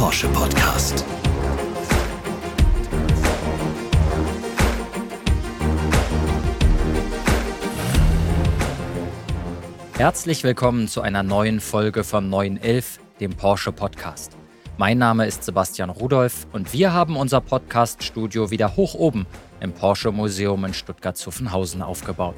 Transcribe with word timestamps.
Porsche 0.00 0.28
Podcast. 0.28 1.04
Herzlich 9.98 10.42
willkommen 10.42 10.88
zu 10.88 11.02
einer 11.02 11.22
neuen 11.22 11.60
Folge 11.60 12.02
vom 12.02 12.30
911, 12.30 12.98
dem 13.20 13.32
Porsche 13.32 13.72
Podcast. 13.72 14.32
Mein 14.78 14.96
Name 14.96 15.26
ist 15.26 15.44
Sebastian 15.44 15.90
Rudolph 15.90 16.46
und 16.52 16.72
wir 16.72 16.94
haben 16.94 17.18
unser 17.18 17.42
Podcast-Studio 17.42 18.50
wieder 18.50 18.76
hoch 18.76 18.94
oben 18.94 19.26
im 19.60 19.74
Porsche 19.74 20.12
Museum 20.12 20.64
in 20.64 20.72
Stuttgart-Zuffenhausen 20.72 21.82
aufgebaut. 21.82 22.36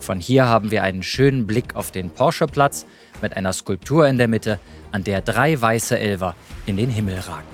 Von 0.00 0.18
hier 0.18 0.46
haben 0.46 0.70
wir 0.70 0.82
einen 0.82 1.02
schönen 1.02 1.46
Blick 1.46 1.76
auf 1.76 1.90
den 1.90 2.10
Porsche-Platz 2.10 2.86
mit 3.20 3.36
einer 3.36 3.52
Skulptur 3.52 4.08
in 4.08 4.16
der 4.16 4.28
Mitte, 4.28 4.58
an 4.92 5.04
der 5.04 5.20
drei 5.20 5.60
weiße 5.60 5.98
Elver 5.98 6.34
in 6.64 6.78
den 6.78 6.88
Himmel 6.88 7.18
ragen. 7.20 7.46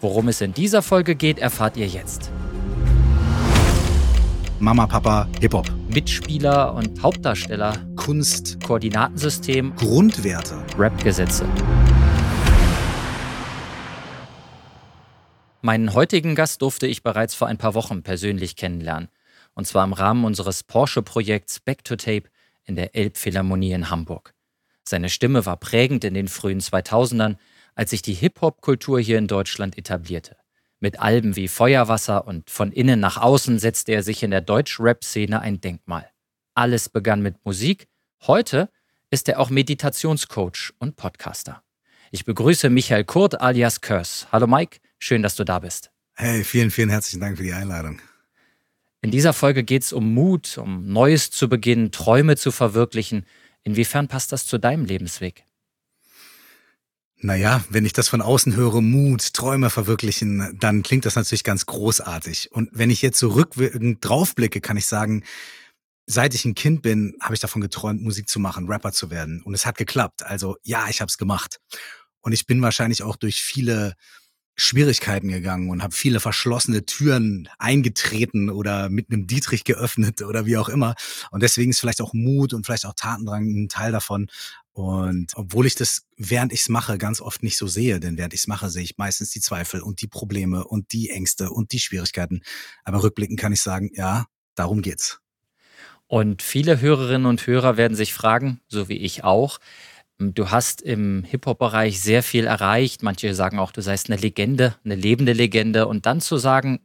Worum 0.00 0.28
es 0.28 0.40
in 0.40 0.54
dieser 0.54 0.80
Folge 0.80 1.14
geht, 1.14 1.38
erfahrt 1.38 1.76
ihr 1.76 1.86
jetzt. 1.86 2.30
Mama, 4.60 4.86
Papa, 4.86 5.28
Hip-Hop. 5.40 5.70
Mitspieler 5.88 6.74
und 6.74 7.02
Hauptdarsteller, 7.02 7.74
Kunst, 7.96 8.58
Koordinatensystem, 8.64 9.76
Grundwerte. 9.76 10.56
Rap-Gesetze. 10.76 11.44
Meinen 15.60 15.92
heutigen 15.92 16.34
Gast 16.34 16.62
durfte 16.62 16.86
ich 16.86 17.02
bereits 17.02 17.34
vor 17.34 17.46
ein 17.46 17.58
paar 17.58 17.74
Wochen 17.74 18.02
persönlich 18.02 18.56
kennenlernen. 18.56 19.08
Und 19.58 19.64
zwar 19.64 19.84
im 19.84 19.92
Rahmen 19.92 20.24
unseres 20.24 20.62
Porsche-Projekts 20.62 21.58
Back 21.58 21.82
to 21.82 21.96
Tape 21.96 22.30
in 22.64 22.76
der 22.76 22.94
Elbphilharmonie 22.94 23.72
in 23.72 23.90
Hamburg. 23.90 24.32
Seine 24.84 25.08
Stimme 25.08 25.46
war 25.46 25.56
prägend 25.56 26.04
in 26.04 26.14
den 26.14 26.28
frühen 26.28 26.60
2000ern, 26.60 27.38
als 27.74 27.90
sich 27.90 28.00
die 28.00 28.14
Hip-Hop-Kultur 28.14 29.00
hier 29.00 29.18
in 29.18 29.26
Deutschland 29.26 29.76
etablierte. 29.76 30.36
Mit 30.78 31.00
Alben 31.00 31.34
wie 31.34 31.48
Feuerwasser 31.48 32.24
und 32.24 32.48
von 32.50 32.70
innen 32.70 33.00
nach 33.00 33.16
außen 33.16 33.58
setzte 33.58 33.90
er 33.90 34.04
sich 34.04 34.22
in 34.22 34.30
der 34.30 34.42
Deutsch-Rap-Szene 34.42 35.40
ein 35.40 35.60
Denkmal. 35.60 36.08
Alles 36.54 36.88
begann 36.88 37.20
mit 37.20 37.44
Musik. 37.44 37.88
Heute 38.28 38.70
ist 39.10 39.28
er 39.28 39.40
auch 39.40 39.50
Meditationscoach 39.50 40.72
und 40.78 40.94
Podcaster. 40.94 41.64
Ich 42.12 42.24
begrüße 42.24 42.70
Michael 42.70 43.02
Kurt 43.02 43.40
alias 43.40 43.80
Curse. 43.80 44.28
Hallo 44.30 44.46
Mike, 44.46 44.78
schön, 45.00 45.24
dass 45.24 45.34
du 45.34 45.42
da 45.42 45.58
bist. 45.58 45.90
Hey, 46.14 46.44
vielen, 46.44 46.70
vielen 46.70 46.90
herzlichen 46.90 47.20
Dank 47.20 47.38
für 47.38 47.42
die 47.42 47.52
Einladung. 47.52 48.00
In 49.00 49.10
dieser 49.10 49.32
Folge 49.32 49.62
geht 49.62 49.84
es 49.84 49.92
um 49.92 50.12
Mut, 50.12 50.58
um 50.58 50.92
Neues 50.92 51.30
zu 51.30 51.48
beginnen, 51.48 51.92
Träume 51.92 52.36
zu 52.36 52.50
verwirklichen. 52.50 53.26
Inwiefern 53.62 54.08
passt 54.08 54.32
das 54.32 54.46
zu 54.46 54.58
deinem 54.58 54.84
Lebensweg? 54.84 55.44
Naja, 57.20 57.64
wenn 57.68 57.84
ich 57.84 57.92
das 57.92 58.08
von 58.08 58.22
außen 58.22 58.54
höre, 58.54 58.80
Mut, 58.80 59.34
Träume 59.34 59.70
verwirklichen, 59.70 60.56
dann 60.60 60.82
klingt 60.82 61.04
das 61.04 61.16
natürlich 61.16 61.42
ganz 61.42 61.66
großartig. 61.66 62.50
Und 62.52 62.70
wenn 62.72 62.90
ich 62.90 63.02
jetzt 63.02 63.18
so 63.18 63.30
rückwirkend 63.30 63.98
draufblicke, 64.00 64.60
kann 64.60 64.76
ich 64.76 64.86
sagen, 64.86 65.24
seit 66.06 66.34
ich 66.34 66.44
ein 66.44 66.54
Kind 66.54 66.82
bin, 66.82 67.16
habe 67.20 67.34
ich 67.34 67.40
davon 67.40 67.60
geträumt, 67.60 68.02
Musik 68.02 68.28
zu 68.28 68.38
machen, 68.40 68.68
Rapper 68.68 68.92
zu 68.92 69.10
werden. 69.10 69.42
Und 69.42 69.54
es 69.54 69.66
hat 69.66 69.76
geklappt. 69.76 70.24
Also 70.24 70.56
ja, 70.62 70.86
ich 70.88 71.00
habe 71.00 71.08
es 71.08 71.18
gemacht. 71.18 71.60
Und 72.20 72.32
ich 72.32 72.46
bin 72.46 72.62
wahrscheinlich 72.62 73.02
auch 73.02 73.16
durch 73.16 73.42
viele 73.42 73.94
Schwierigkeiten 74.60 75.28
gegangen 75.28 75.70
und 75.70 75.82
habe 75.84 75.94
viele 75.94 76.18
verschlossene 76.18 76.84
Türen 76.84 77.48
eingetreten 77.58 78.50
oder 78.50 78.90
mit 78.90 79.10
einem 79.10 79.28
Dietrich 79.28 79.62
geöffnet 79.62 80.20
oder 80.22 80.46
wie 80.46 80.56
auch 80.56 80.68
immer. 80.68 80.96
Und 81.30 81.44
deswegen 81.44 81.70
ist 81.70 81.78
vielleicht 81.78 82.00
auch 82.00 82.12
Mut 82.12 82.52
und 82.52 82.66
vielleicht 82.66 82.84
auch 82.84 82.94
Tatendrang 82.94 83.44
ein 83.44 83.68
Teil 83.68 83.92
davon. 83.92 84.26
Und 84.72 85.32
obwohl 85.36 85.66
ich 85.66 85.76
das, 85.76 86.06
während 86.16 86.52
ich 86.52 86.60
es 86.62 86.68
mache, 86.68 86.98
ganz 86.98 87.20
oft 87.20 87.44
nicht 87.44 87.56
so 87.56 87.68
sehe, 87.68 88.00
denn 88.00 88.18
während 88.18 88.34
ich 88.34 88.40
es 88.40 88.46
mache, 88.48 88.68
sehe 88.68 88.82
ich 88.82 88.98
meistens 88.98 89.30
die 89.30 89.40
Zweifel 89.40 89.80
und 89.80 90.02
die 90.02 90.08
Probleme 90.08 90.64
und 90.64 90.92
die 90.92 91.10
Ängste 91.10 91.50
und 91.50 91.70
die 91.70 91.80
Schwierigkeiten. 91.80 92.42
Aber 92.82 93.02
rückblickend 93.04 93.38
kann 93.38 93.52
ich 93.52 93.62
sagen, 93.62 93.90
ja, 93.94 94.26
darum 94.56 94.82
geht's. 94.82 95.20
Und 96.08 96.42
viele 96.42 96.80
Hörerinnen 96.80 97.26
und 97.26 97.46
Hörer 97.46 97.76
werden 97.76 97.96
sich 97.96 98.12
fragen, 98.12 98.60
so 98.66 98.88
wie 98.88 98.96
ich 98.96 99.22
auch, 99.24 99.58
Du 100.20 100.50
hast 100.50 100.82
im 100.82 101.22
Hip-Hop-Bereich 101.22 102.00
sehr 102.00 102.24
viel 102.24 102.46
erreicht. 102.46 103.04
Manche 103.04 103.34
sagen 103.34 103.60
auch, 103.60 103.70
du 103.70 103.82
seist 103.82 104.10
eine 104.10 104.20
Legende, 104.20 104.74
eine 104.84 104.96
lebende 104.96 105.32
Legende. 105.32 105.86
Und 105.86 106.06
dann 106.06 106.20
zu 106.20 106.38
sagen, 106.38 106.80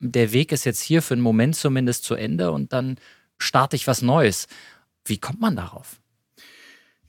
der 0.00 0.32
Weg 0.32 0.52
ist 0.52 0.64
jetzt 0.64 0.80
hier 0.80 1.02
für 1.02 1.14
einen 1.14 1.22
Moment 1.22 1.54
zumindest 1.54 2.04
zu 2.04 2.14
Ende 2.14 2.50
und 2.50 2.72
dann 2.72 2.96
starte 3.36 3.76
ich 3.76 3.86
was 3.86 4.00
Neues. 4.00 4.46
Wie 5.04 5.18
kommt 5.18 5.40
man 5.40 5.56
darauf? 5.56 6.00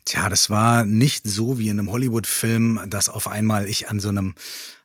Tja, 0.05 0.27
das 0.27 0.49
war 0.49 0.85
nicht 0.85 1.25
so 1.27 1.59
wie 1.59 1.69
in 1.69 1.79
einem 1.79 1.91
Hollywood-Film, 1.91 2.81
dass 2.87 3.09
auf 3.09 3.27
einmal 3.27 3.67
ich 3.67 3.89
an 3.89 3.99
so 3.99 4.09
einem, 4.09 4.35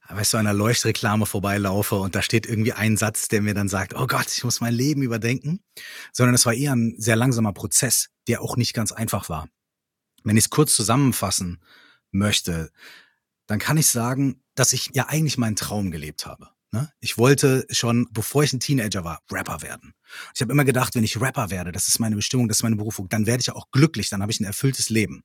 weißt 0.09 0.35
du, 0.35 0.37
einer 0.37 0.53
Leuchtreklame 0.53 1.27
vorbeilaufe 1.27 1.97
und 1.97 2.15
da 2.15 2.23
steht 2.23 2.47
irgendwie 2.47 2.73
ein 2.73 2.97
Satz, 2.97 3.29
der 3.29 3.41
mir 3.41 3.55
dann 3.55 3.69
sagt, 3.69 3.95
oh 3.95 4.07
Gott, 4.07 4.27
ich 4.37 4.45
muss 4.45 4.61
mein 4.61 4.75
Leben 4.75 5.03
überdenken, 5.03 5.61
sondern 6.13 6.35
es 6.35 6.45
war 6.47 6.53
eher 6.53 6.75
ein 6.75 6.95
sehr 6.99 7.17
langsamer 7.17 7.53
Prozess, 7.53 8.11
der 8.29 8.43
auch 8.43 8.57
nicht 8.57 8.75
ganz 8.75 8.93
einfach 8.93 9.29
war. 9.29 9.49
Wenn 10.25 10.37
ich 10.37 10.45
es 10.45 10.51
kurz 10.51 10.75
zusammenfassen 10.75 11.61
möchte, 12.11 12.71
dann 13.47 13.59
kann 13.59 13.77
ich 13.77 13.87
sagen, 13.87 14.43
dass 14.55 14.73
ich 14.73 14.91
ja 14.95 15.07
eigentlich 15.09 15.39
meinen 15.39 15.57
Traum 15.57 15.91
gelebt 15.91 16.27
habe. 16.27 16.49
Ne? 16.73 16.91
Ich 17.01 17.19
wollte 17.19 17.67
schon, 17.71 18.09
bevor 18.11 18.43
ich 18.43 18.53
ein 18.53 18.61
Teenager 18.61 19.05
war, 19.05 19.21
Rapper 19.31 19.63
werden. 19.63 19.95
Ich 20.35 20.41
habe 20.41 20.53
immer 20.53 20.65
gedacht, 20.65 20.95
wenn 20.95 21.05
ich 21.05 21.21
Rapper 21.21 21.51
werde, 21.51 21.71
das 21.71 21.89
ist 21.89 22.01
meine 22.01 22.17
Bestimmung, 22.17 22.49
das 22.49 22.59
ist 22.59 22.63
meine 22.63 22.77
Berufung, 22.77 23.09
dann 23.09 23.27
werde 23.27 23.43
ich 23.43 23.53
auch 23.53 23.71
glücklich, 23.71 24.09
dann 24.09 24.23
habe 24.23 24.33
ich 24.33 24.41
ein 24.41 24.45
erfülltes 24.45 24.91
Leben. 24.91 25.23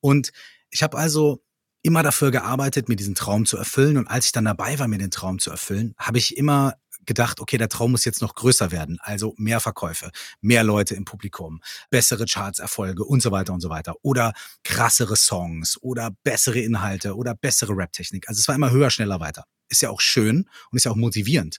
Und 0.00 0.32
ich 0.70 0.82
habe 0.82 0.98
also 0.98 1.42
immer 1.82 2.02
dafür 2.02 2.30
gearbeitet, 2.30 2.88
mir 2.88 2.96
diesen 2.96 3.14
Traum 3.14 3.46
zu 3.46 3.56
erfüllen. 3.56 3.98
Und 3.98 4.08
als 4.08 4.26
ich 4.26 4.32
dann 4.32 4.44
dabei 4.44 4.78
war, 4.78 4.88
mir 4.88 4.98
den 4.98 5.10
Traum 5.10 5.38
zu 5.38 5.50
erfüllen, 5.50 5.94
habe 5.96 6.18
ich 6.18 6.36
immer 6.36 6.74
gedacht, 7.08 7.40
okay, 7.40 7.58
der 7.58 7.68
Traum 7.68 7.90
muss 7.90 8.04
jetzt 8.04 8.22
noch 8.22 8.36
größer 8.36 8.70
werden. 8.70 8.98
Also 9.00 9.34
mehr 9.36 9.58
Verkäufe, 9.58 10.12
mehr 10.40 10.62
Leute 10.62 10.94
im 10.94 11.04
Publikum, 11.04 11.60
bessere 11.90 12.26
Charts-Erfolge 12.26 13.04
und 13.04 13.20
so 13.20 13.32
weiter 13.32 13.52
und 13.52 13.60
so 13.60 13.70
weiter. 13.70 13.96
Oder 14.02 14.32
krassere 14.62 15.16
Songs 15.16 15.76
oder 15.82 16.10
bessere 16.22 16.60
Inhalte 16.60 17.16
oder 17.16 17.34
bessere 17.34 17.76
Rap-Technik. 17.76 18.28
Also 18.28 18.38
es 18.38 18.46
war 18.46 18.54
immer 18.54 18.70
höher, 18.70 18.90
schneller, 18.90 19.18
weiter. 19.18 19.44
Ist 19.68 19.82
ja 19.82 19.90
auch 19.90 20.00
schön 20.00 20.48
und 20.70 20.76
ist 20.76 20.84
ja 20.84 20.92
auch 20.92 20.96
motivierend. 20.96 21.58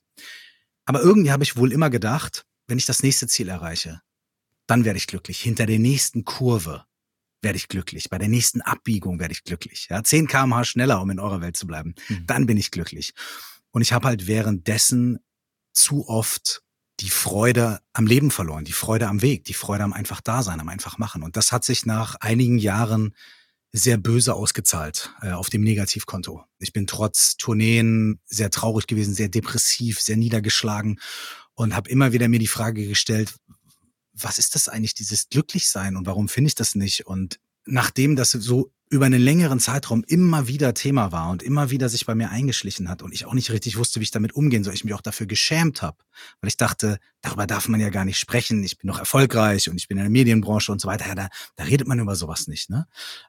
Aber 0.86 1.02
irgendwie 1.02 1.32
habe 1.32 1.44
ich 1.44 1.58
wohl 1.58 1.74
immer 1.74 1.90
gedacht, 1.90 2.46
wenn 2.68 2.78
ich 2.78 2.86
das 2.86 3.04
nächste 3.04 3.28
Ziel 3.28 3.50
erreiche, 3.50 4.02
dann 4.68 4.86
werde 4.86 4.98
ich 4.98 5.08
glücklich. 5.08 5.42
Hinter 5.42 5.66
der 5.66 5.80
nächsten 5.80 6.24
Kurve 6.24 6.86
werde 7.42 7.58
ich 7.58 7.68
glücklich. 7.68 8.10
Bei 8.10 8.18
der 8.18 8.28
nächsten 8.28 8.62
Abbiegung 8.62 9.20
werde 9.20 9.31
ich 9.31 9.44
glücklich. 9.44 9.88
Ja, 9.90 10.04
10 10.04 10.28
kmh 10.28 10.64
schneller, 10.64 11.02
um 11.02 11.10
in 11.10 11.20
eurer 11.20 11.42
Welt 11.42 11.58
zu 11.58 11.66
bleiben. 11.66 11.96
Mhm. 12.08 12.26
Dann 12.28 12.46
bin 12.46 12.58
ich 12.58 12.70
glücklich. 12.70 13.14
Und 13.72 13.81
ich 13.81 13.94
habe 13.94 14.08
halt 14.08 14.28
währenddessen 14.28 15.20
zu 15.79 16.07
oft 16.07 16.62
die 17.00 17.09
Freude 17.09 17.79
am 17.94 18.06
Leben 18.06 18.29
verloren, 18.29 18.66
die 18.66 18.73
Freude 18.73 19.07
am 19.07 19.22
Weg, 19.22 19.45
die 19.45 19.53
Freude 19.53 19.84
am 19.84 19.94
einfach 19.94 20.22
Dasein, 20.22 20.59
am 20.59 20.69
einfach 20.69 20.97
machen. 20.97 21.23
Und 21.23 21.38
das 21.38 21.51
hat 21.51 21.63
sich 21.63 21.85
nach 21.85 22.16
einigen 22.16 22.57
Jahren 22.57 23.16
sehr 23.72 23.97
böse 23.97 24.34
ausgezahlt 24.34 25.13
äh, 25.22 25.31
auf 25.31 25.50
dem 25.50 25.62
Negativkonto. 25.62 26.44
Ich 26.57 26.73
bin 26.73 26.88
trotz 26.88 27.38
Tourneen 27.38 28.19
sehr 28.25 28.50
traurig 28.50 28.88
gewesen, 28.88 29.13
sehr 29.13 29.29
depressiv, 29.29 30.01
sehr 30.01 30.18
niedergeschlagen 30.18 31.00
und 31.53 31.75
habe 31.75 31.89
immer 31.89 32.12
wieder 32.12 32.28
mir 32.28 32.39
die 32.39 32.47
Frage 32.47 32.88
gestellt, 32.88 33.35
was 34.13 34.38
ist 34.38 34.56
das 34.56 34.68
eigentlich, 34.68 34.95
dieses 34.95 35.29
Glücklichsein 35.29 35.95
und 35.95 36.06
warum 36.07 36.28
finde 36.28 36.50
ich 36.50 36.56
das 36.56 36.75
nicht? 36.75 37.06
Und 37.06 37.39
nachdem 37.66 38.16
das 38.16 38.31
so 38.31 38.72
über 38.89 39.05
einen 39.05 39.22
längeren 39.22 39.59
Zeitraum 39.59 40.03
immer 40.07 40.47
wieder 40.47 40.73
Thema 40.73 41.11
war 41.11 41.29
und 41.29 41.44
immer 41.44 41.69
wieder 41.69 41.89
sich 41.89 42.07
bei 42.07 42.16
mir 42.16 42.31
eingeschlichen 42.31 42.89
hat 42.89 43.03
und 43.03 43.13
ich 43.13 43.25
auch 43.25 43.35
nicht 43.35 43.51
richtig 43.51 43.77
wusste, 43.77 44.00
wie 44.00 44.03
ich 44.03 44.11
damit 44.11 44.33
umgehen 44.33 44.63
soll. 44.63 44.73
Ich 44.73 44.83
mich 44.83 44.95
auch 44.95 45.01
dafür 45.01 45.27
geschämt 45.27 45.83
habe, 45.83 45.97
weil 46.41 46.47
ich 46.47 46.57
dachte, 46.57 46.97
darüber 47.22 47.45
darf 47.45 47.67
man 47.67 47.79
ja 47.79 47.89
gar 47.89 48.03
nicht 48.03 48.17
sprechen. 48.17 48.63
Ich 48.63 48.79
bin 48.79 48.88
noch 48.88 48.97
erfolgreich 48.97 49.69
und 49.69 49.77
ich 49.77 49.88
bin 49.88 49.97
in 49.97 50.05
der 50.05 50.11
Medienbranche 50.11 50.72
und 50.72 50.81
so 50.81 50.88
weiter. 50.88 51.07
Ja, 51.07 51.13
da, 51.13 51.29
da 51.55 51.66
redet 51.66 51.88
man 51.88 52.00
über 52.00 52.15
sowas 52.15 52.47
nicht. 52.47 52.71
Ne? 52.71 52.88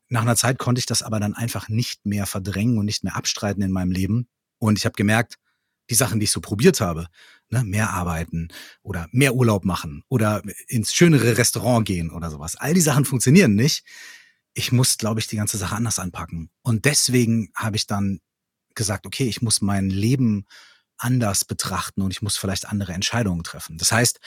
Nach 0.09 0.23
einer 0.23 0.37
Zeit 0.37 0.59
konnte 0.59 0.79
ich 0.79 0.87
das 0.87 1.03
aber 1.03 1.21
dann 1.21 1.35
einfach 1.35 1.69
nicht 1.69 2.07
mehr 2.07 2.25
verdrängen 2.25 2.79
und 2.79 2.87
nicht 2.87 3.05
mehr 3.05 3.15
abstreiten 3.15 3.63
in 3.63 3.71
meinem 3.71 3.93
Leben. 3.93 4.29
Und 4.59 4.79
ich 4.79 4.87
habe 4.87 4.95
gemerkt, 4.97 5.37
die 5.91 5.95
Sachen, 5.95 6.21
die 6.21 6.25
ich 6.25 6.31
so 6.31 6.41
probiert 6.41 6.81
habe, 6.81 7.07
ne, 7.51 7.65
mehr 7.65 7.91
arbeiten 7.91 8.49
oder 8.83 9.09
mehr 9.11 9.35
Urlaub 9.35 9.65
machen 9.65 10.05
oder 10.09 10.41
ins 10.69 10.95
schönere 10.95 11.37
Restaurant 11.37 11.87
gehen 11.87 12.11
oder 12.11 12.31
sowas. 12.31 12.57
All 12.57 12.73
die 12.73 12.81
Sachen 12.81 13.05
funktionieren 13.05 13.55
nicht 13.55 13.85
ich 14.55 14.73
muss, 14.73 14.99
glaube 14.99 15.21
ich, 15.21 15.27
die 15.27 15.37
ganze 15.37 15.59
Sache 15.59 15.77
anders 15.77 15.99
anpacken. 15.99 16.51
Und 16.63 16.85
deswegen 16.85 17.51
habe 17.55 17.77
ich 17.77 17.87
dann 17.87 18.21
gesagt, 18.75 19.07
okay, 19.07 19.25
ich 19.25 19.43
muss 19.43 19.61
mein 19.61 19.91
Leben 19.91 20.47
anders 20.99 21.45
betrachten 21.45 22.03
und 22.03 22.11
ich 22.11 22.23
muss 22.23 22.37
vielleicht 22.37 22.69
andere 22.69 22.93
Entscheidungen 22.93 23.43
treffen. 23.43 23.79
Das 23.79 23.93
heißt, 23.93 24.21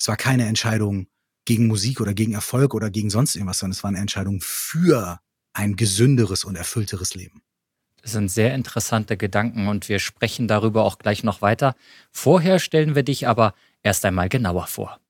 es 0.00 0.08
war 0.08 0.16
keine 0.16 0.46
Entscheidung 0.46 1.08
gegen 1.44 1.66
Musik 1.66 2.00
oder 2.00 2.14
gegen 2.14 2.32
Erfolg 2.32 2.74
oder 2.74 2.90
gegen 2.90 3.10
sonst 3.10 3.34
irgendwas, 3.34 3.58
sondern 3.58 3.72
es 3.72 3.82
war 3.82 3.88
eine 3.88 3.98
Entscheidung 3.98 4.40
für 4.42 5.20
ein 5.52 5.76
gesünderes 5.76 6.44
und 6.44 6.56
erfüllteres 6.56 7.14
Leben. 7.14 7.42
Das 8.02 8.12
sind 8.12 8.30
sehr 8.30 8.54
interessante 8.54 9.16
Gedanken 9.16 9.66
und 9.66 9.88
wir 9.88 9.98
sprechen 9.98 10.46
darüber 10.46 10.84
auch 10.84 10.98
gleich 10.98 11.24
noch 11.24 11.42
weiter. 11.42 11.74
Vorher 12.12 12.58
stellen 12.58 12.94
wir 12.94 13.02
dich 13.02 13.26
aber 13.26 13.54
erst 13.82 14.04
einmal 14.04 14.28
genauer 14.28 14.66
vor. 14.66 15.00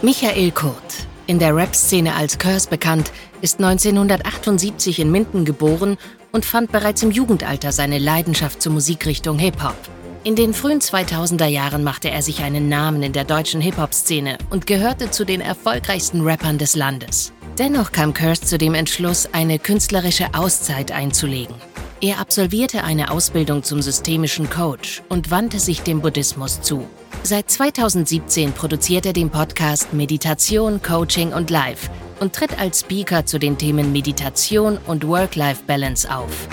Michael 0.00 0.52
Kurt, 0.52 1.08
in 1.26 1.40
der 1.40 1.56
Rap-Szene 1.56 2.14
als 2.14 2.38
Curse 2.38 2.68
bekannt, 2.68 3.10
ist 3.40 3.58
1978 3.58 5.00
in 5.00 5.10
Minden 5.10 5.44
geboren 5.44 5.96
und 6.30 6.44
fand 6.44 6.70
bereits 6.70 7.02
im 7.02 7.10
Jugendalter 7.10 7.72
seine 7.72 7.98
Leidenschaft 7.98 8.62
zur 8.62 8.70
Musikrichtung 8.70 9.40
Hip-Hop. 9.40 9.74
In 10.22 10.36
den 10.36 10.54
frühen 10.54 10.80
2000er 10.80 11.46
Jahren 11.46 11.82
machte 11.82 12.10
er 12.10 12.22
sich 12.22 12.44
einen 12.44 12.68
Namen 12.68 13.02
in 13.02 13.12
der 13.12 13.24
deutschen 13.24 13.60
Hip-Hop-Szene 13.60 14.38
und 14.50 14.68
gehörte 14.68 15.10
zu 15.10 15.24
den 15.24 15.40
erfolgreichsten 15.40 16.20
Rappern 16.20 16.58
des 16.58 16.76
Landes. 16.76 17.32
Dennoch 17.58 17.90
kam 17.90 18.14
Curse 18.14 18.42
zu 18.42 18.56
dem 18.56 18.74
Entschluss, 18.74 19.28
eine 19.32 19.58
künstlerische 19.58 20.32
Auszeit 20.32 20.92
einzulegen. 20.92 21.56
Er 22.00 22.20
absolvierte 22.20 22.84
eine 22.84 23.10
Ausbildung 23.10 23.64
zum 23.64 23.82
systemischen 23.82 24.48
Coach 24.48 25.02
und 25.08 25.32
wandte 25.32 25.58
sich 25.58 25.82
dem 25.82 26.02
Buddhismus 26.02 26.60
zu. 26.60 26.86
Seit 27.28 27.50
2017 27.50 28.52
produziert 28.54 29.04
er 29.04 29.12
den 29.12 29.28
Podcast 29.28 29.92
Meditation, 29.92 30.80
Coaching 30.80 31.34
und 31.34 31.50
Life 31.50 31.90
und 32.20 32.34
tritt 32.34 32.58
als 32.58 32.80
Speaker 32.80 33.26
zu 33.26 33.38
den 33.38 33.58
Themen 33.58 33.92
Meditation 33.92 34.78
und 34.86 35.06
Work-Life-Balance 35.06 36.10
auf. 36.10 36.48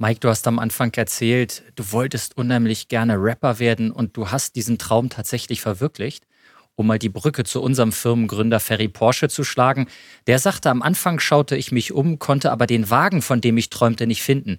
Mike, 0.00 0.18
du 0.18 0.30
hast 0.30 0.48
am 0.48 0.58
Anfang 0.58 0.92
erzählt, 0.94 1.62
du 1.76 1.92
wolltest 1.92 2.36
unheimlich 2.36 2.88
gerne 2.88 3.22
Rapper 3.22 3.60
werden 3.60 3.92
und 3.92 4.16
du 4.16 4.32
hast 4.32 4.56
diesen 4.56 4.78
Traum 4.78 5.10
tatsächlich 5.10 5.60
verwirklicht 5.60 6.26
um 6.74 6.86
mal 6.86 6.98
die 6.98 7.08
Brücke 7.08 7.44
zu 7.44 7.62
unserem 7.62 7.92
Firmengründer 7.92 8.58
Ferry 8.58 8.88
Porsche 8.88 9.28
zu 9.28 9.44
schlagen. 9.44 9.88
Der 10.26 10.38
sagte, 10.38 10.70
am 10.70 10.82
Anfang 10.82 11.20
schaute 11.20 11.56
ich 11.56 11.70
mich 11.70 11.92
um, 11.92 12.18
konnte 12.18 12.50
aber 12.50 12.66
den 12.66 12.88
Wagen, 12.90 13.22
von 13.22 13.40
dem 13.40 13.56
ich 13.58 13.70
träumte, 13.70 14.06
nicht 14.06 14.22
finden. 14.22 14.58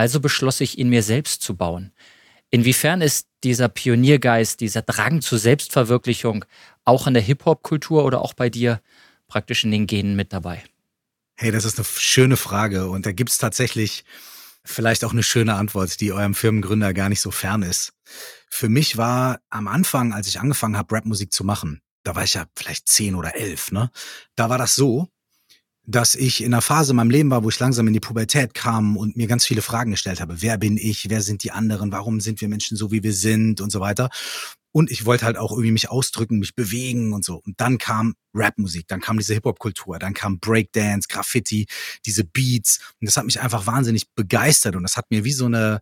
Also 0.00 0.18
beschloss 0.18 0.62
ich, 0.62 0.78
ihn 0.78 0.88
mir 0.88 1.02
selbst 1.02 1.42
zu 1.42 1.54
bauen. 1.54 1.92
Inwiefern 2.48 3.02
ist 3.02 3.26
dieser 3.44 3.68
Pioniergeist, 3.68 4.58
dieser 4.60 4.80
Drang 4.80 5.20
zur 5.20 5.38
Selbstverwirklichung 5.38 6.46
auch 6.86 7.06
in 7.06 7.12
der 7.12 7.22
Hip-Hop-Kultur 7.22 8.06
oder 8.06 8.22
auch 8.22 8.32
bei 8.32 8.48
dir 8.48 8.80
praktisch 9.28 9.62
in 9.62 9.72
den 9.72 9.86
Genen 9.86 10.16
mit 10.16 10.32
dabei? 10.32 10.64
Hey, 11.36 11.52
das 11.52 11.66
ist 11.66 11.78
eine 11.78 11.84
schöne 11.84 12.38
Frage 12.38 12.88
und 12.88 13.04
da 13.04 13.12
gibt 13.12 13.28
es 13.28 13.36
tatsächlich 13.36 14.06
vielleicht 14.64 15.04
auch 15.04 15.12
eine 15.12 15.22
schöne 15.22 15.56
Antwort, 15.56 16.00
die 16.00 16.14
eurem 16.14 16.34
Firmengründer 16.34 16.94
gar 16.94 17.10
nicht 17.10 17.20
so 17.20 17.30
fern 17.30 17.62
ist. 17.62 17.92
Für 18.48 18.70
mich 18.70 18.96
war 18.96 19.40
am 19.50 19.68
Anfang, 19.68 20.14
als 20.14 20.28
ich 20.28 20.40
angefangen 20.40 20.78
habe, 20.78 20.94
Rapmusik 20.94 21.30
zu 21.30 21.44
machen, 21.44 21.82
da 22.04 22.16
war 22.16 22.24
ich 22.24 22.32
ja 22.32 22.46
vielleicht 22.56 22.88
zehn 22.88 23.16
oder 23.16 23.36
elf, 23.36 23.70
ne? 23.70 23.90
Da 24.34 24.48
war 24.48 24.56
das 24.56 24.74
so, 24.74 25.10
dass 25.86 26.14
ich 26.14 26.42
in 26.42 26.52
einer 26.52 26.62
Phase 26.62 26.92
in 26.92 26.96
meinem 26.96 27.10
Leben 27.10 27.30
war, 27.30 27.42
wo 27.42 27.48
ich 27.48 27.58
langsam 27.58 27.86
in 27.86 27.92
die 27.92 28.00
Pubertät 28.00 28.54
kam 28.54 28.96
und 28.96 29.16
mir 29.16 29.26
ganz 29.26 29.44
viele 29.44 29.62
Fragen 29.62 29.90
gestellt 29.90 30.20
habe. 30.20 30.42
Wer 30.42 30.58
bin 30.58 30.76
ich? 30.76 31.08
Wer 31.08 31.20
sind 31.22 31.42
die 31.42 31.52
anderen? 31.52 31.90
Warum 31.92 32.20
sind 32.20 32.40
wir 32.40 32.48
Menschen 32.48 32.76
so, 32.76 32.92
wie 32.92 33.02
wir 33.02 33.12
sind? 33.12 33.60
Und 33.60 33.70
so 33.70 33.80
weiter. 33.80 34.10
Und 34.72 34.90
ich 34.90 35.04
wollte 35.04 35.26
halt 35.26 35.36
auch 35.36 35.50
irgendwie 35.50 35.72
mich 35.72 35.90
ausdrücken, 35.90 36.38
mich 36.38 36.54
bewegen 36.54 37.12
und 37.12 37.24
so. 37.24 37.40
Und 37.44 37.60
dann 37.60 37.78
kam 37.78 38.14
Rapmusik, 38.34 38.86
dann 38.86 39.00
kam 39.00 39.18
diese 39.18 39.34
Hip-Hop-Kultur, 39.34 39.98
dann 39.98 40.14
kam 40.14 40.38
Breakdance, 40.38 41.08
Graffiti, 41.08 41.66
diese 42.06 42.24
Beats. 42.24 42.78
Und 43.00 43.06
das 43.08 43.16
hat 43.16 43.24
mich 43.24 43.40
einfach 43.40 43.66
wahnsinnig 43.66 44.12
begeistert 44.14 44.76
und 44.76 44.84
das 44.84 44.96
hat 44.96 45.06
mir 45.10 45.24
wie 45.24 45.32
so 45.32 45.46
eine 45.46 45.80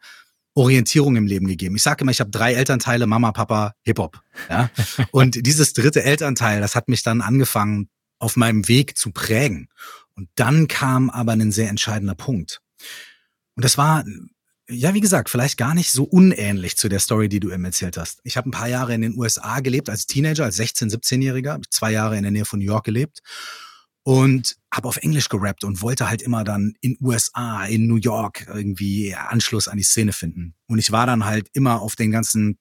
Orientierung 0.55 1.17
im 1.17 1.27
Leben 1.27 1.47
gegeben. 1.47 1.77
Ich 1.77 1.83
sage 1.83 2.03
immer, 2.03 2.11
ich 2.11 2.21
habe 2.21 2.31
drei 2.31 2.55
Elternteile, 2.55 3.07
Mama, 3.07 3.33
Papa, 3.33 3.75
Hip-Hop. 3.85 4.21
Ja? 4.49 4.71
und 5.11 5.47
dieses 5.47 5.75
dritte 5.75 6.03
Elternteil, 6.03 6.61
das 6.61 6.75
hat 6.75 6.89
mich 6.89 7.03
dann 7.03 7.21
angefangen, 7.21 7.91
auf 8.19 8.37
meinem 8.37 8.69
Weg 8.69 8.97
zu 8.97 9.13
prägen. 9.13 9.69
Und 10.15 10.29
dann 10.35 10.69
kam 10.69 11.11
aber 11.11 11.33
ein 11.33 11.53
sehr 11.53 11.69
entscheidender 11.69 12.15
Punkt. 12.15 12.61
Und 13.55 13.65
das 13.65 13.79
war 13.79 14.05
ja, 14.71 14.93
wie 14.93 15.01
gesagt, 15.01 15.31
vielleicht 15.31 15.57
gar 15.57 15.75
nicht 15.75 15.91
so 15.91 16.05
unähnlich 16.05 16.77
zu 16.77 16.89
der 16.89 16.99
Story, 16.99 17.29
die 17.29 17.41
du 17.41 17.51
eben 17.51 17.65
erzählt 17.65 17.97
hast. 17.97 18.21
Ich 18.25 18.37
habe 18.37 18.49
ein 18.49 18.53
paar 18.53 18.69
Jahre 18.69 18.95
in 18.95 19.01
den 19.01 19.17
USA 19.17 19.61
gelebt 19.61 19.89
als 19.89 20.07
Teenager, 20.07 20.45
als 20.45 20.59
16-, 20.59 20.93
17-Jähriger, 20.95 21.63
zwei 21.71 21.91
Jahre 21.91 22.17
in 22.17 22.23
der 22.23 22.33
Nähe 22.33 22.45
von 22.45 22.59
New 22.59 22.67
York 22.67 22.85
gelebt 22.85 23.21
und 24.03 24.57
habe 24.73 24.89
auf 24.89 24.99
Englisch 24.99 25.29
gerappt 25.31 25.65
und 25.65 25.81
wollte 25.81 26.11
halt 26.11 26.21
immer 26.21 26.45
dann 26.45 26.75
in 26.81 26.99
USA, 27.01 27.65
in 27.65 27.87
New 27.87 27.97
York 27.97 28.47
irgendwie 28.47 29.15
Anschluss 29.15 29.69
an 29.69 29.79
die 29.79 29.85
Szene 29.85 30.13
finden. 30.13 30.55
Und 30.67 30.79
ich 30.79 30.93
war 30.93 31.07
dann 31.07 31.25
halt 31.25 31.49
immer 31.55 31.81
auf 31.81 31.97
den 31.97 32.11
ganzen 32.11 32.59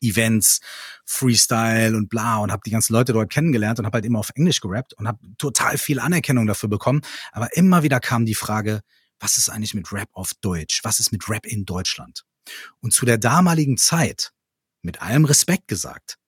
Events, 0.00 0.60
Freestyle 1.04 1.96
und 1.96 2.08
bla 2.08 2.38
und 2.38 2.52
habe 2.52 2.62
die 2.64 2.70
ganzen 2.70 2.92
Leute 2.92 3.12
dort 3.12 3.30
kennengelernt 3.30 3.78
und 3.78 3.86
habe 3.86 3.96
halt 3.96 4.04
immer 4.04 4.18
auf 4.18 4.30
Englisch 4.34 4.60
gerappt 4.60 4.94
und 4.94 5.06
habe 5.06 5.18
total 5.38 5.78
viel 5.78 6.00
Anerkennung 6.00 6.46
dafür 6.46 6.68
bekommen. 6.68 7.00
Aber 7.32 7.56
immer 7.56 7.82
wieder 7.82 8.00
kam 8.00 8.26
die 8.26 8.34
Frage, 8.34 8.80
was 9.18 9.38
ist 9.38 9.48
eigentlich 9.48 9.74
mit 9.74 9.92
Rap 9.92 10.08
auf 10.12 10.32
Deutsch? 10.40 10.80
Was 10.82 11.00
ist 11.00 11.12
mit 11.12 11.28
Rap 11.28 11.46
in 11.46 11.64
Deutschland? 11.64 12.24
Und 12.80 12.92
zu 12.92 13.06
der 13.06 13.18
damaligen 13.18 13.76
Zeit, 13.76 14.32
mit 14.82 15.02
allem 15.02 15.24
Respekt 15.24 15.68
gesagt, 15.68 16.18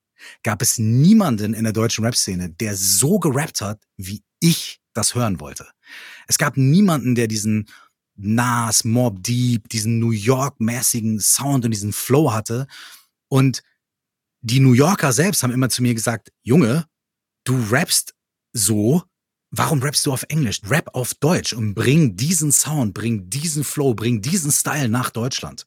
gab 0.43 0.63
es 0.63 0.79
niemanden 0.79 1.55
in 1.55 1.65
der 1.65 1.73
deutschen 1.73 2.05
Rap-Szene, 2.05 2.51
der 2.51 2.75
so 2.77 3.19
gerappt 3.19 3.61
hat, 3.61 3.83
wie 3.97 4.23
ich 4.41 4.81
das 4.95 5.15
hören 5.15 5.41
wollte. 5.41 5.69
Es 6.27 6.39
gab 6.39 6.57
niemanden, 6.57 7.15
der 7.15 7.29
diesen 7.29 7.69
Nas, 8.17 8.85
Mob 8.85 9.23
Deep, 9.23 9.69
diesen 9.69 10.01
New 10.01 10.11
York-mäßigen 10.11 11.21
Sound 11.21 11.65
und 11.65 11.71
diesen 11.71 11.93
Flow 11.93 12.33
hatte. 12.33 12.67
Und 13.29 13.63
die 14.41 14.61
New 14.61 14.73
Yorker 14.73 15.13
selbst 15.13 15.43
haben 15.43 15.53
immer 15.53 15.69
zu 15.69 15.83
mir 15.83 15.95
gesagt, 15.95 16.33
Junge, 16.43 16.87
du 17.45 17.61
rappst 17.71 18.15
so, 18.53 19.03
Warum 19.51 19.83
rappst 19.83 20.05
du 20.05 20.13
auf 20.13 20.25
Englisch? 20.29 20.61
Rap 20.69 20.91
auf 20.93 21.15
Deutsch 21.15 21.55
und 21.55 21.75
bring 21.75 22.17
diesen 22.17 22.53
Sound, 22.53 22.93
bring 22.93 23.31
diesen 23.31 23.65
Flow, 23.65 23.95
bring 23.95 24.21
diesen 24.21 24.53
Style 24.53 24.91
nach 24.91 25.11
Deutschland. 25.11 25.67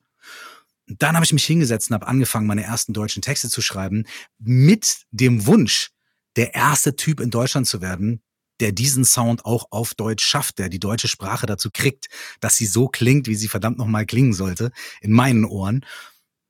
Und 0.88 1.02
dann 1.02 1.16
habe 1.16 1.26
ich 1.26 1.34
mich 1.34 1.46
hingesetzt 1.46 1.90
und 1.90 1.96
habe 1.96 2.08
angefangen, 2.08 2.46
meine 2.46 2.64
ersten 2.64 2.94
deutschen 2.94 3.22
Texte 3.22 3.50
zu 3.50 3.62
schreiben, 3.62 4.06
mit 4.38 5.06
dem 5.12 5.48
Wunsch, 5.48 5.90
der 6.36 6.54
erste 6.54 6.96
Typ 6.96 7.20
in 7.20 7.32
Deutschland 7.32 7.66
zu 7.66 7.82
werden, 7.82 8.22
der 8.60 8.72
diesen 8.72 9.04
Sound 9.04 9.46
auch 9.46 9.66
auf 9.72 9.96
Deutsch 9.96 10.24
schafft, 10.24 10.60
der 10.60 10.70
die 10.70 10.80
deutsche 10.80 11.08
Sprache 11.08 11.48
dazu 11.48 11.70
kriegt, 11.74 12.08
dass 12.40 12.58
sie 12.58 12.68
so 12.68 12.88
klingt, 12.88 13.28
wie 13.28 13.36
sie 13.36 13.48
verdammt 13.48 13.80
nochmal 13.80 14.06
klingen 14.06 14.34
sollte, 14.34 14.72
in 15.02 15.12
meinen 15.12 15.46
Ohren. 15.46 15.84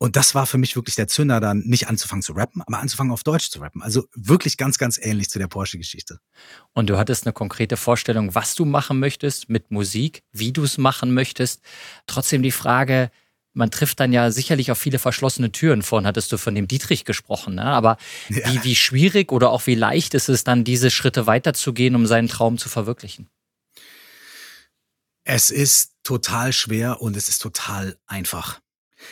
Und 0.02 0.16
das 0.16 0.34
war 0.34 0.48
für 0.48 0.58
mich 0.58 0.76
wirklich 0.76 0.96
der 0.96 1.08
Zünder, 1.08 1.40
dann 1.40 1.60
nicht 1.60 1.88
anzufangen 1.88 2.24
zu 2.24 2.34
rappen, 2.34 2.64
aber 2.66 2.80
anzufangen 2.80 3.14
auf 3.14 3.22
Deutsch 3.24 3.52
zu 3.52 3.60
rappen. 3.60 3.84
Also 3.84 4.08
wirklich 4.16 4.58
ganz, 4.58 4.80
ganz 4.80 4.98
ähnlich 5.00 5.30
zu 5.30 5.38
der 5.38 5.46
Porsche-Geschichte. 5.46 6.18
Und 6.74 6.90
du 6.90 6.98
hattest 6.98 7.28
eine 7.28 7.34
konkrete 7.34 7.78
Vorstellung, 7.78 8.34
was 8.34 8.56
du 8.56 8.66
machen 8.66 9.00
möchtest 9.00 9.48
mit 9.48 9.70
Musik, 9.70 10.24
wie 10.32 10.54
du 10.54 10.64
es 10.64 10.80
machen 10.80 11.14
möchtest. 11.14 11.62
Trotzdem 12.08 12.42
die 12.42 12.50
Frage, 12.50 13.12
man 13.54 13.70
trifft 13.70 14.00
dann 14.00 14.12
ja 14.12 14.32
sicherlich 14.32 14.72
auf 14.72 14.80
viele 14.80 14.98
verschlossene 14.98 15.52
Türen. 15.52 15.84
Vorhin 15.84 16.08
hattest 16.08 16.32
du 16.32 16.40
von 16.40 16.56
dem 16.56 16.68
Dietrich 16.68 17.06
gesprochen, 17.06 17.54
ne? 17.54 17.66
aber 17.66 17.98
ja. 18.30 18.52
wie, 18.52 18.64
wie 18.64 18.76
schwierig 18.76 19.32
oder 19.32 19.52
auch 19.52 19.68
wie 19.68 19.76
leicht 19.76 20.16
ist 20.16 20.30
es 20.30 20.44
dann, 20.44 20.64
diese 20.64 20.90
Schritte 20.90 21.28
weiterzugehen, 21.28 21.94
um 21.94 22.08
seinen 22.08 22.28
Traum 22.28 22.58
zu 22.58 22.70
verwirklichen? 22.70 23.30
Es 25.26 25.52
ist 25.52 25.92
total 26.02 26.54
schwer 26.54 27.04
und 27.04 27.16
es 27.16 27.30
ist 27.30 27.38
total 27.38 28.00
einfach. 28.08 28.62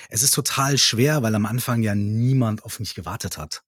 Es 0.10 0.24
ist 0.24 0.34
total 0.34 0.78
schwer, 0.78 1.22
weil 1.24 1.36
am 1.36 1.46
Anfang 1.46 1.82
ja 1.84 1.96
niemand 1.96 2.64
auf 2.64 2.80
mich 2.80 2.96
gewartet 2.96 3.38
hat. 3.38 3.64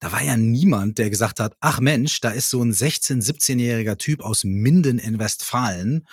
Da 0.00 0.12
war 0.12 0.22
ja 0.22 0.36
niemand, 0.36 0.98
der 0.98 1.10
gesagt 1.10 1.40
hat, 1.40 1.56
ach 1.60 1.80
Mensch, 1.80 2.20
da 2.20 2.30
ist 2.30 2.50
so 2.50 2.62
ein 2.62 2.72
16-, 2.72 3.22
17-jähriger 3.22 3.96
Typ 3.98 4.20
aus 4.20 4.44
Minden 4.44 4.98
in 4.98 5.18
Westfalen 5.18 6.06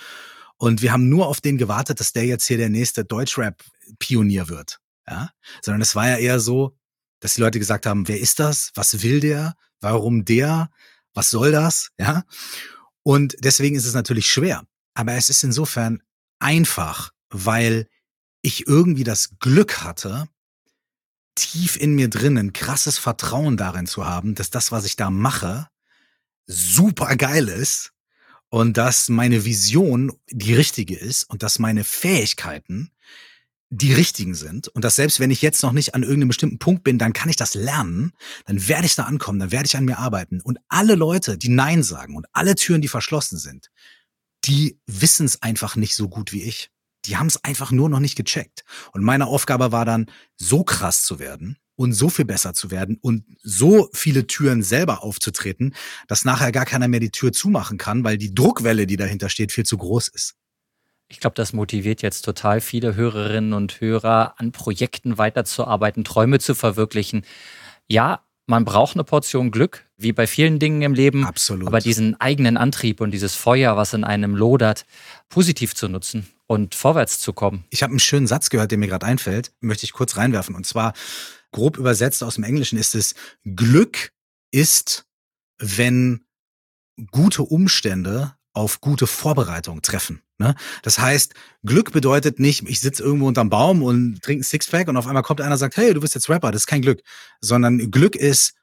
und 0.60 0.82
wir 0.82 0.92
haben 0.92 1.08
nur 1.08 1.26
auf 1.26 1.40
den 1.40 1.56
gewartet, 1.56 2.00
dass 2.00 2.12
der 2.12 2.26
jetzt 2.26 2.46
hier 2.46 2.58
der 2.58 2.68
nächste 2.68 3.02
Deutschrap-Pionier 3.02 4.50
wird. 4.50 4.78
Ja? 5.08 5.30
Sondern 5.62 5.80
es 5.80 5.96
war 5.96 6.06
ja 6.06 6.16
eher 6.18 6.38
so, 6.38 6.76
dass 7.20 7.34
die 7.34 7.40
Leute 7.40 7.58
gesagt 7.58 7.86
haben, 7.86 8.06
wer 8.08 8.20
ist 8.20 8.38
das? 8.40 8.70
Was 8.74 9.02
will 9.02 9.20
der? 9.20 9.54
Warum 9.80 10.26
der? 10.26 10.70
Was 11.14 11.30
soll 11.30 11.50
das? 11.50 11.92
Ja? 11.98 12.24
Und 13.02 13.36
deswegen 13.40 13.74
ist 13.74 13.86
es 13.86 13.94
natürlich 13.94 14.26
schwer. 14.26 14.64
Aber 14.92 15.14
es 15.14 15.30
ist 15.30 15.42
insofern 15.44 16.02
einfach, 16.40 17.10
weil 17.30 17.88
ich 18.42 18.66
irgendwie 18.66 19.04
das 19.04 19.38
Glück 19.38 19.82
hatte, 19.82 20.28
tief 21.34 21.76
in 21.76 21.94
mir 21.94 22.08
drin 22.08 22.38
ein 22.38 22.52
krasses 22.52 22.98
Vertrauen 22.98 23.56
darin 23.56 23.86
zu 23.86 24.06
haben, 24.06 24.34
dass 24.34 24.50
das, 24.50 24.72
was 24.72 24.84
ich 24.84 24.96
da 24.96 25.10
mache, 25.10 25.68
super 26.46 27.16
geil 27.16 27.48
ist 27.48 27.92
und 28.48 28.76
dass 28.76 29.08
meine 29.08 29.44
Vision 29.44 30.12
die 30.30 30.54
richtige 30.54 30.96
ist 30.96 31.24
und 31.24 31.42
dass 31.42 31.58
meine 31.58 31.84
Fähigkeiten 31.84 32.90
die 33.72 33.92
richtigen 33.92 34.34
sind 34.34 34.66
und 34.66 34.82
dass 34.82 34.96
selbst 34.96 35.20
wenn 35.20 35.30
ich 35.30 35.42
jetzt 35.42 35.62
noch 35.62 35.70
nicht 35.70 35.94
an 35.94 36.02
irgendeinem 36.02 36.28
bestimmten 36.28 36.58
Punkt 36.58 36.82
bin, 36.82 36.98
dann 36.98 37.12
kann 37.12 37.28
ich 37.28 37.36
das 37.36 37.54
lernen, 37.54 38.12
dann 38.46 38.66
werde 38.66 38.86
ich 38.86 38.96
da 38.96 39.04
ankommen, 39.04 39.38
dann 39.38 39.52
werde 39.52 39.66
ich 39.66 39.76
an 39.76 39.84
mir 39.84 39.98
arbeiten. 39.98 40.40
Und 40.40 40.58
alle 40.66 40.96
Leute, 40.96 41.38
die 41.38 41.50
Nein 41.50 41.84
sagen 41.84 42.16
und 42.16 42.26
alle 42.32 42.56
Türen, 42.56 42.82
die 42.82 42.88
verschlossen 42.88 43.38
sind, 43.38 43.70
die 44.44 44.80
wissen 44.86 45.24
es 45.24 45.40
einfach 45.40 45.76
nicht 45.76 45.94
so 45.94 46.08
gut 46.08 46.32
wie 46.32 46.42
ich 46.42 46.72
die 47.04 47.16
haben 47.16 47.26
es 47.26 47.42
einfach 47.44 47.70
nur 47.70 47.88
noch 47.88 48.00
nicht 48.00 48.16
gecheckt. 48.16 48.64
Und 48.92 49.02
meine 49.02 49.26
Aufgabe 49.26 49.72
war 49.72 49.84
dann, 49.84 50.06
so 50.36 50.64
krass 50.64 51.04
zu 51.04 51.18
werden 51.18 51.56
und 51.76 51.92
so 51.92 52.10
viel 52.10 52.26
besser 52.26 52.52
zu 52.52 52.70
werden 52.70 52.98
und 53.00 53.24
so 53.42 53.88
viele 53.94 54.26
Türen 54.26 54.62
selber 54.62 55.02
aufzutreten, 55.02 55.74
dass 56.08 56.24
nachher 56.24 56.52
gar 56.52 56.66
keiner 56.66 56.88
mehr 56.88 57.00
die 57.00 57.10
Tür 57.10 57.32
zumachen 57.32 57.78
kann, 57.78 58.04
weil 58.04 58.18
die 58.18 58.34
Druckwelle, 58.34 58.86
die 58.86 58.96
dahinter 58.96 59.28
steht, 59.30 59.52
viel 59.52 59.64
zu 59.64 59.78
groß 59.78 60.08
ist. 60.08 60.34
Ich 61.08 61.20
glaube, 61.20 61.34
das 61.34 61.52
motiviert 61.52 62.02
jetzt 62.02 62.22
total 62.22 62.60
viele 62.60 62.94
Hörerinnen 62.94 63.52
und 63.52 63.80
Hörer, 63.80 64.34
an 64.36 64.52
Projekten 64.52 65.18
weiterzuarbeiten, 65.18 66.04
Träume 66.04 66.38
zu 66.38 66.54
verwirklichen. 66.54 67.24
Ja, 67.88 68.24
man 68.46 68.64
braucht 68.64 68.94
eine 68.94 69.04
Portion 69.04 69.50
Glück, 69.50 69.86
wie 69.96 70.12
bei 70.12 70.26
vielen 70.26 70.58
Dingen 70.58 70.82
im 70.82 70.92
Leben. 70.92 71.24
Absolut. 71.24 71.66
Aber 71.66 71.80
diesen 71.80 72.20
eigenen 72.20 72.56
Antrieb 72.56 73.00
und 73.00 73.10
dieses 73.10 73.34
Feuer, 73.34 73.76
was 73.76 73.94
in 73.94 74.04
einem 74.04 74.36
lodert, 74.36 74.86
positiv 75.30 75.74
zu 75.74 75.88
nutzen 75.88 76.28
und 76.50 76.74
vorwärts 76.74 77.20
zu 77.20 77.32
kommen. 77.32 77.64
Ich 77.70 77.84
habe 77.84 77.92
einen 77.92 78.00
schönen 78.00 78.26
Satz 78.26 78.50
gehört, 78.50 78.72
der 78.72 78.78
mir 78.78 78.88
gerade 78.88 79.06
einfällt, 79.06 79.52
möchte 79.60 79.84
ich 79.84 79.92
kurz 79.92 80.16
reinwerfen. 80.16 80.56
Und 80.56 80.66
zwar, 80.66 80.94
grob 81.52 81.76
übersetzt 81.76 82.24
aus 82.24 82.34
dem 82.34 82.42
Englischen 82.42 82.76
ist 82.76 82.96
es, 82.96 83.14
Glück 83.44 84.10
ist, 84.50 85.06
wenn 85.58 86.24
gute 87.12 87.44
Umstände 87.44 88.34
auf 88.52 88.80
gute 88.80 89.06
Vorbereitung 89.06 89.80
treffen. 89.80 90.22
Ne? 90.38 90.56
Das 90.82 90.98
heißt, 90.98 91.34
Glück 91.64 91.92
bedeutet 91.92 92.40
nicht, 92.40 92.68
ich 92.68 92.80
sitze 92.80 93.04
irgendwo 93.04 93.28
unterm 93.28 93.48
Baum 93.48 93.84
und 93.84 94.20
trinke 94.20 94.40
ein 94.40 94.44
Sixpack 94.44 94.88
und 94.88 94.96
auf 94.96 95.06
einmal 95.06 95.22
kommt 95.22 95.40
einer 95.40 95.52
und 95.52 95.58
sagt, 95.58 95.76
hey, 95.76 95.94
du 95.94 96.00
bist 96.00 96.16
jetzt 96.16 96.28
Rapper, 96.28 96.50
das 96.50 96.62
ist 96.62 96.66
kein 96.66 96.82
Glück. 96.82 97.00
Sondern 97.40 97.92
Glück 97.92 98.16
ist, 98.16 98.54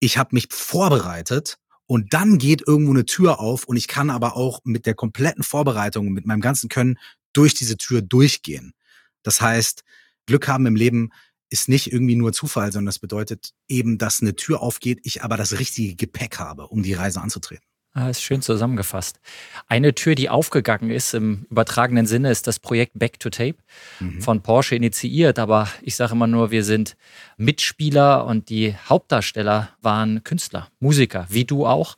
ich 0.00 0.18
habe 0.18 0.30
mich 0.32 0.48
vorbereitet 0.50 1.56
und 1.86 2.12
dann 2.12 2.38
geht 2.38 2.66
irgendwo 2.66 2.92
eine 2.92 3.06
Tür 3.06 3.40
auf 3.40 3.64
und 3.64 3.76
ich 3.76 3.88
kann 3.88 4.10
aber 4.10 4.36
auch 4.36 4.60
mit 4.64 4.86
der 4.86 4.94
kompletten 4.94 5.42
Vorbereitung, 5.42 6.10
mit 6.10 6.26
meinem 6.26 6.42
ganzen 6.42 6.68
Können 6.68 6.98
durch 7.38 7.54
diese 7.54 7.76
Tür 7.76 8.02
durchgehen. 8.02 8.74
Das 9.22 9.40
heißt, 9.40 9.84
Glück 10.26 10.48
haben 10.48 10.66
im 10.66 10.74
Leben 10.74 11.10
ist 11.50 11.68
nicht 11.68 11.92
irgendwie 11.92 12.16
nur 12.16 12.32
Zufall, 12.32 12.72
sondern 12.72 12.86
das 12.86 12.98
bedeutet 12.98 13.52
eben, 13.68 13.96
dass 13.96 14.20
eine 14.20 14.34
Tür 14.34 14.60
aufgeht, 14.60 15.00
ich 15.04 15.22
aber 15.22 15.36
das 15.36 15.58
richtige 15.58 15.94
Gepäck 15.94 16.38
habe, 16.38 16.66
um 16.66 16.82
die 16.82 16.92
Reise 16.92 17.20
anzutreten. 17.20 17.64
Ah, 17.94 18.10
ist 18.10 18.22
schön 18.22 18.42
zusammengefasst. 18.42 19.18
Eine 19.66 19.94
Tür, 19.94 20.14
die 20.14 20.28
aufgegangen 20.28 20.90
ist 20.90 21.14
im 21.14 21.46
übertragenen 21.48 22.06
Sinne, 22.06 22.30
ist 22.30 22.46
das 22.46 22.58
Projekt 22.58 22.98
Back 22.98 23.18
to 23.18 23.30
Tape 23.30 23.56
mhm. 23.98 24.20
von 24.20 24.42
Porsche 24.42 24.74
initiiert. 24.74 25.38
Aber 25.38 25.68
ich 25.80 25.96
sage 25.96 26.12
immer 26.12 26.26
nur, 26.26 26.50
wir 26.50 26.64
sind 26.64 26.96
Mitspieler 27.38 28.26
und 28.26 28.50
die 28.50 28.74
Hauptdarsteller 28.76 29.70
waren 29.80 30.22
Künstler, 30.22 30.68
Musiker, 30.80 31.26
wie 31.30 31.44
du 31.44 31.66
auch. 31.66 31.96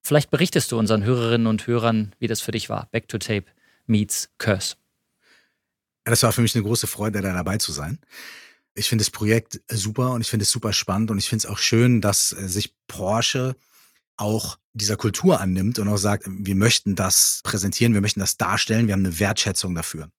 Vielleicht 0.00 0.30
berichtest 0.30 0.72
du 0.72 0.78
unseren 0.78 1.04
Hörerinnen 1.04 1.46
und 1.46 1.66
Hörern, 1.66 2.14
wie 2.18 2.28
das 2.28 2.40
für 2.40 2.52
dich 2.52 2.70
war. 2.70 2.88
Back 2.90 3.08
to 3.08 3.18
Tape 3.18 3.46
meets 3.86 4.30
Curse. 4.38 4.76
Ja, 6.06 6.10
das 6.10 6.22
war 6.22 6.32
für 6.32 6.42
mich 6.42 6.54
eine 6.54 6.64
große 6.64 6.86
Freude, 6.86 7.20
da 7.20 7.32
dabei 7.32 7.58
zu 7.58 7.72
sein. 7.72 7.98
Ich 8.74 8.88
finde 8.88 9.02
das 9.02 9.10
Projekt 9.10 9.60
super 9.68 10.12
und 10.12 10.20
ich 10.20 10.28
finde 10.28 10.44
es 10.44 10.50
super 10.50 10.72
spannend 10.72 11.10
und 11.10 11.18
ich 11.18 11.28
finde 11.28 11.46
es 11.46 11.50
auch 11.50 11.58
schön, 11.58 12.00
dass 12.00 12.32
äh, 12.32 12.48
sich 12.48 12.74
Porsche 12.86 13.56
auch 14.16 14.58
dieser 14.72 14.96
Kultur 14.96 15.40
annimmt 15.40 15.78
und 15.78 15.88
auch 15.88 15.96
sagt, 15.96 16.24
wir 16.26 16.54
möchten 16.54 16.94
das 16.94 17.40
präsentieren, 17.42 17.94
wir 17.94 18.00
möchten 18.00 18.20
das 18.20 18.36
darstellen, 18.36 18.86
wir 18.86 18.94
haben 18.94 19.04
eine 19.04 19.18
Wertschätzung 19.18 19.74
dafür. 19.74 20.10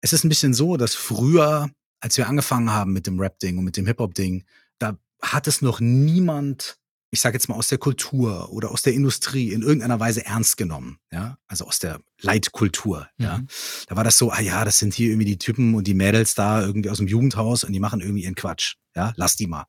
Es 0.00 0.12
ist 0.12 0.24
ein 0.24 0.28
bisschen 0.28 0.54
so, 0.54 0.76
dass 0.76 0.94
früher, 0.94 1.70
als 2.00 2.16
wir 2.16 2.28
angefangen 2.28 2.70
haben 2.70 2.92
mit 2.92 3.06
dem 3.06 3.18
Rap-Ding 3.18 3.58
und 3.58 3.64
mit 3.64 3.76
dem 3.76 3.86
Hip-Hop-Ding, 3.86 4.44
da 4.78 4.98
hat 5.22 5.46
es 5.46 5.62
noch 5.62 5.80
niemand, 5.80 6.78
ich 7.14 7.20
sage 7.20 7.36
jetzt 7.36 7.48
mal 7.48 7.54
aus 7.54 7.68
der 7.68 7.78
Kultur 7.78 8.52
oder 8.52 8.70
aus 8.70 8.82
der 8.82 8.92
Industrie 8.92 9.52
in 9.52 9.62
irgendeiner 9.62 10.00
Weise 10.00 10.24
ernst 10.26 10.56
genommen, 10.56 10.98
ja, 11.10 11.38
also 11.46 11.66
aus 11.66 11.78
der 11.78 12.00
Leitkultur, 12.20 13.08
mhm. 13.16 13.24
ja. 13.24 13.40
Da 13.86 13.96
war 13.96 14.04
das 14.04 14.18
so, 14.18 14.30
ah 14.30 14.40
ja, 14.40 14.64
das 14.64 14.78
sind 14.78 14.92
hier 14.92 15.08
irgendwie 15.08 15.26
die 15.26 15.38
Typen 15.38 15.74
und 15.74 15.86
die 15.86 15.94
Mädels 15.94 16.34
da 16.34 16.60
irgendwie 16.60 16.90
aus 16.90 16.98
dem 16.98 17.06
Jugendhaus 17.06 17.64
und 17.64 17.72
die 17.72 17.80
machen 17.80 18.00
irgendwie 18.00 18.24
ihren 18.24 18.34
Quatsch, 18.34 18.74
ja, 18.94 19.12
lass 19.16 19.36
die 19.36 19.46
mal. 19.46 19.66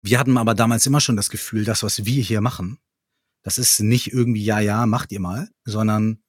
Wir 0.00 0.18
hatten 0.18 0.36
aber 0.36 0.54
damals 0.54 0.86
immer 0.86 1.00
schon 1.00 1.16
das 1.16 1.30
Gefühl, 1.30 1.64
das, 1.64 1.82
was 1.82 2.04
wir 2.04 2.22
hier 2.22 2.40
machen, 2.40 2.78
das 3.42 3.58
ist 3.58 3.80
nicht 3.80 4.12
irgendwie, 4.12 4.44
ja, 4.44 4.58
ja, 4.58 4.86
macht 4.86 5.12
ihr 5.12 5.20
mal, 5.20 5.48
sondern 5.64 6.22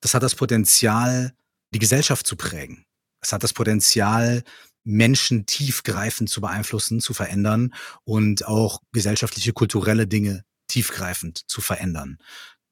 das 0.00 0.14
hat 0.14 0.22
das 0.22 0.34
Potenzial, 0.34 1.32
die 1.72 1.78
Gesellschaft 1.78 2.26
zu 2.26 2.36
prägen. 2.36 2.84
Es 3.20 3.32
hat 3.32 3.42
das 3.42 3.52
Potenzial, 3.52 4.42
Menschen 4.84 5.46
tiefgreifend 5.46 6.30
zu 6.30 6.40
beeinflussen, 6.40 7.00
zu 7.00 7.14
verändern 7.14 7.74
und 8.04 8.46
auch 8.46 8.80
gesellschaftliche, 8.92 9.52
kulturelle 9.52 10.06
Dinge 10.06 10.44
tiefgreifend 10.68 11.48
zu 11.48 11.60
verändern. 11.60 12.18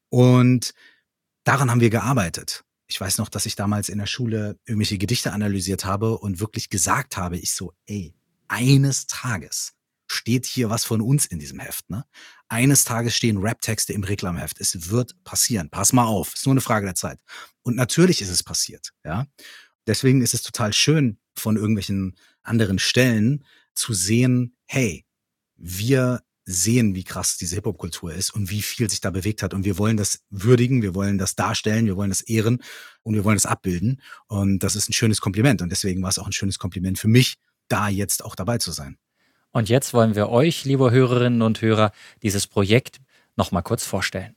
Und 0.09 0.73
daran 1.45 1.71
haben 1.71 1.81
wir 1.81 1.91
gearbeitet. 1.91 2.65
Ich 2.87 3.01
weiß 3.01 3.19
noch, 3.19 3.29
dass 3.29 3.45
ich 3.45 3.55
damals 3.55 3.91
in 3.91 3.99
der 3.99 4.07
Schule 4.07 4.59
irgendwelche 4.65 4.97
Gedichte 4.97 5.33
analysiert 5.33 5.85
habe 5.85 6.19
und 6.19 6.41
wirklich 6.41 6.71
gesagt 6.71 7.17
habe, 7.17 7.37
ich 7.37 7.53
so, 7.53 7.73
ey, 7.87 8.15
eines 8.49 9.07
Tages 9.07 9.75
steht 10.11 10.47
hier 10.47 10.71
was 10.71 10.85
von 10.85 11.03
uns 11.03 11.27
in 11.27 11.39
diesem 11.39 11.61
Heft. 11.61 11.91
Ne? 11.91 12.05
Eines 12.49 12.85
Tages 12.85 13.15
stehen 13.15 13.39
Rap-Texte 13.39 13.93
im 13.93 14.05
Reklamheft. 14.05 14.59
Es 14.59 14.91
wird 14.91 15.23
passieren. 15.23 15.69
Pass 15.69 15.93
mal 15.93 16.07
auf. 16.07 16.35
Ist 16.35 16.47
nur 16.47 16.55
eine 16.55 16.63
Frage 16.63 16.87
der 16.87 16.95
Zeit. 16.95 17.21
Und 17.63 17.77
natürlich 17.77 18.23
ist 18.23 18.31
es 18.31 18.43
passiert. 18.43 18.93
Ja. 19.05 19.27
Deswegen 19.87 20.23
ist 20.23 20.33
es 20.35 20.43
total 20.43 20.73
schön, 20.73 21.19
von 21.39 21.57
irgendwelchen 21.57 22.17
anderen 22.43 22.79
Stellen 22.79 23.45
zu 23.75 23.93
sehen, 23.93 24.57
hey, 24.67 25.05
wir 25.57 26.23
sehen, 26.45 26.95
wie 26.95 27.05
krass 27.05 27.37
diese 27.37 27.57
Hip-Hop-Kultur 27.57 28.15
ist 28.15 28.31
und 28.31 28.51
wie 28.51 28.63
viel 28.63 28.89
sich 28.89 29.03
da 29.03 29.11
bewegt 29.11 29.43
hat. 29.43 29.53
Und 29.53 29.65
wir 29.65 29.77
wollen 29.77 29.99
das 29.99 30.21
würdigen, 30.31 30.81
wir 30.81 30.95
wollen 30.95 31.19
das 31.19 31.37
darstellen, 31.37 31.85
wir 31.85 31.97
wollen 31.97 32.09
das 32.09 32.23
ehren 32.23 32.63
und 33.03 33.15
wir 33.15 33.25
wollen 33.25 33.37
das 33.37 33.45
abbilden. 33.45 34.01
Und 34.29 34.61
das 34.61 34.75
ist 34.75 34.89
ein 34.89 34.95
schönes 34.95 35.21
Kompliment. 35.21 35.61
Und 35.61 35.69
deswegen 35.69 36.03
war 36.03 36.09
es 36.09 36.19
auch 36.19 36.27
ein 36.27 36.33
schönes 36.33 36.59
Kompliment 36.59 36.99
für 36.99 37.09
mich, 37.09 37.37
da 37.69 37.89
jetzt 37.89 38.25
auch 38.25 38.35
dabei 38.35 38.57
zu 38.57 38.73
sein. 38.73 38.97
Und 39.51 39.69
jetzt 39.69 39.93
wollen 39.93 40.15
wir 40.15 40.31
euch, 40.31 40.65
liebe 40.65 40.91
Hörerinnen 40.91 41.43
und 41.43 41.61
Hörer, 41.61 41.93
dieses 42.23 42.47
Projekt 42.47 42.99
noch 43.37 43.53
mal 43.53 43.63
kurz 43.63 43.85
vorstellen. 43.85 44.35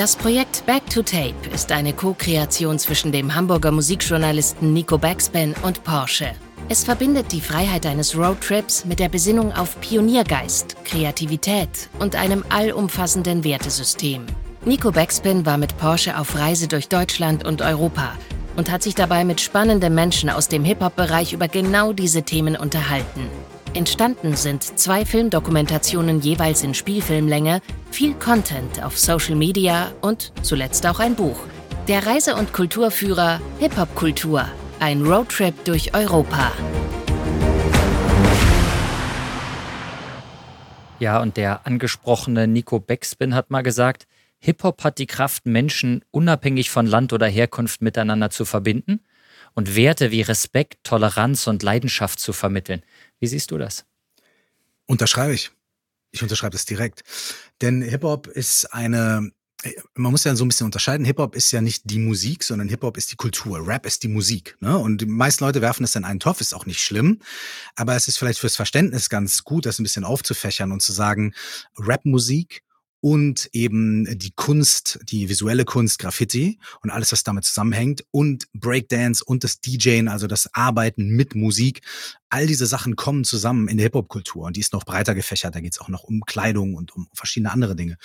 Das 0.00 0.16
Projekt 0.16 0.64
Back 0.64 0.88
to 0.88 1.02
Tape 1.02 1.34
ist 1.52 1.70
eine 1.70 1.92
Co-Kreation 1.92 2.78
zwischen 2.78 3.12
dem 3.12 3.34
Hamburger 3.34 3.70
Musikjournalisten 3.70 4.72
Nico 4.72 4.96
Backspin 4.96 5.54
und 5.62 5.84
Porsche. 5.84 6.32
Es 6.70 6.84
verbindet 6.84 7.30
die 7.32 7.42
Freiheit 7.42 7.84
eines 7.84 8.16
Roadtrips 8.16 8.86
mit 8.86 8.98
der 8.98 9.10
Besinnung 9.10 9.52
auf 9.52 9.78
Pioniergeist, 9.82 10.82
Kreativität 10.86 11.90
und 11.98 12.16
einem 12.16 12.46
allumfassenden 12.48 13.44
Wertesystem. 13.44 14.24
Nico 14.64 14.90
Backspin 14.90 15.44
war 15.44 15.58
mit 15.58 15.76
Porsche 15.76 16.18
auf 16.18 16.34
Reise 16.34 16.66
durch 16.66 16.88
Deutschland 16.88 17.44
und 17.44 17.60
Europa 17.60 18.14
und 18.56 18.70
hat 18.70 18.82
sich 18.82 18.94
dabei 18.94 19.26
mit 19.26 19.42
spannenden 19.42 19.94
Menschen 19.94 20.30
aus 20.30 20.48
dem 20.48 20.64
Hip-Hop-Bereich 20.64 21.34
über 21.34 21.46
genau 21.46 21.92
diese 21.92 22.22
Themen 22.22 22.56
unterhalten. 22.56 23.28
Entstanden 23.72 24.34
sind 24.34 24.80
zwei 24.80 25.06
Filmdokumentationen 25.06 26.20
jeweils 26.20 26.64
in 26.64 26.74
Spielfilmlänge, 26.74 27.62
viel 27.92 28.14
Content 28.14 28.82
auf 28.82 28.98
Social 28.98 29.36
Media 29.36 29.92
und 30.00 30.32
zuletzt 30.42 30.84
auch 30.86 30.98
ein 30.98 31.14
Buch. 31.14 31.38
Der 31.86 32.04
Reise- 32.04 32.34
und 32.34 32.52
Kulturführer 32.52 33.40
Hip-Hop-Kultur. 33.60 34.48
Ein 34.80 35.02
Roadtrip 35.02 35.64
durch 35.64 35.94
Europa. 35.94 36.50
Ja, 40.98 41.22
und 41.22 41.36
der 41.36 41.64
angesprochene 41.64 42.48
Nico 42.48 42.80
Backspin 42.80 43.36
hat 43.36 43.50
mal 43.50 43.62
gesagt, 43.62 44.08
Hip-Hop 44.40 44.82
hat 44.82 44.98
die 44.98 45.06
Kraft, 45.06 45.46
Menschen 45.46 46.04
unabhängig 46.10 46.70
von 46.70 46.86
Land 46.86 47.12
oder 47.12 47.28
Herkunft 47.28 47.82
miteinander 47.82 48.30
zu 48.30 48.44
verbinden 48.44 49.00
und 49.54 49.76
Werte 49.76 50.10
wie 50.10 50.22
Respekt, 50.22 50.82
Toleranz 50.84 51.46
und 51.46 51.62
Leidenschaft 51.62 52.18
zu 52.18 52.32
vermitteln. 52.32 52.82
Wie 53.20 53.26
siehst 53.26 53.50
du 53.50 53.58
das? 53.58 53.84
Unterschreibe 54.86 55.34
ich. 55.34 55.52
Ich 56.10 56.22
unterschreibe 56.22 56.52
das 56.52 56.64
direkt. 56.64 57.02
Denn 57.60 57.82
Hip-Hop 57.82 58.26
ist 58.26 58.64
eine, 58.74 59.30
man 59.94 60.10
muss 60.10 60.24
ja 60.24 60.34
so 60.34 60.44
ein 60.44 60.48
bisschen 60.48 60.64
unterscheiden. 60.64 61.06
Hip-Hop 61.06 61.36
ist 61.36 61.52
ja 61.52 61.60
nicht 61.60 61.82
die 61.84 61.98
Musik, 61.98 62.42
sondern 62.42 62.68
Hip-Hop 62.68 62.96
ist 62.96 63.12
die 63.12 63.16
Kultur. 63.16 63.64
Rap 63.66 63.86
ist 63.86 64.02
die 64.02 64.08
Musik. 64.08 64.56
Ne? 64.60 64.76
Und 64.76 65.02
die 65.02 65.06
meisten 65.06 65.44
Leute 65.44 65.60
werfen 65.60 65.84
es 65.84 65.94
in 65.94 66.04
einen 66.04 66.18
Topf, 66.18 66.40
ist 66.40 66.54
auch 66.54 66.66
nicht 66.66 66.82
schlimm. 66.82 67.20
Aber 67.76 67.94
es 67.94 68.08
ist 68.08 68.18
vielleicht 68.18 68.40
fürs 68.40 68.56
Verständnis 68.56 69.08
ganz 69.08 69.44
gut, 69.44 69.66
das 69.66 69.78
ein 69.78 69.84
bisschen 69.84 70.04
aufzufächern 70.04 70.72
und 70.72 70.80
zu 70.80 70.92
sagen, 70.92 71.34
Rap-Musik 71.78 72.64
und 73.00 73.48
eben 73.52 74.06
die 74.18 74.32
Kunst, 74.32 74.98
die 75.02 75.28
visuelle 75.28 75.64
Kunst, 75.64 75.98
Graffiti 75.98 76.58
und 76.82 76.90
alles, 76.90 77.12
was 77.12 77.22
damit 77.22 77.44
zusammenhängt 77.44 78.04
und 78.10 78.46
Breakdance 78.52 79.24
und 79.24 79.42
das 79.44 79.60
DJing, 79.60 80.08
also 80.08 80.26
das 80.26 80.52
Arbeiten 80.54 81.08
mit 81.08 81.34
Musik. 81.34 81.82
All 82.28 82.46
diese 82.46 82.66
Sachen 82.66 82.96
kommen 82.96 83.24
zusammen 83.24 83.68
in 83.68 83.78
der 83.78 83.84
Hip-Hop-Kultur 83.84 84.44
und 84.44 84.56
die 84.56 84.60
ist 84.60 84.72
noch 84.72 84.84
breiter 84.84 85.14
gefächert. 85.14 85.54
Da 85.54 85.60
geht 85.60 85.72
es 85.72 85.80
auch 85.80 85.88
noch 85.88 86.04
um 86.04 86.20
Kleidung 86.22 86.74
und 86.74 86.94
um 86.94 87.08
verschiedene 87.14 87.52
andere 87.52 87.74
Dinge. 87.74 87.96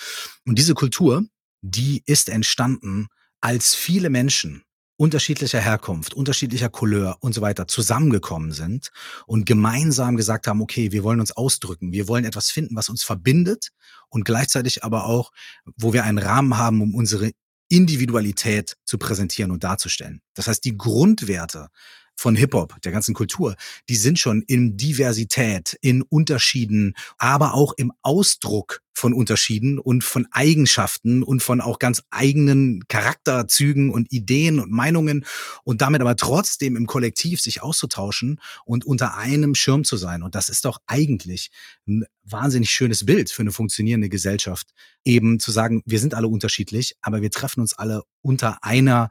Und 0.46 0.58
diese 0.58 0.74
Kultur, 0.74 1.24
die 1.60 2.02
ist 2.06 2.28
entstanden, 2.28 3.08
als 3.40 3.74
viele 3.74 4.10
Menschen 4.10 4.62
unterschiedlicher 4.96 5.60
Herkunft, 5.60 6.14
unterschiedlicher 6.14 6.68
Couleur 6.68 7.16
und 7.20 7.34
so 7.34 7.40
weiter 7.40 7.68
zusammengekommen 7.68 8.52
sind 8.52 8.90
und 9.26 9.44
gemeinsam 9.44 10.16
gesagt 10.16 10.46
haben, 10.46 10.62
okay, 10.62 10.92
wir 10.92 11.04
wollen 11.04 11.20
uns 11.20 11.32
ausdrücken, 11.32 11.92
wir 11.92 12.08
wollen 12.08 12.24
etwas 12.24 12.50
finden, 12.50 12.76
was 12.76 12.88
uns 12.88 13.02
verbindet 13.02 13.70
und 14.08 14.24
gleichzeitig 14.24 14.84
aber 14.84 15.06
auch, 15.06 15.32
wo 15.76 15.92
wir 15.92 16.04
einen 16.04 16.18
Rahmen 16.18 16.56
haben, 16.56 16.80
um 16.80 16.94
unsere 16.94 17.32
Individualität 17.68 18.76
zu 18.84 18.96
präsentieren 18.96 19.50
und 19.50 19.64
darzustellen. 19.64 20.20
Das 20.34 20.46
heißt, 20.46 20.64
die 20.64 20.76
Grundwerte 20.76 21.68
von 22.16 22.34
Hip-Hop, 22.34 22.80
der 22.82 22.92
ganzen 22.92 23.14
Kultur, 23.14 23.56
die 23.88 23.96
sind 23.96 24.18
schon 24.18 24.42
in 24.42 24.76
Diversität, 24.76 25.76
in 25.80 26.02
Unterschieden, 26.02 26.94
aber 27.18 27.54
auch 27.54 27.74
im 27.76 27.92
Ausdruck 28.02 28.82
von 28.96 29.12
Unterschieden 29.12 29.78
und 29.78 30.02
von 30.02 30.26
Eigenschaften 30.30 31.22
und 31.22 31.42
von 31.42 31.60
auch 31.60 31.78
ganz 31.78 32.02
eigenen 32.10 32.82
Charakterzügen 32.88 33.90
und 33.90 34.10
Ideen 34.10 34.58
und 34.58 34.70
Meinungen 34.70 35.26
und 35.64 35.82
damit 35.82 36.00
aber 36.00 36.16
trotzdem 36.16 36.76
im 36.76 36.86
Kollektiv 36.86 37.42
sich 37.42 37.62
auszutauschen 37.62 38.40
und 38.64 38.86
unter 38.86 39.18
einem 39.18 39.54
Schirm 39.54 39.84
zu 39.84 39.98
sein. 39.98 40.22
Und 40.22 40.34
das 40.34 40.48
ist 40.48 40.64
doch 40.64 40.78
eigentlich 40.86 41.50
ein 41.86 42.06
wahnsinnig 42.22 42.70
schönes 42.70 43.04
Bild 43.04 43.30
für 43.30 43.42
eine 43.42 43.52
funktionierende 43.52 44.08
Gesellschaft, 44.08 44.70
eben 45.04 45.38
zu 45.40 45.52
sagen, 45.52 45.82
wir 45.84 45.98
sind 45.98 46.14
alle 46.14 46.28
unterschiedlich, 46.28 46.96
aber 47.02 47.20
wir 47.20 47.30
treffen 47.30 47.60
uns 47.60 47.74
alle 47.74 48.02
unter 48.22 48.64
einer 48.64 49.10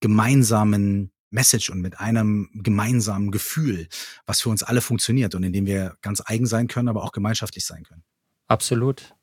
gemeinsamen 0.00 1.12
Message 1.36 1.70
und 1.70 1.80
mit 1.80 2.00
einem 2.00 2.50
gemeinsamen 2.54 3.30
Gefühl, 3.30 3.88
was 4.24 4.40
für 4.40 4.48
uns 4.48 4.62
alle 4.62 4.80
funktioniert 4.80 5.34
und 5.34 5.44
in 5.44 5.52
dem 5.52 5.66
wir 5.66 5.96
ganz 6.00 6.22
eigen 6.24 6.46
sein 6.46 6.66
können, 6.66 6.88
aber 6.88 7.04
auch 7.04 7.12
gemeinschaftlich 7.12 7.64
sein 7.64 7.84
können. 7.84 8.02
Absolut. 8.48 9.14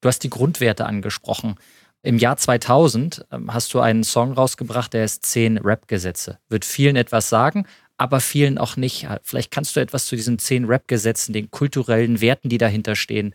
Du 0.00 0.08
hast 0.08 0.18
die 0.18 0.30
Grundwerte 0.30 0.84
angesprochen. 0.84 1.54
Im 2.02 2.18
Jahr 2.18 2.36
2000 2.36 3.24
ähm, 3.30 3.54
hast 3.54 3.72
du 3.72 3.80
einen 3.80 4.04
Song 4.04 4.32
rausgebracht, 4.32 4.92
der 4.92 5.04
ist 5.04 5.24
10 5.24 5.58
Rap-Gesetze. 5.58 6.38
Wird 6.50 6.66
vielen 6.66 6.96
etwas 6.96 7.30
sagen, 7.30 7.66
aber 7.96 8.20
vielen 8.20 8.58
auch 8.58 8.76
nicht. 8.76 9.06
Vielleicht 9.22 9.50
kannst 9.50 9.76
du 9.76 9.80
etwas 9.80 10.06
zu 10.06 10.16
diesen 10.16 10.38
10 10.38 10.66
Rap-Gesetzen, 10.66 11.32
den 11.32 11.50
kulturellen 11.50 12.20
Werten, 12.20 12.50
die 12.50 12.58
dahinter 12.58 12.96
stehen, 12.96 13.34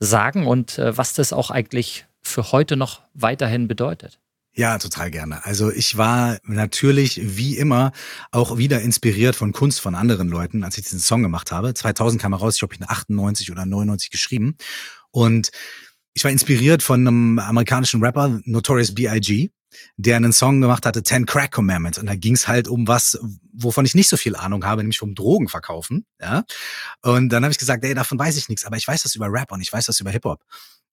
sagen 0.00 0.46
und 0.46 0.78
äh, 0.78 0.96
was 0.96 1.12
das 1.12 1.32
auch 1.32 1.50
eigentlich 1.50 2.06
für 2.22 2.52
heute 2.52 2.76
noch 2.76 3.02
weiterhin 3.14 3.68
bedeutet. 3.68 4.20
Ja, 4.58 4.76
total 4.76 5.12
gerne. 5.12 5.44
Also 5.44 5.70
ich 5.70 5.96
war 5.98 6.38
natürlich 6.42 7.20
wie 7.22 7.56
immer 7.56 7.92
auch 8.32 8.58
wieder 8.58 8.80
inspiriert 8.80 9.36
von 9.36 9.52
Kunst 9.52 9.80
von 9.80 9.94
anderen 9.94 10.28
Leuten, 10.28 10.64
als 10.64 10.76
ich 10.76 10.82
diesen 10.82 10.98
Song 10.98 11.22
gemacht 11.22 11.52
habe. 11.52 11.74
2000 11.74 12.20
kam 12.20 12.32
er 12.32 12.40
raus, 12.40 12.54
ich 12.54 12.58
glaube, 12.58 12.74
ich 12.74 12.80
in 12.80 12.88
98 12.88 13.52
oder 13.52 13.64
99 13.64 14.10
geschrieben. 14.10 14.56
Und 15.12 15.50
ich 16.12 16.24
war 16.24 16.32
inspiriert 16.32 16.82
von 16.82 17.06
einem 17.06 17.38
amerikanischen 17.38 18.02
Rapper, 18.02 18.40
Notorious 18.46 18.92
B.I.G., 18.96 19.50
der 19.96 20.16
einen 20.16 20.32
Song 20.32 20.60
gemacht 20.60 20.86
hatte, 20.86 21.04
Ten 21.04 21.24
Crack 21.24 21.52
Commandments. 21.52 22.00
Und 22.00 22.06
da 22.06 22.16
ging 22.16 22.34
es 22.34 22.48
halt 22.48 22.66
um 22.66 22.88
was, 22.88 23.16
wovon 23.52 23.84
ich 23.84 23.94
nicht 23.94 24.08
so 24.08 24.16
viel 24.16 24.34
Ahnung 24.34 24.64
habe, 24.64 24.82
nämlich 24.82 25.00
um 25.02 25.14
Drogenverkaufen. 25.14 26.04
Ja? 26.20 26.42
Und 27.02 27.28
dann 27.28 27.44
habe 27.44 27.52
ich 27.52 27.58
gesagt, 27.58 27.84
ey, 27.84 27.94
davon 27.94 28.18
weiß 28.18 28.36
ich 28.36 28.48
nichts, 28.48 28.64
aber 28.64 28.76
ich 28.76 28.88
weiß 28.88 29.04
das 29.04 29.14
über 29.14 29.28
Rap 29.30 29.52
und 29.52 29.60
ich 29.60 29.72
weiß 29.72 29.86
das 29.86 30.00
über 30.00 30.10
Hip-Hop. 30.10 30.42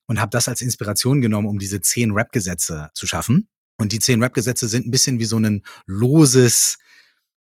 Und 0.05 0.22
habe 0.22 0.29
das 0.29 0.48
als 0.48 0.62
Inspiration 0.62 1.19
genommen, 1.19 1.48
um 1.48 1.57
diese 1.57 1.81
zehn 1.81 2.12
Rap-Gesetze 2.12 2.91
zu 2.93 3.07
schaffen. 3.07 3.48
Und 3.77 3.91
die 3.91 4.00
zehn 4.00 4.22
Rap-Gesetze 4.22 4.67
sind 4.67 4.88
ein 4.88 4.91
bisschen 4.91 5.20
wie 5.20 5.25
so 5.25 5.38
ein 5.38 5.63
loses 5.86 6.77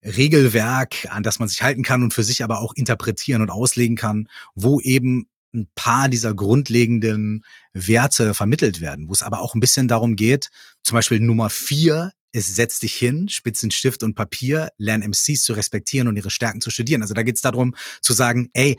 Regelwerk, 0.04 1.06
an 1.10 1.22
das 1.22 1.38
man 1.38 1.48
sich 1.48 1.62
halten 1.62 1.82
kann 1.82 2.02
und 2.02 2.14
für 2.14 2.22
sich 2.22 2.44
aber 2.44 2.60
auch 2.60 2.74
interpretieren 2.74 3.42
und 3.42 3.50
auslegen 3.50 3.96
kann, 3.96 4.28
wo 4.54 4.80
eben 4.80 5.28
ein 5.54 5.68
paar 5.74 6.08
dieser 6.08 6.34
grundlegenden 6.34 7.44
Werte 7.72 8.34
vermittelt 8.34 8.80
werden, 8.80 9.08
wo 9.08 9.12
es 9.12 9.22
aber 9.22 9.40
auch 9.40 9.54
ein 9.54 9.60
bisschen 9.60 9.88
darum 9.88 10.14
geht, 10.14 10.50
zum 10.82 10.96
Beispiel 10.96 11.20
Nummer 11.20 11.50
vier 11.50 12.12
ist 12.32 12.54
setz 12.54 12.78
dich 12.78 12.94
hin, 12.94 13.28
Spitzen, 13.28 13.70
Stift 13.70 14.02
und 14.02 14.14
Papier, 14.14 14.70
lern 14.76 15.02
MCs 15.02 15.44
zu 15.44 15.54
respektieren 15.54 16.08
und 16.08 16.16
ihre 16.16 16.30
Stärken 16.30 16.60
zu 16.60 16.70
studieren. 16.70 17.00
Also 17.00 17.14
da 17.14 17.22
geht 17.22 17.36
es 17.36 17.40
darum 17.40 17.74
zu 18.02 18.12
sagen, 18.12 18.50
ey, 18.52 18.76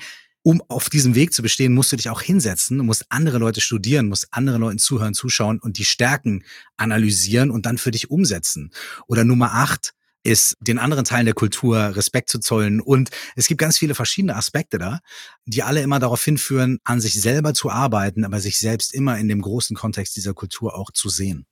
um 0.49 0.63
auf 0.67 0.89
diesem 0.89 1.13
Weg 1.13 1.31
zu 1.31 1.43
bestehen, 1.43 1.75
musst 1.75 1.91
du 1.91 1.95
dich 1.95 2.09
auch 2.09 2.23
hinsetzen, 2.23 2.77
musst 2.77 3.05
andere 3.09 3.37
Leute 3.37 3.61
studieren, 3.61 4.09
musst 4.09 4.29
anderen 4.31 4.61
Leuten 4.61 4.79
zuhören, 4.79 5.13
zuschauen 5.13 5.59
und 5.59 5.77
die 5.77 5.85
Stärken 5.85 6.43
analysieren 6.75 7.51
und 7.51 7.67
dann 7.67 7.77
für 7.77 7.91
dich 7.91 8.09
umsetzen. 8.09 8.71
Oder 9.05 9.25
Nummer 9.25 9.53
acht 9.53 9.93
ist, 10.23 10.57
den 10.59 10.79
anderen 10.79 11.05
Teilen 11.05 11.25
der 11.25 11.35
Kultur 11.35 11.95
Respekt 11.95 12.29
zu 12.29 12.39
zollen. 12.39 12.81
Und 12.81 13.11
es 13.35 13.45
gibt 13.45 13.61
ganz 13.61 13.77
viele 13.77 13.93
verschiedene 13.93 14.35
Aspekte 14.35 14.79
da, 14.79 15.01
die 15.45 15.61
alle 15.61 15.83
immer 15.83 15.99
darauf 15.99 16.23
hinführen, 16.23 16.79
an 16.83 16.99
sich 16.99 17.21
selber 17.21 17.53
zu 17.53 17.69
arbeiten, 17.69 18.25
aber 18.25 18.39
sich 18.39 18.57
selbst 18.57 18.91
immer 18.91 19.19
in 19.19 19.27
dem 19.27 19.43
großen 19.43 19.75
Kontext 19.75 20.15
dieser 20.15 20.33
Kultur 20.33 20.75
auch 20.75 20.89
zu 20.89 21.09
sehen. 21.09 21.45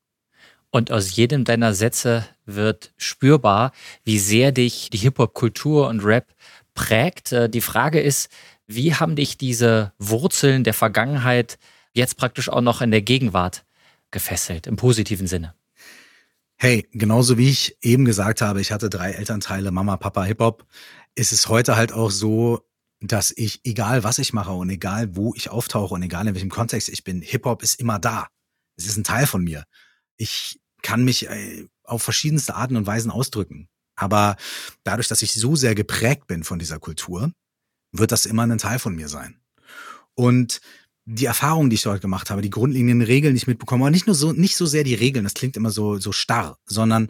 Und 0.72 0.92
aus 0.92 1.16
jedem 1.16 1.44
deiner 1.44 1.76
Sätze 1.76 2.28
wird 2.48 2.94
spürbar, 2.98 3.74
wie 4.04 4.18
sehr 4.18 4.52
dich 4.52 4.90
die 4.90 4.98
Hip-Hop-Kultur 4.98 5.88
und 5.88 6.04
Rap 6.04 6.34
prägt. 6.74 7.34
Äh, 7.34 7.50
die 7.50 7.62
Frage 7.62 8.00
ist, 8.00 8.30
wie 8.68 8.94
haben 8.94 9.16
dich 9.16 9.38
diese 9.38 9.94
Wurzeln 9.98 10.64
der 10.64 10.74
Vergangenheit 10.74 11.58
jetzt 11.94 12.18
praktisch 12.18 12.50
auch 12.50 12.62
noch 12.62 12.82
in 12.82 12.92
der 12.92 13.02
Gegenwart 13.02 13.66
gefesselt, 14.12 14.68
im 14.68 14.76
positiven 14.76 15.28
Sinne? 15.28 15.56
Hey, 16.58 16.88
genauso 16.92 17.38
wie 17.38 17.50
ich 17.50 17.78
eben 17.82 18.06
gesagt 18.06 18.42
habe, 18.42 18.62
ich 18.62 18.72
hatte 18.72 18.90
drei 18.90 19.12
Elternteile, 19.12 19.72
Mama, 19.72 19.96
Papa, 19.98 20.24
Hip-Hop, 20.24 20.66
ist 21.16 21.32
es 21.32 21.48
heute 21.48 21.76
halt 21.76 21.92
auch 21.92 22.12
so, 22.12 22.68
dass 23.00 23.32
ich, 23.36 23.62
egal 23.64 24.04
was 24.04 24.18
ich 24.18 24.34
mache 24.34 24.52
und 24.52 24.70
egal 24.70 25.16
wo 25.16 25.34
ich 25.36 25.50
auftauche 25.50 25.94
und 25.94 26.02
egal 26.02 26.28
in 26.28 26.34
welchem 26.34 26.50
Kontext 26.50 26.90
ich 26.90 27.04
bin, 27.04 27.22
Hip-Hop 27.22 27.62
ist 27.62 27.80
immer 27.80 28.00
da. 28.00 28.28
Es 28.76 28.86
ist 28.86 28.98
ein 28.98 29.04
Teil 29.04 29.28
von 29.28 29.44
mir. 29.44 29.64
Ich 30.18 30.60
kann 30.82 31.04
mich 31.04 31.30
äh, 31.30 31.68
auf 31.84 32.02
verschiedenste 32.02 32.56
Arten 32.56 32.76
und 32.76 32.88
Weisen 32.88 33.12
ausdrücken. 33.12 33.70
Aber 33.96 34.36
dadurch, 34.84 35.08
dass 35.08 35.22
ich 35.22 35.34
so 35.34 35.56
sehr 35.56 35.76
geprägt 35.76 36.28
bin 36.28 36.44
von 36.44 36.60
dieser 36.60 36.80
Kultur, 36.80 37.32
wird 37.92 38.12
das 38.12 38.26
immer 38.26 38.44
ein 38.44 38.58
Teil 38.58 38.80
von 38.80 38.96
mir 38.96 39.08
sein. 39.08 39.40
Und 40.16 40.62
die 41.06 41.26
Erfahrungen, 41.26 41.70
die 41.70 41.76
ich 41.76 41.84
dort 41.84 42.02
gemacht 42.02 42.30
habe, 42.30 42.42
die 42.42 42.50
grundlegenden 42.50 43.02
Regeln, 43.02 43.34
die 43.34 43.38
ich 43.38 43.48
mitbekomme, 43.48 43.86
aber 43.86 43.92
nicht 43.92 44.08
nur 44.08 44.16
so, 44.16 44.34
nicht 44.34 44.58
so 44.58 44.66
sehr 44.66 44.84
die 44.84 44.96
Regeln, 44.96 45.24
das 45.24 45.36
klingt 45.36 45.56
immer 45.56 45.72
so, 45.72 45.98
so 46.00 46.12
starr, 46.12 46.58
sondern 46.66 47.10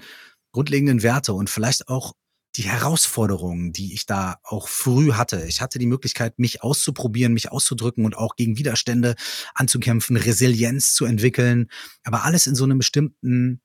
grundlegenden 0.52 1.02
Werte 1.02 1.34
und 1.34 1.50
vielleicht 1.50 1.88
auch 1.88 2.14
die 2.56 2.64
Herausforderungen, 2.64 3.72
die 3.72 3.94
ich 3.94 4.06
da 4.06 4.38
auch 4.44 4.68
früh 4.68 5.14
hatte. 5.14 5.46
Ich 5.48 5.62
hatte 5.62 5.80
die 5.80 5.86
Möglichkeit, 5.86 6.40
mich 6.40 6.64
auszuprobieren, 6.64 7.34
mich 7.34 7.52
auszudrücken 7.52 8.06
und 8.06 8.18
auch 8.18 8.36
gegen 8.36 8.58
Widerstände 8.58 9.16
anzukämpfen, 9.54 10.18
Resilienz 10.18 10.94
zu 10.94 11.06
entwickeln, 11.06 11.70
aber 12.04 12.24
alles 12.24 12.48
in 12.48 12.56
so 12.56 12.64
einem 12.64 12.80
bestimmten 12.80 13.62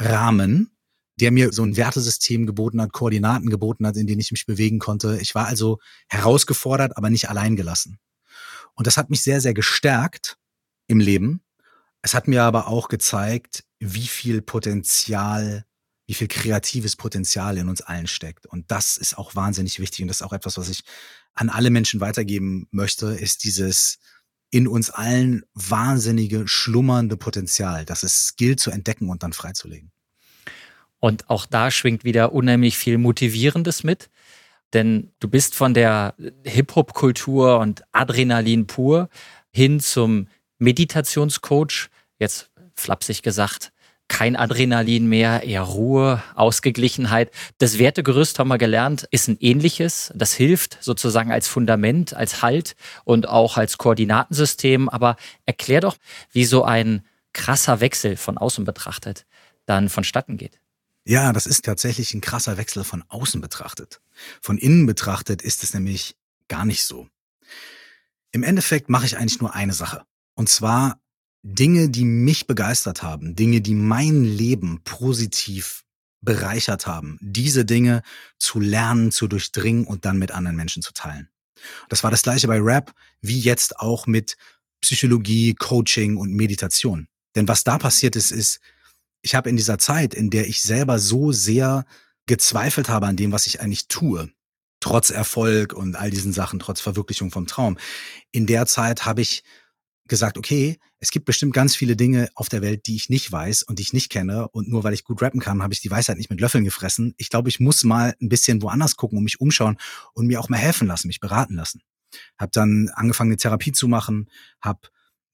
Rahmen, 0.00 0.70
der 1.20 1.30
mir 1.30 1.52
so 1.52 1.62
ein 1.62 1.76
Wertesystem 1.76 2.46
geboten 2.46 2.80
hat, 2.80 2.92
Koordinaten 2.92 3.50
geboten 3.50 3.86
hat, 3.86 3.96
in 3.96 4.06
denen 4.06 4.20
ich 4.20 4.32
mich 4.32 4.46
bewegen 4.46 4.78
konnte. 4.78 5.18
Ich 5.20 5.34
war 5.34 5.46
also 5.46 5.78
herausgefordert, 6.08 6.96
aber 6.96 7.10
nicht 7.10 7.28
allein 7.28 7.56
gelassen. 7.56 7.98
Und 8.74 8.86
das 8.86 8.96
hat 8.96 9.10
mich 9.10 9.22
sehr, 9.22 9.40
sehr 9.40 9.54
gestärkt 9.54 10.38
im 10.86 11.00
Leben. 11.00 11.42
Es 12.02 12.14
hat 12.14 12.28
mir 12.28 12.42
aber 12.44 12.66
auch 12.68 12.88
gezeigt, 12.88 13.64
wie 13.78 14.06
viel 14.06 14.40
Potenzial, 14.40 15.66
wie 16.06 16.14
viel 16.14 16.28
kreatives 16.28 16.96
Potenzial 16.96 17.58
in 17.58 17.68
uns 17.68 17.82
allen 17.82 18.06
steckt. 18.06 18.46
Und 18.46 18.70
das 18.70 18.96
ist 18.96 19.18
auch 19.18 19.34
wahnsinnig 19.34 19.80
wichtig. 19.80 20.02
Und 20.02 20.08
das 20.08 20.18
ist 20.18 20.22
auch 20.22 20.32
etwas, 20.32 20.56
was 20.56 20.68
ich 20.68 20.82
an 21.34 21.50
alle 21.50 21.70
Menschen 21.70 22.00
weitergeben 22.00 22.66
möchte, 22.70 23.08
ist 23.08 23.44
dieses 23.44 23.98
in 24.50 24.66
uns 24.66 24.90
allen 24.90 25.44
wahnsinnige, 25.54 26.48
schlummernde 26.48 27.16
Potenzial, 27.16 27.84
das 27.84 28.02
es 28.02 28.34
gilt 28.36 28.58
zu 28.58 28.70
entdecken 28.70 29.08
und 29.08 29.22
dann 29.22 29.32
freizulegen. 29.32 29.92
Und 31.00 31.28
auch 31.30 31.46
da 31.46 31.70
schwingt 31.70 32.04
wieder 32.04 32.32
unheimlich 32.32 32.76
viel 32.76 32.98
Motivierendes 32.98 33.84
mit. 33.84 34.10
Denn 34.72 35.10
du 35.18 35.28
bist 35.28 35.54
von 35.54 35.74
der 35.74 36.14
Hip-Hop-Kultur 36.44 37.58
und 37.58 37.82
Adrenalin 37.92 38.66
pur 38.66 39.08
hin 39.50 39.80
zum 39.80 40.28
Meditationscoach. 40.58 41.88
Jetzt 42.18 42.50
flapsig 42.74 43.22
gesagt, 43.22 43.72
kein 44.06 44.36
Adrenalin 44.36 45.06
mehr, 45.06 45.44
eher 45.44 45.62
Ruhe, 45.62 46.22
Ausgeglichenheit. 46.34 47.30
Das 47.58 47.78
Wertegerüst 47.78 48.38
haben 48.38 48.48
wir 48.48 48.58
gelernt, 48.58 49.06
ist 49.10 49.28
ein 49.28 49.38
ähnliches. 49.40 50.12
Das 50.14 50.34
hilft 50.34 50.78
sozusagen 50.80 51.32
als 51.32 51.48
Fundament, 51.48 52.14
als 52.14 52.42
Halt 52.42 52.76
und 53.04 53.28
auch 53.28 53.56
als 53.56 53.78
Koordinatensystem. 53.78 54.88
Aber 54.88 55.16
erklär 55.46 55.80
doch, 55.80 55.96
wie 56.32 56.44
so 56.44 56.64
ein 56.64 57.02
krasser 57.32 57.80
Wechsel 57.80 58.16
von 58.16 58.36
außen 58.36 58.64
betrachtet 58.64 59.24
dann 59.66 59.88
vonstatten 59.88 60.36
geht. 60.36 60.60
Ja, 61.10 61.32
das 61.32 61.46
ist 61.46 61.64
tatsächlich 61.64 62.14
ein 62.14 62.20
krasser 62.20 62.56
Wechsel 62.56 62.84
von 62.84 63.02
außen 63.08 63.40
betrachtet. 63.40 64.00
Von 64.40 64.58
innen 64.58 64.86
betrachtet 64.86 65.42
ist 65.42 65.64
es 65.64 65.74
nämlich 65.74 66.14
gar 66.46 66.64
nicht 66.64 66.84
so. 66.84 67.08
Im 68.30 68.44
Endeffekt 68.44 68.88
mache 68.88 69.06
ich 69.06 69.18
eigentlich 69.18 69.40
nur 69.40 69.52
eine 69.52 69.72
Sache. 69.72 70.04
Und 70.36 70.48
zwar 70.48 71.00
Dinge, 71.42 71.88
die 71.88 72.04
mich 72.04 72.46
begeistert 72.46 73.02
haben, 73.02 73.34
Dinge, 73.34 73.60
die 73.60 73.74
mein 73.74 74.22
Leben 74.22 74.82
positiv 74.84 75.82
bereichert 76.20 76.86
haben, 76.86 77.18
diese 77.20 77.64
Dinge 77.64 78.02
zu 78.38 78.60
lernen, 78.60 79.10
zu 79.10 79.26
durchdringen 79.26 79.88
und 79.88 80.04
dann 80.04 80.16
mit 80.16 80.30
anderen 80.30 80.54
Menschen 80.54 80.80
zu 80.80 80.92
teilen. 80.92 81.28
Das 81.88 82.04
war 82.04 82.12
das 82.12 82.22
gleiche 82.22 82.46
bei 82.46 82.60
Rap, 82.60 82.94
wie 83.20 83.40
jetzt 83.40 83.80
auch 83.80 84.06
mit 84.06 84.36
Psychologie, 84.80 85.56
Coaching 85.56 86.16
und 86.16 86.32
Meditation. 86.32 87.08
Denn 87.34 87.48
was 87.48 87.64
da 87.64 87.78
passiert 87.78 88.14
ist, 88.14 88.30
ist, 88.30 88.60
ich 89.22 89.34
habe 89.34 89.50
in 89.50 89.56
dieser 89.56 89.78
Zeit, 89.78 90.14
in 90.14 90.30
der 90.30 90.48
ich 90.48 90.62
selber 90.62 90.98
so 90.98 91.32
sehr 91.32 91.84
gezweifelt 92.26 92.88
habe 92.88 93.06
an 93.06 93.16
dem, 93.16 93.32
was 93.32 93.46
ich 93.46 93.60
eigentlich 93.60 93.88
tue, 93.88 94.30
trotz 94.80 95.10
Erfolg 95.10 95.72
und 95.72 95.96
all 95.96 96.10
diesen 96.10 96.32
Sachen, 96.32 96.58
trotz 96.58 96.80
Verwirklichung 96.80 97.30
vom 97.30 97.46
Traum, 97.46 97.78
in 98.32 98.46
der 98.46 98.66
Zeit 98.66 99.04
habe 99.04 99.20
ich 99.20 99.42
gesagt, 100.10 100.36
okay, 100.36 100.78
es 100.98 101.10
gibt 101.10 101.24
bestimmt 101.24 101.54
ganz 101.54 101.74
viele 101.74 101.96
Dinge 101.96 102.28
auf 102.34 102.48
der 102.48 102.60
Welt, 102.60 102.86
die 102.86 102.96
ich 102.96 103.08
nicht 103.08 103.30
weiß 103.30 103.62
und 103.62 103.78
die 103.78 103.82
ich 103.82 103.92
nicht 103.94 104.10
kenne. 104.10 104.48
Und 104.48 104.68
nur 104.68 104.84
weil 104.84 104.92
ich 104.92 105.04
gut 105.04 105.22
rappen 105.22 105.40
kann, 105.40 105.62
habe 105.62 105.72
ich 105.72 105.80
die 105.80 105.90
Weisheit 105.90 106.18
nicht 106.18 106.28
mit 106.28 106.40
Löffeln 106.40 106.64
gefressen. 106.64 107.14
Ich 107.16 107.30
glaube, 107.30 107.48
ich 107.48 107.60
muss 107.60 107.84
mal 107.84 108.14
ein 108.20 108.28
bisschen 108.28 108.60
woanders 108.60 108.96
gucken 108.96 109.16
und 109.16 109.24
mich 109.24 109.40
umschauen 109.40 109.78
und 110.12 110.26
mir 110.26 110.40
auch 110.40 110.50
mal 110.50 110.58
helfen 110.58 110.88
lassen, 110.88 111.06
mich 111.06 111.20
beraten 111.20 111.54
lassen. 111.54 111.80
Hab 112.36 112.52
dann 112.52 112.90
angefangen, 112.94 113.30
eine 113.30 113.38
Therapie 113.38 113.72
zu 113.72 113.88
machen, 113.88 114.28
habe 114.60 114.80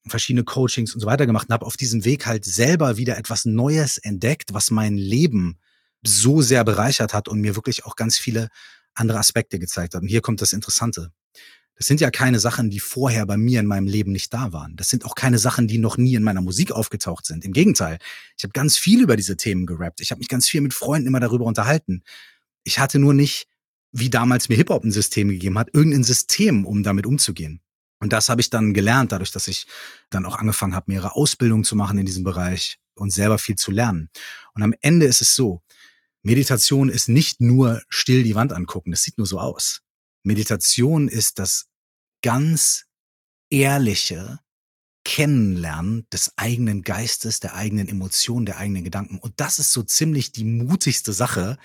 verschiedene 0.09 0.45
Coachings 0.45 0.95
und 0.95 1.01
so 1.01 1.07
weiter 1.07 1.27
gemacht 1.27 1.49
und 1.49 1.55
habe 1.55 1.67
auf 1.67 1.77
diesem 1.77 2.05
Weg 2.05 2.27
halt 2.27 2.45
selber 2.45 2.97
wieder 2.97 3.17
etwas 3.19 3.45
Neues 3.45 3.99
entdeckt, 3.99 4.53
was 4.53 4.71
mein 4.71 4.97
Leben 4.97 5.59
so 6.03 6.43
sehr 6.43 6.65
bereichert 6.65 7.15
hat 7.15 7.29
und 7.29 7.41
mir 7.41 7.57
wirklich 7.57 7.85
auch 7.85 7.97
ganz 7.97 8.19
viele 8.19 8.49
andere 8.95 9.19
Aspekte 9.19 9.59
gezeigt 9.59 9.95
hat. 9.95 10.03
Und 10.03 10.09
hier 10.09 10.21
kommt 10.21 10.41
das 10.41 10.53
Interessante. 10.53 11.11
Das 11.77 11.87
sind 11.87 12.01
ja 12.01 12.11
keine 12.11 12.39
Sachen, 12.39 12.71
die 12.71 12.81
vorher 12.81 13.27
bei 13.27 13.37
mir 13.37 13.61
in 13.61 13.67
meinem 13.67 13.87
Leben 13.87 14.11
nicht 14.11 14.33
da 14.33 14.53
waren. 14.53 14.77
Das 14.77 14.89
sind 14.89 15.05
auch 15.05 15.15
keine 15.15 15.39
Sachen, 15.39 15.69
die 15.69 15.77
noch 15.77 15.99
nie 15.99 16.15
in 16.15 16.23
meiner 16.23 16.41
Musik 16.41 16.73
aufgetaucht 16.73 17.27
sind. 17.27 17.45
Im 17.45 17.53
Gegenteil, 17.53 17.99
ich 18.39 18.45
habe 18.45 18.53
ganz 18.53 18.79
viel 18.79 19.03
über 19.03 19.17
diese 19.17 19.37
Themen 19.37 19.67
gerappt. 19.67 20.01
Ich 20.01 20.11
habe 20.11 20.21
mich 20.21 20.29
ganz 20.29 20.49
viel 20.49 20.63
mit 20.63 20.73
Freunden 20.73 21.07
immer 21.07 21.21
darüber 21.21 21.45
unterhalten. 21.45 22.03
Ich 22.65 22.79
hatte 22.79 22.99
nur 22.99 23.13
nicht, 23.13 23.47
wie 23.93 24.09
damals 24.09 24.49
mir 24.49 24.57
Hip-Hop 24.57 24.85
ein 24.85 24.93
System 24.93 25.29
gegeben 25.29 25.59
hat, 25.59 25.69
irgendein 25.75 26.03
System, 26.03 26.65
um 26.65 26.83
damit 26.83 27.05
umzugehen. 27.05 27.61
Und 27.99 28.13
das 28.13 28.29
habe 28.29 28.41
ich 28.41 28.51
dann 28.51 28.75
gelernt, 28.75 29.13
dadurch, 29.13 29.33
dass 29.33 29.49
ich 29.49 29.67
dann 30.11 30.27
auch 30.27 30.37
angefangen 30.37 30.75
habe, 30.75 30.93
mehrere 30.93 31.17
Ausbildungen 31.17 31.65
zu 31.65 31.77
machen 31.77 31.99
in 31.99 32.07
diesem 32.07 32.25
Bereich 32.25 32.79
und 32.95 33.11
selber 33.11 33.39
viel 33.39 33.57
zu 33.57 33.71
lernen. 33.71 34.11
Und 34.55 34.63
am 34.63 34.75
Ende 34.81 35.07
ist 35.07 35.23
es 35.23 35.35
so, 35.35 35.63
Meditation 36.23 36.89
ist 36.89 37.09
nicht 37.09 37.41
nur 37.41 37.83
still 37.89 38.23
die 38.23 38.35
Wand 38.35 38.53
angucken, 38.53 38.91
das 38.91 39.03
sieht 39.03 39.17
nur 39.17 39.27
so 39.27 39.39
aus. 39.39 39.83
Meditation 40.25 41.09
ist 41.09 41.39
das 41.39 41.69
ganz 42.23 42.85
ehrliche 43.49 44.41
Kennenlernen 45.05 46.05
des 46.13 46.33
eigenen 46.37 46.83
Geistes, 46.83 47.39
der 47.39 47.55
eigenen 47.55 47.89
Emotionen, 47.89 48.45
der 48.45 48.59
eigenen 48.59 48.83
Gedanken. 48.83 49.19
Und 49.19 49.35
das 49.39 49.61
ist 49.61 49.73
so 49.73 49.85
ziemlich 49.85 50.33
die 50.33 50.43
mutigste 50.43 51.13
Sache, 51.13 51.59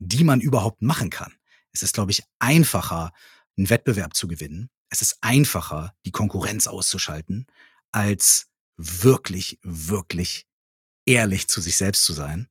die 0.00 0.24
man 0.24 0.40
überhaupt 0.40 0.82
machen 0.82 1.10
kann. 1.10 1.32
Es 1.70 1.84
ist, 1.84 1.94
glaube 1.94 2.10
ich, 2.10 2.24
einfacher, 2.40 3.12
einen 3.56 3.70
Wettbewerb 3.70 4.16
zu 4.16 4.26
gewinnen. 4.26 4.68
Es 4.90 5.02
ist 5.02 5.18
einfacher, 5.20 5.94
die 6.04 6.12
Konkurrenz 6.12 6.66
auszuschalten, 6.66 7.46
als 7.92 8.46
wirklich, 8.76 9.58
wirklich 9.62 10.46
ehrlich 11.04 11.48
zu 11.48 11.60
sich 11.60 11.76
selbst 11.76 12.04
zu 12.04 12.12
sein. 12.12 12.48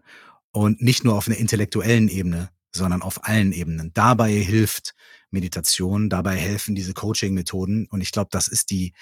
Und 0.51 0.81
nicht 0.81 1.03
nur 1.03 1.15
auf 1.15 1.27
einer 1.27 1.37
intellektuellen 1.37 2.09
Ebene, 2.09 2.49
sondern 2.71 3.01
auf 3.01 3.25
allen 3.25 3.51
Ebenen. 3.51 3.91
Dabei 3.93 4.31
hilft 4.31 4.95
Meditation, 5.29 6.09
dabei 6.09 6.35
helfen 6.35 6.75
diese 6.75 6.93
Coaching-Methoden. 6.93 7.87
Und 7.87 8.01
ich 8.01 8.11
glaube, 8.11 8.29
das 8.31 8.47
ist 8.47 8.71
die 8.71 8.93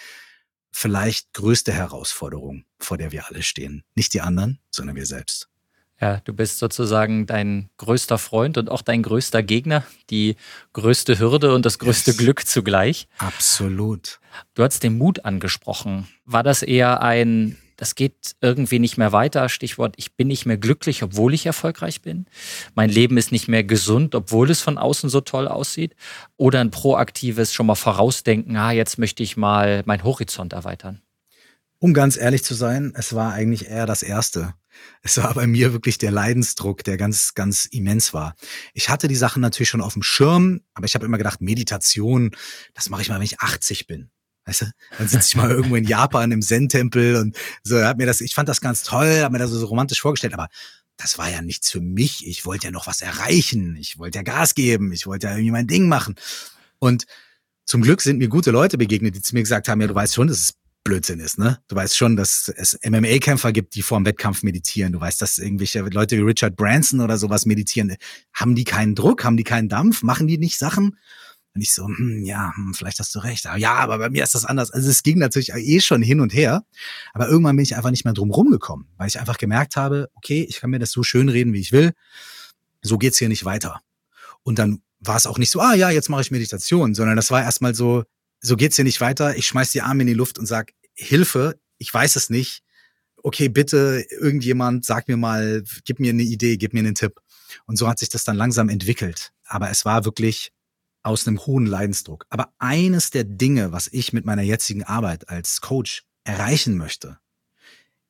vielleicht 0.71 1.34
größte 1.34 1.71
Herausforderung, 1.71 2.65
vor 2.80 2.98
der 2.98 3.12
wir 3.12 3.28
alle 3.28 3.43
stehen. 3.43 3.84
Nicht 3.95 4.13
die 4.13 4.21
anderen, 4.21 4.60
sondern 4.69 4.95
wir 4.95 5.06
selbst. 5.06 5.50
Ja, 6.01 6.21
du 6.25 6.34
bist 6.34 6.60
sozusagen 6.60 7.25
dein 7.25 7.69
größter 7.77 8.17
Freund 8.17 8.58
und 8.58 8.69
auch 8.69 8.81
dein 8.81 9.01
größter 9.01 9.43
Gegner, 9.43 9.84
die 10.10 10.36
größte 10.73 11.19
Hürde 11.19 11.53
und 11.53 11.65
das 11.65 11.79
größte 11.79 12.12
yes. 12.12 12.17
Glück 12.17 12.45
zugleich. 12.45 13.08
Absolut. 13.17 14.19
Du 14.55 14.63
hast 14.63 14.84
den 14.84 14.97
Mut 14.97 15.23
angesprochen. 15.23 16.08
War 16.25 16.43
das 16.43 16.63
eher 16.63 17.01
ein 17.01 17.58
das 17.77 17.95
geht 17.95 18.36
irgendwie 18.41 18.79
nicht 18.79 18.97
mehr 18.97 19.12
weiter. 19.12 19.49
Stichwort, 19.49 19.95
ich 19.97 20.15
bin 20.15 20.27
nicht 20.27 20.45
mehr 20.45 20.58
glücklich, 20.58 21.03
obwohl 21.03 21.34
ich 21.34 21.45
erfolgreich 21.45 22.01
bin. 22.01 22.25
Mein 22.73 22.89
Leben 22.89 23.17
ist 23.17 23.31
nicht 23.31 23.47
mehr 23.47 23.63
gesund, 23.63 24.15
obwohl 24.15 24.49
es 24.49 24.62
von 24.62 24.77
außen 24.77 25.10
so 25.10 25.21
toll 25.21 25.47
aussieht. 25.47 25.95
Oder 26.38 26.62
ein 26.62 26.71
proaktives 26.71 27.53
schon 27.53 27.65
mal 27.65 27.75
vorausdenken, 27.75 28.55
ah, 28.55 28.71
jetzt 28.71 28.97
möchte 28.97 29.23
ich 29.23 29.36
mal 29.36 29.84
meinen 29.86 30.03
Horizont 30.03 30.53
erweitern. 30.53 31.01
Um 31.86 31.93
ganz 31.93 32.17
ehrlich 32.17 32.43
zu 32.43 32.56
sein, 32.56 32.93
es 32.95 33.13
war 33.13 33.34
eigentlich 33.34 33.67
eher 33.67 33.86
das 33.86 34.02
Erste. 34.02 34.56
Es 35.04 35.17
war 35.17 35.36
bei 35.36 35.45
mir 35.45 35.71
wirklich 35.71 36.00
der 36.00 36.10
Leidensdruck, 36.10 36.84
der 36.84 36.98
ganz, 36.98 37.36
ganz 37.36 37.67
immens 37.67 38.12
war. 38.12 38.34
Ich 38.74 38.89
hatte 38.89 39.08
die 39.08 39.15
Sachen 39.15 39.39
natürlich 39.39 39.69
schon 39.69 39.82
auf 39.82 39.93
dem 39.93 40.02
Schirm, 40.02 40.62
aber 40.74 40.88
ich 40.88 40.95
habe 40.95 41.06
immer 41.06 41.19
gedacht, 41.19 41.41
Meditation, 41.41 42.32
das 42.74 42.89
mache 42.89 43.04
ich 43.04 43.10
mal, 43.10 43.17
wenn 43.17 43.21
ich 43.21 43.39
80 43.39 43.86
bin. 43.86 44.10
Weißt 44.45 44.62
du, 44.62 44.65
dann 44.98 45.08
sitze 45.08 45.28
ich 45.28 45.36
mal 45.36 45.52
irgendwo 45.52 45.76
in 45.76 45.84
Japan 45.84 46.32
im 46.32 46.41
Zen-Tempel 46.41 47.17
und 47.17 47.38
so, 47.62 47.80
hat 47.84 48.00
mir 48.00 48.08
das, 48.08 48.19
ich 48.19 48.34
fand 48.34 48.50
das 48.50 48.62
ganz 48.62 48.82
toll, 48.82 49.19
habe 49.19 49.34
mir 49.34 49.38
das 49.38 49.52
so 49.52 49.63
romantisch 49.67 50.02
vorgestellt, 50.02 50.34
aber 50.34 50.48
das 50.98 51.19
war 51.19 51.30
ja 51.30 51.43
nichts 51.43 51.69
für 51.69 51.82
mich. 51.82 52.26
Ich 52.26 52.48
wollte 52.48 52.65
ja 52.65 52.71
noch 52.71 52.88
was 52.88 53.02
erreichen. 53.02 53.76
Ich 53.76 54.00
wollte 54.00 54.17
ja 54.17 54.24
Gas 54.24 54.56
geben. 54.56 54.91
Ich 54.91 55.06
wollte 55.06 55.28
ja 55.28 55.34
irgendwie 55.34 55.52
mein 55.52 55.67
Ding 55.67 55.88
machen. 55.88 56.15
Und 56.80 57.06
zum 57.63 57.84
Glück 57.84 58.02
sind 58.02 58.17
mir 58.17 58.28
gute 58.28 58.50
Leute 58.50 58.80
begegnet, 58.80 59.15
die 59.15 59.21
zu 59.21 59.36
mir 59.36 59.43
gesagt 59.43 59.67
haben, 59.67 59.82
ja, 59.82 59.88
du 59.88 59.93
weißt 59.93 60.15
schon, 60.15 60.28
dass 60.28 60.39
es 60.39 60.54
Blödsinn 60.86 61.19
ist, 61.19 61.39
ne? 61.39 61.60
Du 61.67 61.76
weißt 61.76 61.98
schon, 61.98 62.15
dass 62.15 62.48
es 62.56 62.80
MMA-Kämpfer 62.84 63.52
gibt, 63.52 63.74
die 63.76 63.82
vor 63.82 64.00
dem 64.00 64.06
Wettkampf 64.06 64.43
meditieren. 64.43 64.93
Du 64.93 65.02
weißt, 65.02 65.19
dass 65.19 65.39
irgendwelche 65.39 65.82
Leute 65.82 66.15
wie 66.15 66.21
Richard 66.21 66.56
Branson 66.56 67.02
oder 67.02 67.17
sowas 67.17 67.48
meditieren. 67.48 67.98
Haben 68.34 68.56
die 68.56 68.63
keinen 68.63 68.93
Druck? 68.93 69.24
Haben 69.24 69.36
die 69.36 69.43
keinen 69.43 69.67
Dampf? 69.67 70.04
Machen 70.04 70.28
die 70.28 70.38
nicht 70.38 70.60
Sachen? 70.60 70.98
Und 71.56 71.62
ich 71.62 71.74
so, 71.74 71.88
hm, 71.88 72.24
ja, 72.24 72.54
hm, 72.56 72.76
vielleicht 72.76 73.00
hast 73.00 73.15
du 73.15 73.19
recht. 73.19 73.48
Aber 73.48 73.58
ja, 73.58 73.74
aber 73.74 73.98
bei 73.98 74.10
mir 74.12 74.24
ist 74.24 74.36
das 74.36 74.45
anders. 74.45 74.69
Also 74.69 74.89
es 74.89 75.02
ging 75.02 75.17
natürlich 75.17 75.54
eh 75.56 75.80
schon 75.80 76.04
hin 76.04 76.19
und 76.19 76.34
her. 76.34 76.63
Aber 77.13 77.30
irgendwann 77.30 77.56
bin 77.56 77.63
ich 77.63 77.76
einfach 77.76 77.91
nicht 77.91 78.06
mehr 78.06 78.13
drum 78.13 78.30
rumgekommen, 78.30 78.88
weil 78.98 79.08
ich 79.08 79.19
einfach 79.19 79.39
gemerkt 79.39 79.76
habe, 79.78 80.10
okay, 80.13 80.45
ich 80.48 80.60
kann 80.60 80.69
mir 80.69 80.80
das 80.80 80.91
so 80.91 81.02
schön 81.02 81.30
reden, 81.30 81.52
wie 81.54 81.62
ich 81.62 81.71
will. 81.71 81.93
So 82.84 83.00
geht's 83.00 83.17
hier 83.17 83.30
nicht 83.30 83.43
weiter. 83.43 83.82
Und 84.43 84.60
dann 84.60 84.84
war 85.00 85.15
es 85.15 85.26
auch 85.26 85.39
nicht 85.39 85.50
so, 85.50 85.62
ah 85.62 85.74
ja, 85.74 85.89
jetzt 85.89 86.10
mache 86.10 86.21
ich 86.21 86.30
Meditation, 86.30 86.93
sondern 86.93 87.15
das 87.15 87.32
war 87.32 87.41
erstmal 87.41 87.74
so, 87.74 88.04
so 88.45 88.55
geht's 88.55 88.75
hier 88.75 88.86
nicht 88.86 89.01
weiter. 89.01 89.36
Ich 89.36 89.47
schmeiß 89.47 89.71
die 89.71 89.81
Arme 89.81 90.01
in 90.01 90.08
die 90.08 90.13
Luft 90.13 90.38
und 90.38 90.45
sag, 90.45 90.71
Hilfe, 90.93 91.60
ich 91.77 91.93
weiß 91.93 92.15
es 92.15 92.29
nicht. 92.29 92.62
Okay, 93.17 93.49
bitte, 93.49 94.05
irgendjemand, 94.10 94.86
sag 94.86 95.08
mir 95.08 95.17
mal, 95.17 95.63
gib 95.84 95.99
mir 95.99 96.12
eine 96.12 96.23
Idee, 96.23 96.58
gib 96.58 96.73
mir 96.73 96.79
einen 96.79 96.95
Tipp. 96.95 97.19
Und 97.65 97.77
so 97.77 97.88
hat 97.88 97.99
sich 97.99 98.10
das 98.10 98.23
dann 98.23 98.38
langsam 98.38 98.69
entwickelt. 98.69 99.31
Aber 99.45 99.69
es 99.71 99.84
war 99.84 100.05
wirklich 100.05 100.51
aus 101.01 101.27
einem 101.27 101.45
hohen 101.45 101.65
Leidensdruck. 101.65 102.25
Aber 102.29 102.53
eines 102.60 103.10
der 103.10 103.23
Dinge, 103.23 103.71
was 103.71 103.88
ich 103.91 104.13
mit 104.13 104.25
meiner 104.25 104.41
jetzigen 104.41 104.84
Arbeit 104.84 105.29
als 105.29 105.62
Coach 105.62 106.03
erreichen 106.23 106.77
möchte, 106.77 107.19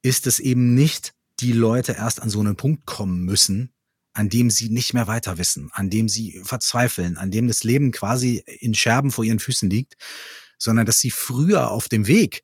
ist 0.01 0.27
es 0.27 0.39
eben 0.39 0.75
nicht, 0.75 1.13
die 1.39 1.51
Leute 1.51 1.93
erst 1.93 2.21
an 2.21 2.29
so 2.29 2.39
einen 2.39 2.55
Punkt 2.55 2.85
kommen 2.85 3.23
müssen, 3.23 3.73
an 4.15 4.29
dem 4.29 4.49
sie 4.49 4.69
nicht 4.69 4.93
mehr 4.93 5.07
weiter 5.07 5.37
wissen, 5.37 5.69
an 5.73 5.89
dem 5.89 6.09
sie 6.09 6.41
verzweifeln, 6.43 7.17
an 7.17 7.31
dem 7.31 7.47
das 7.47 7.63
Leben 7.63 7.91
quasi 7.91 8.43
in 8.59 8.73
Scherben 8.73 9.11
vor 9.11 9.25
ihren 9.25 9.39
Füßen 9.39 9.69
liegt, 9.69 9.95
sondern 10.57 10.85
dass 10.85 10.99
sie 10.99 11.11
früher 11.11 11.69
auf 11.69 11.89
dem 11.89 12.07
Weg 12.07 12.43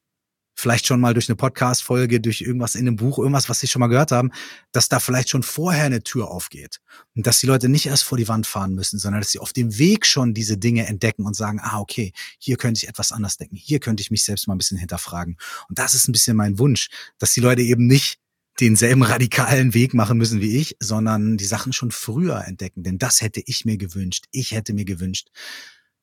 vielleicht 0.53 0.85
schon 0.85 0.99
mal 0.99 1.13
durch 1.13 1.29
eine 1.29 1.37
Podcast-Folge, 1.37 2.19
durch 2.19 2.41
irgendwas 2.41 2.75
in 2.75 2.81
einem 2.81 2.97
Buch, 2.97 3.17
irgendwas, 3.17 3.49
was 3.49 3.61
sie 3.61 3.67
schon 3.67 3.79
mal 3.79 3.87
gehört 3.87 4.11
haben, 4.11 4.31
dass 4.73 4.89
da 4.89 4.99
vielleicht 4.99 5.29
schon 5.29 5.43
vorher 5.43 5.85
eine 5.85 6.03
Tür 6.03 6.29
aufgeht. 6.29 6.81
Und 7.15 7.25
dass 7.25 7.39
die 7.39 7.47
Leute 7.47 7.69
nicht 7.69 7.87
erst 7.87 8.03
vor 8.03 8.17
die 8.17 8.27
Wand 8.27 8.45
fahren 8.45 8.75
müssen, 8.75 8.99
sondern 8.99 9.21
dass 9.21 9.31
sie 9.31 9.39
auf 9.39 9.53
dem 9.53 9.77
Weg 9.77 10.05
schon 10.05 10.33
diese 10.33 10.57
Dinge 10.57 10.85
entdecken 10.87 11.25
und 11.25 11.35
sagen, 11.35 11.59
ah, 11.63 11.79
okay, 11.79 12.11
hier 12.37 12.57
könnte 12.57 12.79
ich 12.79 12.89
etwas 12.89 13.11
anders 13.11 13.37
denken, 13.37 13.55
hier 13.55 13.79
könnte 13.79 14.01
ich 14.01 14.11
mich 14.11 14.23
selbst 14.23 14.47
mal 14.47 14.55
ein 14.55 14.59
bisschen 14.59 14.77
hinterfragen. 14.77 15.37
Und 15.67 15.79
das 15.79 15.93
ist 15.93 16.07
ein 16.07 16.11
bisschen 16.11 16.37
mein 16.37 16.59
Wunsch, 16.59 16.89
dass 17.17 17.33
die 17.33 17.41
Leute 17.41 17.61
eben 17.61 17.87
nicht 17.87 18.20
denselben 18.61 19.03
radikalen 19.03 19.73
Weg 19.73 19.93
machen 19.93 20.17
müssen 20.17 20.39
wie 20.39 20.57
ich, 20.57 20.77
sondern 20.79 21.37
die 21.37 21.45
Sachen 21.45 21.73
schon 21.73 21.91
früher 21.91 22.45
entdecken. 22.45 22.83
Denn 22.83 22.97
das 22.97 23.21
hätte 23.21 23.41
ich 23.45 23.65
mir 23.65 23.77
gewünscht. 23.77 24.25
Ich 24.31 24.51
hätte 24.51 24.73
mir 24.73 24.85
gewünscht, 24.85 25.29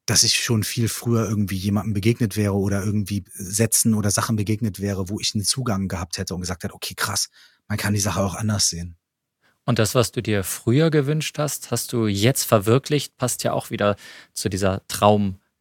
dass 0.07 0.23
ich 0.23 0.40
schon 0.40 0.64
viel 0.64 0.88
früher 0.88 1.29
irgendwie 1.29 1.57
jemandem 1.57 1.94
begegnet 1.94 2.37
wäre 2.37 2.55
oder 2.55 2.83
irgendwie 2.85 3.25
Sätzen 3.33 3.94
oder 3.94 4.11
Sachen 4.11 4.37
begegnet 4.37 4.81
wäre, 4.81 5.09
wo 5.09 5.21
ich 5.21 5.35
einen 5.35 5.44
Zugang 5.44 5.87
gehabt 5.87 6.18
hätte 6.18 6.35
und 6.35 6.40
gesagt 6.40 6.64
hätte, 6.64 6.75
okay, 6.75 6.94
krass, 6.94 7.29
man 7.68 7.79
kann 7.79 7.94
die 7.94 8.01
Sache 8.01 8.21
auch 8.21 8.35
anders 8.35 8.68
sehen. 8.68 8.97
Und 9.64 9.79
das, 9.79 9.94
was 9.94 10.12
du 10.12 10.23
dir 10.23 10.44
früher 10.44 10.90
gewünscht 10.90 11.38
hast, 11.38 11.71
hast 11.71 11.92
du 11.92 12.07
jetzt 12.07 12.44
verwirklicht, 12.44 13.18
passt 13.18 13.44
ja 13.44 13.53
auch 13.53 13.71
wieder 13.71 13.97
zu 14.33 14.49
dieser 14.49 14.87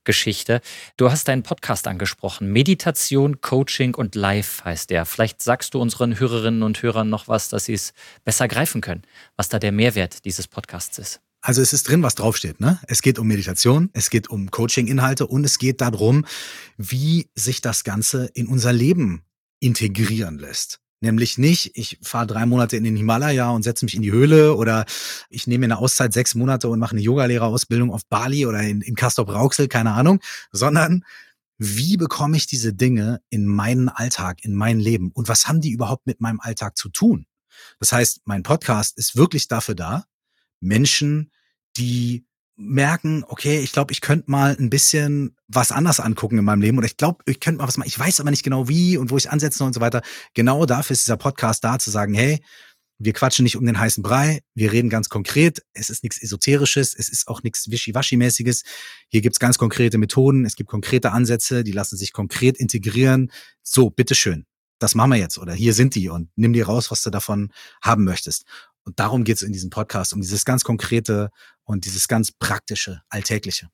Traumgeschichte. 0.07 0.61
Du 0.95 1.11
hast 1.11 1.27
deinen 1.27 1.43
Podcast 1.43 1.85
angesprochen. 1.87 2.51
Meditation, 2.51 3.41
Coaching 3.41 3.93
und 3.93 4.15
Life 4.15 4.63
heißt 4.63 4.89
der. 4.89 5.05
Vielleicht 5.05 5.41
sagst 5.41 5.73
du 5.73 5.81
unseren 5.81 6.17
Hörerinnen 6.17 6.63
und 6.63 6.81
Hörern 6.81 7.09
noch 7.09 7.27
was, 7.27 7.49
dass 7.49 7.65
sie 7.65 7.73
es 7.73 7.93
besser 8.23 8.47
greifen 8.47 8.79
können, 8.79 9.03
was 9.35 9.49
da 9.49 9.59
der 9.59 9.73
Mehrwert 9.73 10.23
dieses 10.23 10.47
Podcasts 10.47 10.97
ist. 10.97 11.19
Also 11.41 11.61
es 11.61 11.73
ist 11.73 11.89
drin, 11.89 12.03
was 12.03 12.15
draufsteht. 12.15 12.61
Ne? 12.61 12.79
Es 12.87 13.01
geht 13.01 13.19
um 13.19 13.27
Meditation, 13.27 13.89
es 13.93 14.09
geht 14.09 14.29
um 14.29 14.49
Coaching-Inhalte 14.49 15.27
und 15.27 15.43
es 15.43 15.59
geht 15.59 15.81
darum, 15.81 16.25
wie 16.77 17.29
sich 17.35 17.59
das 17.59 17.83
Ganze 17.83 18.29
in 18.33 18.47
unser 18.47 18.71
Leben 18.71 19.23
integrieren 19.59 20.37
lässt. 20.37 20.79
Nämlich 20.99 21.37
nicht, 21.37 21.71
ich 21.75 21.99
fahre 22.01 22.25
drei 22.25 22.45
Monate 22.47 22.75
in 22.75 22.83
den 22.83 22.95
Himalaya 22.95 23.51
und 23.51 23.61
setze 23.61 23.85
mich 23.85 23.95
in 23.95 24.01
die 24.01 24.11
Höhle 24.11 24.55
oder 24.55 24.85
ich 25.29 25.45
nehme 25.45 25.59
mir 25.59 25.73
eine 25.73 25.77
Auszeit 25.77 26.11
sechs 26.11 26.33
Monate 26.33 26.69
und 26.69 26.79
mache 26.79 26.93
eine 26.93 27.01
Yogalehrerausbildung 27.01 27.91
auf 27.91 28.05
Bali 28.07 28.47
oder 28.47 28.61
in, 28.61 28.81
in 28.81 28.95
Castor 28.95 29.29
Rauxel, 29.29 29.67
keine 29.67 29.91
Ahnung, 29.91 30.19
sondern 30.51 31.03
wie 31.59 31.97
bekomme 31.97 32.37
ich 32.37 32.47
diese 32.47 32.73
Dinge 32.73 33.21
in 33.29 33.45
meinen 33.45 33.89
Alltag, 33.89 34.43
in 34.43 34.55
mein 34.55 34.79
Leben 34.79 35.11
und 35.11 35.27
was 35.27 35.47
haben 35.47 35.61
die 35.61 35.71
überhaupt 35.71 36.07
mit 36.07 36.19
meinem 36.19 36.39
Alltag 36.39 36.77
zu 36.77 36.89
tun? 36.89 37.27
Das 37.79 37.91
heißt, 37.91 38.21
mein 38.25 38.43
Podcast 38.43 38.97
ist 38.97 39.15
wirklich 39.15 39.47
dafür 39.47 39.75
da, 39.75 40.05
Menschen, 40.59 41.31
die 41.77 42.25
merken, 42.57 43.23
okay, 43.27 43.59
ich 43.59 43.71
glaube, 43.71 43.93
ich 43.93 44.01
könnte 44.01 44.29
mal 44.29 44.55
ein 44.59 44.69
bisschen 44.69 45.35
was 45.47 45.71
anders 45.71 45.99
angucken 45.99 46.39
in 46.39 46.45
meinem 46.45 46.61
Leben 46.61 46.77
oder 46.77 46.87
ich 46.87 46.97
glaube, 46.97 47.23
ich 47.25 47.39
könnte 47.39 47.59
mal 47.59 47.67
was 47.67 47.77
machen. 47.77 47.87
Ich 47.87 47.97
weiß 47.97 48.19
aber 48.19 48.31
nicht 48.31 48.43
genau 48.43 48.67
wie 48.67 48.97
und 48.97 49.11
wo 49.11 49.17
ich 49.17 49.29
ansetze 49.29 49.63
und 49.63 49.73
so 49.73 49.79
weiter. 49.79 50.01
Genau 50.33 50.65
dafür 50.65 50.93
ist 50.93 51.05
dieser 51.05 51.17
Podcast 51.17 51.63
da, 51.63 51.77
zu 51.77 51.91
sagen, 51.91 52.13
hey, 52.15 52.39
wir 52.99 53.13
quatschen 53.13 53.43
nicht 53.43 53.55
um 53.55 53.65
den 53.65 53.79
heißen 53.79 54.01
Brei, 54.01 54.41
wir 54.55 54.71
reden 54.71 54.89
ganz 54.89 55.07
konkret. 55.07 55.61
Es 55.73 55.91
ist 55.91 56.03
nichts 56.03 56.21
Esoterisches, 56.21 56.95
es 56.95 57.09
ist 57.09 57.27
auch 57.27 57.43
nichts 57.43 57.69
Wischiwaschi-mäßiges. 57.69 58.63
Hier 59.09 59.21
gibt's 59.21 59.39
ganz 59.39 59.59
konkrete 59.59 59.99
Methoden, 59.99 60.45
es 60.45 60.55
gibt 60.55 60.69
konkrete 60.69 61.11
Ansätze, 61.11 61.63
die 61.63 61.73
lassen 61.73 61.95
sich 61.95 62.11
konkret 62.11 62.57
integrieren. 62.57 63.31
So, 63.61 63.91
bitteschön, 63.91 64.47
das 64.79 64.95
machen 64.95 65.11
wir 65.11 65.17
jetzt 65.17 65.37
oder 65.37 65.53
hier 65.53 65.73
sind 65.73 65.93
die 65.93 66.09
und 66.09 66.29
nimm 66.35 66.53
dir 66.53 66.65
raus, 66.65 66.89
was 66.89 67.03
du 67.03 67.11
davon 67.11 67.51
haben 67.83 68.03
möchtest. 68.03 68.45
Und 68.87 68.99
darum 68.99 69.25
geht's 69.25 69.41
in 69.41 69.51
diesem 69.51 69.69
Podcast, 69.69 70.13
um 70.13 70.21
dieses 70.21 70.45
ganz 70.45 70.63
konkrete 70.63 71.29
und 71.65 71.83
dieses 71.83 72.07
ganz 72.07 72.31
praktische, 72.31 73.01
alltägliche. 73.09 73.67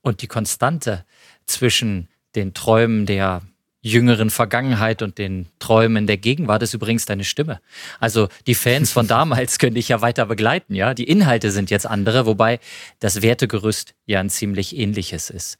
Und 0.00 0.22
die 0.22 0.26
Konstante 0.26 1.04
zwischen 1.44 2.08
den 2.34 2.54
Träumen 2.54 3.04
der 3.04 3.42
jüngeren 3.82 4.30
Vergangenheit 4.30 5.02
und 5.02 5.18
den 5.18 5.48
Träumen 5.58 6.06
der 6.06 6.16
Gegenwart 6.16 6.62
ist 6.62 6.72
übrigens 6.72 7.04
deine 7.04 7.24
Stimme. 7.24 7.60
Also 8.00 8.30
die 8.46 8.54
Fans 8.54 8.90
von 8.90 9.06
damals 9.06 9.58
können 9.58 9.74
dich 9.74 9.88
ja 9.88 10.00
weiter 10.00 10.24
begleiten, 10.24 10.74
ja. 10.74 10.94
Die 10.94 11.04
Inhalte 11.04 11.50
sind 11.50 11.70
jetzt 11.70 11.86
andere, 11.86 12.24
wobei 12.24 12.58
das 13.00 13.20
Wertegerüst 13.20 13.94
ja 14.06 14.18
ein 14.18 14.30
ziemlich 14.30 14.74
ähnliches 14.74 15.28
ist. 15.28 15.58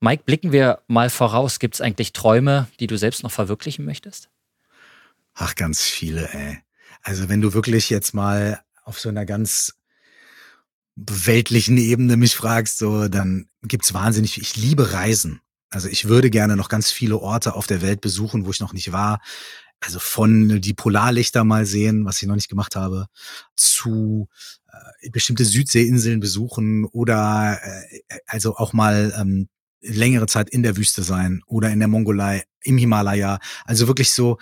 Mike, 0.00 0.24
blicken 0.26 0.52
wir 0.52 0.82
mal 0.88 1.08
voraus. 1.08 1.58
Gibt 1.58 1.76
es 1.76 1.80
eigentlich 1.80 2.12
Träume, 2.12 2.68
die 2.80 2.86
du 2.86 2.98
selbst 2.98 3.22
noch 3.22 3.32
verwirklichen 3.32 3.86
möchtest? 3.86 4.28
Ach, 5.32 5.54
ganz 5.54 5.82
viele, 5.82 6.28
ey. 6.34 6.65
Also 7.06 7.28
wenn 7.28 7.40
du 7.40 7.54
wirklich 7.54 7.88
jetzt 7.88 8.14
mal 8.14 8.60
auf 8.82 8.98
so 8.98 9.08
einer 9.08 9.24
ganz 9.24 9.74
weltlichen 10.96 11.78
Ebene 11.78 12.16
mich 12.16 12.34
fragst, 12.34 12.78
so, 12.78 13.06
dann 13.06 13.48
gibt's 13.62 13.94
wahnsinnig, 13.94 14.40
ich 14.40 14.56
liebe 14.56 14.92
Reisen. 14.92 15.40
Also 15.70 15.88
ich 15.88 16.08
würde 16.08 16.30
gerne 16.30 16.56
noch 16.56 16.68
ganz 16.68 16.90
viele 16.90 17.18
Orte 17.18 17.54
auf 17.54 17.68
der 17.68 17.80
Welt 17.80 18.00
besuchen, 18.00 18.44
wo 18.44 18.50
ich 18.50 18.58
noch 18.58 18.72
nicht 18.72 18.90
war. 18.90 19.20
Also 19.78 20.00
von 20.00 20.60
die 20.60 20.74
Polarlichter 20.74 21.44
mal 21.44 21.64
sehen, 21.64 22.04
was 22.06 22.20
ich 22.20 22.26
noch 22.26 22.34
nicht 22.34 22.48
gemacht 22.48 22.74
habe, 22.74 23.06
zu 23.54 24.28
äh, 24.72 25.10
bestimmte 25.10 25.44
Südseeinseln 25.44 26.18
besuchen 26.18 26.86
oder 26.86 27.60
äh, 27.62 28.00
also 28.26 28.56
auch 28.56 28.72
mal 28.72 29.14
ähm, 29.16 29.48
längere 29.80 30.26
Zeit 30.26 30.50
in 30.50 30.64
der 30.64 30.76
Wüste 30.76 31.04
sein 31.04 31.42
oder 31.46 31.70
in 31.70 31.78
der 31.78 31.86
Mongolei, 31.86 32.42
im 32.62 32.78
Himalaya. 32.78 33.38
Also 33.64 33.86
wirklich 33.86 34.10
so, 34.10 34.38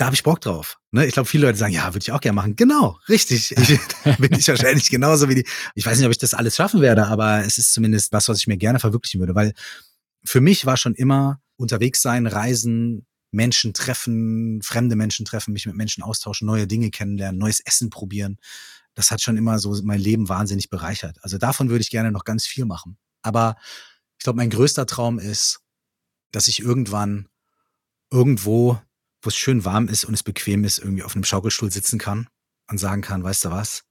da 0.00 0.06
habe 0.06 0.14
ich 0.14 0.22
Bock 0.22 0.40
drauf. 0.40 0.78
Ne? 0.92 1.04
Ich 1.06 1.12
glaube, 1.12 1.28
viele 1.28 1.46
Leute 1.46 1.58
sagen, 1.58 1.74
ja, 1.74 1.88
würde 1.88 1.98
ich 2.02 2.10
auch 2.10 2.22
gerne 2.22 2.34
machen. 2.34 2.56
Genau, 2.56 2.98
richtig. 3.10 3.52
Ich, 3.52 3.78
bin 4.18 4.32
ich 4.32 4.48
wahrscheinlich 4.48 4.88
genauso 4.88 5.28
wie 5.28 5.34
die. 5.34 5.46
Ich 5.74 5.84
weiß 5.84 5.98
nicht, 5.98 6.06
ob 6.06 6.10
ich 6.10 6.18
das 6.18 6.32
alles 6.32 6.56
schaffen 6.56 6.80
werde, 6.80 7.06
aber 7.06 7.44
es 7.44 7.58
ist 7.58 7.74
zumindest 7.74 8.10
was, 8.10 8.26
was 8.28 8.38
ich 8.38 8.46
mir 8.46 8.56
gerne 8.56 8.78
verwirklichen 8.78 9.20
würde, 9.20 9.34
weil 9.34 9.52
für 10.24 10.40
mich 10.40 10.64
war 10.64 10.78
schon 10.78 10.94
immer 10.94 11.42
unterwegs 11.56 12.00
sein, 12.00 12.26
reisen, 12.26 13.06
Menschen 13.30 13.74
treffen, 13.74 14.62
fremde 14.62 14.96
Menschen 14.96 15.26
treffen, 15.26 15.52
mich 15.52 15.66
mit 15.66 15.76
Menschen 15.76 16.02
austauschen, 16.02 16.46
neue 16.46 16.66
Dinge 16.66 16.90
kennenlernen, 16.90 17.38
neues 17.38 17.60
Essen 17.60 17.90
probieren. 17.90 18.38
Das 18.94 19.10
hat 19.10 19.20
schon 19.20 19.36
immer 19.36 19.58
so 19.58 19.78
mein 19.82 20.00
Leben 20.00 20.30
wahnsinnig 20.30 20.70
bereichert. 20.70 21.18
Also 21.20 21.36
davon 21.36 21.68
würde 21.68 21.82
ich 21.82 21.90
gerne 21.90 22.10
noch 22.10 22.24
ganz 22.24 22.46
viel 22.46 22.64
machen. 22.64 22.96
Aber 23.20 23.56
ich 24.18 24.24
glaube, 24.24 24.38
mein 24.38 24.50
größter 24.50 24.86
Traum 24.86 25.18
ist, 25.18 25.60
dass 26.32 26.48
ich 26.48 26.60
irgendwann 26.60 27.28
irgendwo, 28.10 28.80
wo 29.22 29.28
es 29.28 29.36
schön 29.36 29.64
warm 29.64 29.88
ist 29.88 30.04
und 30.04 30.14
es 30.14 30.22
bequem 30.22 30.64
ist, 30.64 30.78
irgendwie 30.78 31.02
auf 31.02 31.14
einem 31.14 31.24
Schaukelstuhl 31.24 31.70
sitzen 31.70 31.98
kann 31.98 32.28
und 32.68 32.78
sagen 32.78 33.02
kann, 33.02 33.22
weißt 33.22 33.46
du 33.46 33.50
was? 33.50 33.84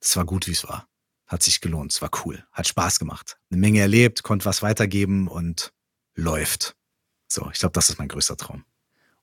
Das 0.00 0.16
war 0.16 0.24
gut, 0.24 0.46
wie 0.46 0.52
es 0.52 0.64
war 0.64 0.88
hat 1.32 1.42
sich 1.42 1.60
gelohnt. 1.60 1.92
Es 1.92 2.02
war 2.02 2.10
cool, 2.24 2.44
hat 2.52 2.68
Spaß 2.68 2.98
gemacht. 2.98 3.38
Eine 3.50 3.60
Menge 3.60 3.80
erlebt, 3.80 4.22
konnte 4.22 4.44
was 4.44 4.62
weitergeben 4.62 5.26
und 5.26 5.72
läuft. 6.14 6.76
So, 7.26 7.50
ich 7.50 7.58
glaube, 7.58 7.72
das 7.72 7.88
ist 7.88 7.98
mein 7.98 8.08
größter 8.08 8.36
Traum. 8.36 8.64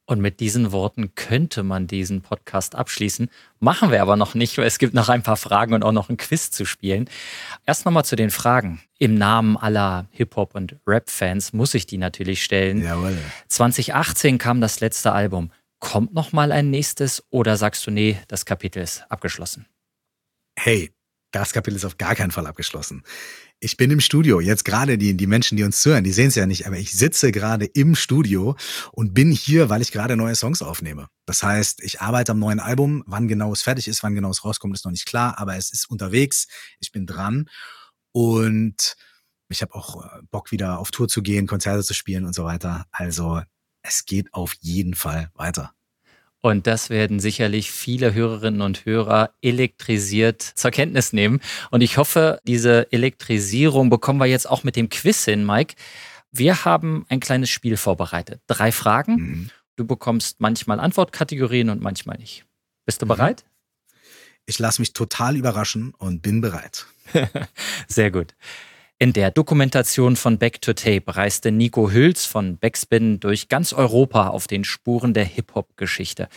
Und 0.10 0.22
mit 0.22 0.40
diesen 0.40 0.72
Worten 0.72 1.14
könnte 1.14 1.62
man 1.62 1.86
diesen 1.86 2.24
Podcast 2.24 2.74
abschließen. 2.74 3.30
Machen 3.60 3.92
wir 3.92 4.02
aber 4.02 4.16
noch 4.16 4.34
nicht, 4.34 4.58
weil 4.58 4.66
es 4.66 4.80
gibt 4.80 4.96
noch 4.96 5.08
ein 5.08 5.22
paar 5.22 5.38
Fragen 5.38 5.76
und 5.76 5.84
auch 5.84 5.92
noch 5.92 6.10
ein 6.10 6.18
Quiz 6.18 6.50
zu 6.50 6.66
spielen. 6.66 7.08
Erst 7.68 7.86
nochmal 7.86 8.06
zu 8.06 8.16
den 8.16 8.32
Fragen. 8.32 8.82
Im 8.98 9.14
Namen 9.14 9.56
aller 9.56 10.08
Hip-Hop- 10.10 10.56
und 10.56 10.78
Rap-Fans 10.88 11.54
muss 11.54 11.76
ich 11.76 11.86
die 11.86 12.00
natürlich 12.00 12.44
stellen. 12.44 12.82
Jawohl. 12.82 13.20
2018 13.50 14.40
kam 14.40 14.62
das 14.62 14.80
letzte 14.80 15.12
Album. 15.12 15.52
Kommt 15.78 16.12
noch 16.12 16.32
mal 16.32 16.52
ein 16.52 16.72
nächstes 16.72 17.24
oder 17.30 17.56
sagst 17.56 17.86
du, 17.86 17.92
nee, 17.92 18.18
das 18.28 18.46
Kapitel 18.46 18.82
ist 18.82 19.04
abgeschlossen? 19.10 19.68
Hey, 20.58 20.92
das 21.30 21.54
Kapitel 21.54 21.76
ist 21.76 21.86
auf 21.86 22.00
gar 22.00 22.16
keinen 22.16 22.32
Fall 22.32 22.48
abgeschlossen. 22.48 23.04
Ich 23.62 23.76
bin 23.76 23.92
im 23.92 24.00
Studio, 24.00 24.40
jetzt 24.40 24.64
gerade 24.64 24.98
die, 24.98 25.18
die 25.18 25.28
Menschen, 25.28 25.58
die 25.58 25.64
uns 25.64 25.82
zuhören, 25.82 26.06
die 26.06 26.14
sehen 26.14 26.30
es 26.30 26.36
ja 26.36 26.46
nicht, 26.46 26.66
aber 26.66 26.78
ich 26.78 26.94
sitze 26.94 27.34
gerade 27.34 27.66
im 27.66 27.94
Studio 27.94 28.56
und 28.94 29.14
bin 29.14 29.32
hier, 29.32 29.70
weil 29.70 29.82
ich 29.82 29.92
gerade 29.92 30.16
neue 30.16 30.36
Songs 30.36 30.62
aufnehme. 30.62 31.08
Das 31.26 31.44
heißt, 31.44 31.84
ich 31.84 32.00
arbeite 32.00 32.32
am 32.32 32.40
neuen 32.40 32.62
Album. 32.62 33.04
Wann 33.06 33.28
genau 33.28 33.52
es 33.52 33.62
fertig 33.62 33.90
ist, 33.90 34.02
wann 34.02 34.16
genau 34.16 34.30
es 34.30 34.46
rauskommt, 34.46 34.76
ist 34.76 34.86
noch 34.86 34.94
nicht 34.94 35.06
klar, 35.06 35.38
aber 35.40 35.58
es 35.58 35.74
ist 35.74 35.90
unterwegs. 35.90 36.48
Ich 36.80 36.94
bin 36.94 37.06
dran 37.06 37.50
und 38.14 38.96
ich 39.50 39.62
habe 39.62 39.76
auch 39.76 40.06
äh, 40.06 40.22
Bock, 40.32 40.52
wieder 40.52 40.80
auf 40.80 40.92
Tour 40.92 41.10
zu 41.10 41.22
gehen, 41.22 41.46
Konzerte 41.46 41.84
zu 41.84 41.94
spielen 41.94 42.26
und 42.26 42.34
so 42.34 42.46
weiter. 42.46 42.86
Also 42.92 43.42
es 43.82 44.06
geht 44.06 44.34
auf 44.34 44.56
jeden 44.62 44.94
Fall 44.94 45.32
weiter. 45.34 45.74
Und 46.42 46.68
das 46.68 46.90
werden 46.90 47.20
sicherlich 47.20 47.72
viele 47.72 48.14
Hörerinnen 48.14 48.62
und 48.62 48.86
Hörer 48.86 49.32
elektrisiert 49.42 50.42
zur 50.42 50.72
Kenntnis 50.72 51.12
nehmen. 51.12 51.42
Und 51.70 51.82
ich 51.82 51.98
hoffe, 51.98 52.40
diese 52.46 52.92
Elektrisierung 52.92 53.90
bekommen 53.90 54.20
wir 54.20 54.26
jetzt 54.26 54.50
auch 54.50 54.64
mit 54.64 54.76
dem 54.76 54.90
Quiz 54.90 55.26
hin, 55.26 55.46
Mike. 55.46 55.76
Wir 56.32 56.64
haben 56.64 57.06
ein 57.10 57.20
kleines 57.20 57.50
Spiel 57.50 57.76
vorbereitet. 57.76 58.42
Drei 58.48 58.72
Fragen. 58.72 59.16
Mhm. 59.16 59.50
Du 59.76 59.86
bekommst 59.86 60.40
manchmal 60.40 60.80
Antwortkategorien 60.80 61.70
und 61.70 61.82
manchmal 61.82 62.18
nicht. 62.18 62.46
Bist 62.86 63.02
du 63.02 63.06
mhm. 63.06 63.10
bereit? 63.10 63.46
Ich 64.46 64.60
lasse 64.60 64.82
mich 64.82 64.94
total 64.94 65.36
überraschen 65.36 65.94
und 65.98 66.22
bin 66.22 66.42
bereit. 66.42 66.86
Sehr 67.88 68.12
gut. 68.12 68.34
In 69.02 69.14
der 69.14 69.32
Dokumentation 69.32 70.18
von 70.18 70.38
Back 70.38 70.62
to 70.62 70.74
Tape 70.74 71.16
reiste 71.16 71.54
Nico 71.54 71.90
Hüls 71.90 72.26
von 72.26 72.58
Backspin 72.58 73.22
durch 73.22 73.48
ganz 73.48 73.72
Europa 73.72 74.28
auf 74.28 74.46
den 74.46 74.66
Spuren 74.66 75.14
der 75.14 75.24
Hip-Hop-Geschichte. 75.24 76.28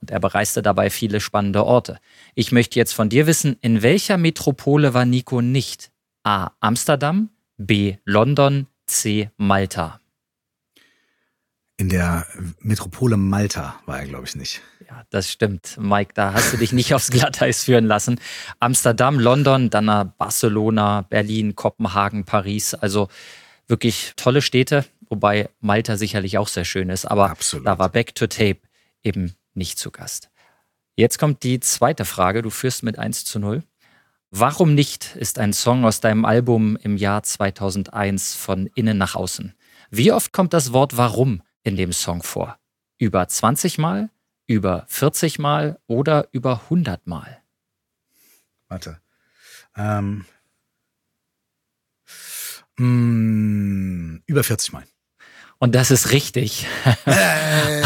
Und 0.00 0.10
er 0.10 0.18
bereiste 0.18 0.60
dabei 0.60 0.90
viele 0.90 1.20
spannende 1.20 1.64
Orte. 1.64 2.00
Ich 2.34 2.50
möchte 2.50 2.80
jetzt 2.80 2.94
von 2.94 3.10
dir 3.10 3.28
wissen, 3.28 3.56
in 3.60 3.82
welcher 3.82 4.16
Metropole 4.16 4.92
war 4.92 5.04
Nico 5.04 5.40
nicht? 5.40 5.92
A. 6.24 6.50
Amsterdam, 6.58 7.30
B. 7.58 7.98
London, 8.04 8.66
C. 8.86 9.30
Malta. 9.36 9.99
In 11.80 11.88
der 11.88 12.26
Metropole 12.60 13.16
Malta 13.16 13.80
war 13.86 14.00
er, 14.00 14.06
glaube 14.06 14.26
ich, 14.26 14.36
nicht. 14.36 14.60
Ja, 14.86 15.02
das 15.08 15.30
stimmt, 15.30 15.78
Mike. 15.80 16.12
Da 16.14 16.34
hast 16.34 16.52
du 16.52 16.58
dich 16.58 16.72
nicht 16.72 16.92
aufs 16.94 17.10
Glatteis 17.10 17.64
führen 17.64 17.86
lassen. 17.86 18.20
Amsterdam, 18.58 19.18
London, 19.18 19.70
dann 19.70 20.12
Barcelona, 20.18 21.06
Berlin, 21.08 21.56
Kopenhagen, 21.56 22.26
Paris. 22.26 22.74
Also 22.74 23.08
wirklich 23.66 24.12
tolle 24.16 24.42
Städte, 24.42 24.84
wobei 25.08 25.48
Malta 25.60 25.96
sicherlich 25.96 26.36
auch 26.36 26.48
sehr 26.48 26.66
schön 26.66 26.90
ist. 26.90 27.06
Aber 27.06 27.30
Absolut. 27.30 27.66
da 27.66 27.78
war 27.78 27.88
Back 27.88 28.14
to 28.14 28.26
Tape 28.26 28.58
eben 29.02 29.34
nicht 29.54 29.78
zu 29.78 29.90
Gast. 29.90 30.28
Jetzt 30.96 31.18
kommt 31.18 31.42
die 31.44 31.60
zweite 31.60 32.04
Frage. 32.04 32.42
Du 32.42 32.50
führst 32.50 32.82
mit 32.82 32.98
1 32.98 33.24
zu 33.24 33.38
0. 33.38 33.62
Warum 34.30 34.74
nicht 34.74 35.16
ist 35.16 35.38
ein 35.38 35.54
Song 35.54 35.86
aus 35.86 36.00
deinem 36.00 36.26
Album 36.26 36.76
im 36.82 36.98
Jahr 36.98 37.22
2001 37.22 38.34
von 38.34 38.66
innen 38.74 38.98
nach 38.98 39.14
außen? 39.14 39.54
Wie 39.90 40.12
oft 40.12 40.34
kommt 40.34 40.52
das 40.52 40.74
Wort 40.74 40.98
Warum 40.98 41.40
in 41.62 41.76
dem 41.76 41.92
Song 41.92 42.22
vor? 42.22 42.58
Über 42.98 43.26
20 43.26 43.78
Mal, 43.78 44.10
über 44.46 44.84
40 44.88 45.38
Mal 45.38 45.78
oder 45.86 46.28
über 46.32 46.62
100 46.64 47.06
Mal? 47.06 47.42
Warte. 48.68 49.00
Ähm, 49.76 50.24
mh, 52.76 52.86
mm, 52.86 54.22
über 54.26 54.44
40 54.44 54.72
Mal. 54.72 54.84
Und 55.58 55.74
das 55.74 55.90
ist 55.90 56.12
richtig. 56.12 56.66
Hey, 57.04 57.82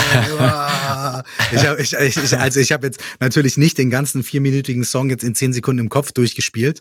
ich 1.53 1.67
hab, 1.67 1.79
ich, 1.79 1.93
ich, 1.93 2.39
also 2.39 2.61
ich 2.61 2.73
habe 2.73 2.87
jetzt 2.87 3.01
natürlich 3.19 3.57
nicht 3.57 3.79
den 3.79 3.91
ganzen 3.91 4.23
vierminütigen 4.23 4.85
Song 4.85 5.11
jetzt 5.11 5.25
in 5.25 5.35
zehn 5.35 5.53
Sekunden 5.53 5.81
im 5.81 5.89
Kopf 5.89 6.13
durchgespielt. 6.13 6.81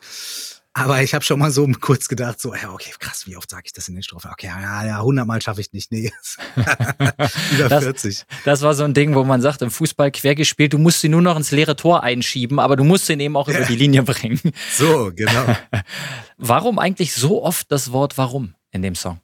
Aber 0.76 1.04
ich 1.04 1.14
habe 1.14 1.24
schon 1.24 1.40
mal 1.40 1.52
so 1.52 1.68
kurz 1.82 2.08
gedacht, 2.08 2.42
so, 2.42 2.56
ja, 2.56 2.72
okay, 2.72 2.92
krass, 2.98 3.28
wie 3.28 3.38
oft 3.38 3.50
sage 3.50 3.64
ich 3.66 3.74
das 3.74 3.88
in 3.88 3.96
den 3.96 4.04
Strophen? 4.04 4.32
Okay, 4.32 4.48
ja, 4.48 4.86
ja, 4.86 4.98
100 4.98 5.26
Mal 5.26 5.42
schaffe 5.42 5.62
ich 5.62 5.72
nicht. 5.72 5.92
Nee, 5.92 6.12
über 6.56 7.70
das, 7.70 7.84
40. 7.84 8.26
Das 8.46 8.62
war 8.62 8.74
so 8.74 8.84
ein 8.84 8.94
Ding, 8.94 9.14
wo 9.14 9.24
man 9.24 9.42
sagt, 9.42 9.62
im 9.62 9.72
Fußball 9.72 10.12
quer 10.12 10.36
gespielt, 10.36 10.74
du 10.74 10.78
musst 10.80 11.02
sie 11.02 11.10
nur 11.10 11.22
noch 11.22 11.38
ins 11.38 11.52
leere 11.52 11.76
Tor 11.76 12.04
einschieben, 12.04 12.60
aber 12.60 12.76
du 12.76 12.84
musst 12.84 13.10
ihn 13.10 13.20
eben 13.20 13.38
auch 13.38 13.48
ja. 13.48 13.58
über 13.58 13.66
die 13.66 13.76
Linie 13.76 14.04
bringen. 14.04 14.40
So, 14.74 15.12
genau. 15.14 15.56
warum 16.38 16.80
eigentlich 16.80 17.14
so 17.14 17.44
oft 17.44 17.72
das 17.72 17.92
Wort 17.92 18.18
warum 18.18 18.56
in 18.72 18.82
dem 18.82 18.96
Song? 18.96 19.20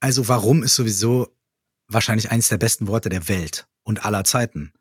Also 0.00 0.28
warum 0.28 0.62
ist 0.62 0.74
sowieso 0.74 1.28
wahrscheinlich 1.88 2.30
eines 2.30 2.48
der 2.48 2.58
besten 2.58 2.86
Worte 2.86 3.08
der 3.08 3.28
Welt 3.28 3.66
und 3.82 4.04
aller 4.04 4.24
Zeiten. 4.24 4.72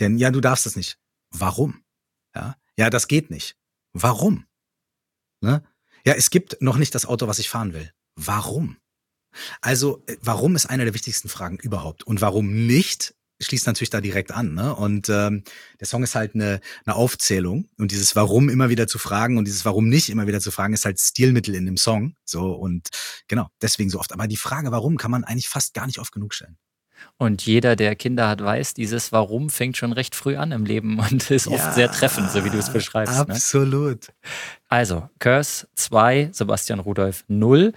Denn 0.00 0.18
ja, 0.18 0.30
du 0.30 0.40
darfst 0.40 0.66
es 0.66 0.76
nicht. 0.76 0.98
Warum? 1.30 1.82
Ja, 2.34 2.56
ja, 2.76 2.90
das 2.90 3.08
geht 3.08 3.30
nicht. 3.30 3.56
Warum? 3.92 4.46
Ne? 5.42 5.62
Ja, 6.04 6.14
es 6.14 6.30
gibt 6.30 6.60
noch 6.60 6.76
nicht 6.76 6.94
das 6.94 7.06
Auto, 7.06 7.26
was 7.26 7.38
ich 7.38 7.48
fahren 7.48 7.72
will. 7.72 7.92
Warum? 8.16 8.76
Also, 9.60 10.02
äh, 10.06 10.16
warum 10.20 10.56
ist 10.56 10.66
eine 10.66 10.84
der 10.84 10.94
wichtigsten 10.94 11.28
Fragen 11.28 11.58
überhaupt? 11.58 12.04
Und 12.04 12.20
warum 12.20 12.66
nicht, 12.66 13.14
schließt 13.40 13.66
natürlich 13.66 13.90
da 13.90 14.00
direkt 14.00 14.30
an. 14.30 14.54
Ne? 14.54 14.74
Und 14.74 15.08
ähm, 15.08 15.42
der 15.80 15.86
Song 15.86 16.02
ist 16.02 16.14
halt 16.14 16.34
eine, 16.34 16.60
eine 16.84 16.94
Aufzählung. 16.94 17.68
Und 17.78 17.90
dieses 17.90 18.14
Warum 18.16 18.48
immer 18.48 18.68
wieder 18.68 18.86
zu 18.86 18.98
fragen 18.98 19.38
und 19.38 19.46
dieses 19.46 19.64
Warum 19.64 19.88
nicht 19.88 20.10
immer 20.10 20.26
wieder 20.26 20.40
zu 20.40 20.50
fragen, 20.50 20.74
ist 20.74 20.84
halt 20.84 21.00
Stilmittel 21.00 21.54
in 21.54 21.66
dem 21.66 21.76
Song. 21.76 22.14
So 22.24 22.52
und 22.52 22.88
genau, 23.28 23.48
deswegen 23.60 23.90
so 23.90 23.98
oft. 23.98 24.12
Aber 24.12 24.26
die 24.26 24.36
Frage, 24.36 24.70
warum, 24.70 24.96
kann 24.96 25.10
man 25.10 25.24
eigentlich 25.24 25.48
fast 25.48 25.74
gar 25.74 25.86
nicht 25.86 25.98
oft 25.98 26.12
genug 26.12 26.34
stellen. 26.34 26.56
Und 27.16 27.44
jeder, 27.46 27.76
der 27.76 27.94
Kinder 27.94 28.28
hat, 28.28 28.42
weiß, 28.42 28.74
dieses 28.74 29.12
Warum 29.12 29.50
fängt 29.50 29.76
schon 29.76 29.92
recht 29.92 30.14
früh 30.14 30.36
an 30.36 30.52
im 30.52 30.64
Leben 30.64 30.98
und 31.10 31.30
ist 31.30 31.46
ja, 31.46 31.52
oft 31.52 31.74
sehr 31.74 31.90
treffend, 31.90 32.30
so 32.30 32.44
wie 32.44 32.50
du 32.50 32.58
es 32.58 32.72
beschreibst. 32.72 33.14
Ne? 33.14 33.34
Absolut. 33.34 34.08
Ne? 34.08 34.14
Also, 34.68 35.08
Curse 35.18 35.68
2, 35.74 36.30
Sebastian 36.32 36.80
Rudolph 36.80 37.24
0. 37.28 37.72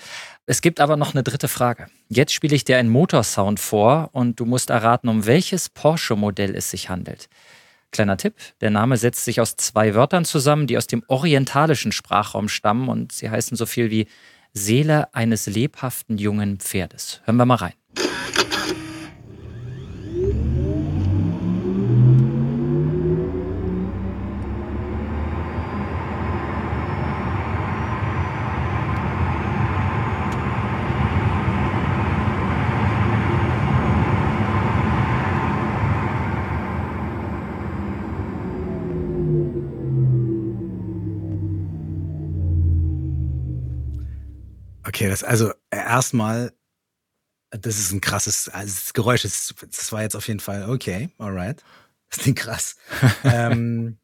Es 0.45 0.61
gibt 0.61 0.79
aber 0.79 0.97
noch 0.97 1.13
eine 1.13 1.23
dritte 1.23 1.47
Frage. 1.47 1.87
Jetzt 2.07 2.33
spiele 2.33 2.55
ich 2.55 2.63
dir 2.63 2.77
einen 2.77 2.89
Motorsound 2.89 3.59
vor 3.59 4.09
und 4.13 4.39
du 4.39 4.45
musst 4.45 4.69
erraten, 4.69 5.09
um 5.09 5.25
welches 5.25 5.69
Porsche-Modell 5.69 6.55
es 6.55 6.69
sich 6.71 6.89
handelt. 6.89 7.29
Kleiner 7.91 8.17
Tipp, 8.17 8.35
der 8.61 8.71
Name 8.71 8.97
setzt 8.97 9.23
sich 9.23 9.39
aus 9.39 9.55
zwei 9.55 9.95
Wörtern 9.95 10.25
zusammen, 10.25 10.67
die 10.67 10.77
aus 10.77 10.87
dem 10.87 11.03
orientalischen 11.07 11.91
Sprachraum 11.91 12.49
stammen 12.49 12.89
und 12.89 13.11
sie 13.11 13.29
heißen 13.29 13.55
so 13.55 13.65
viel 13.65 13.89
wie 13.89 14.07
Seele 14.53 15.13
eines 15.13 15.47
lebhaften 15.47 16.17
jungen 16.17 16.59
Pferdes. 16.59 17.21
Hören 17.25 17.37
wir 17.37 17.45
mal 17.45 17.55
rein. 17.55 17.73
Okay, 44.95 45.09
das 45.09 45.25
also 45.25 45.51
erstmal, 45.71 46.53
das 47.49 47.79
ist 47.79 47.91
ein 47.91 47.99
krasses 47.99 48.47
also 48.47 48.73
das 48.73 48.93
Geräusch. 48.93 49.23
Das, 49.23 49.53
das 49.69 49.91
war 49.91 50.01
jetzt 50.01 50.15
auf 50.15 50.25
jeden 50.29 50.39
Fall 50.39 50.69
okay, 50.69 51.09
alright. 51.17 51.61
Das 52.09 52.19
klingt 52.19 52.37
krass. 52.37 52.77
ähm, 53.25 53.97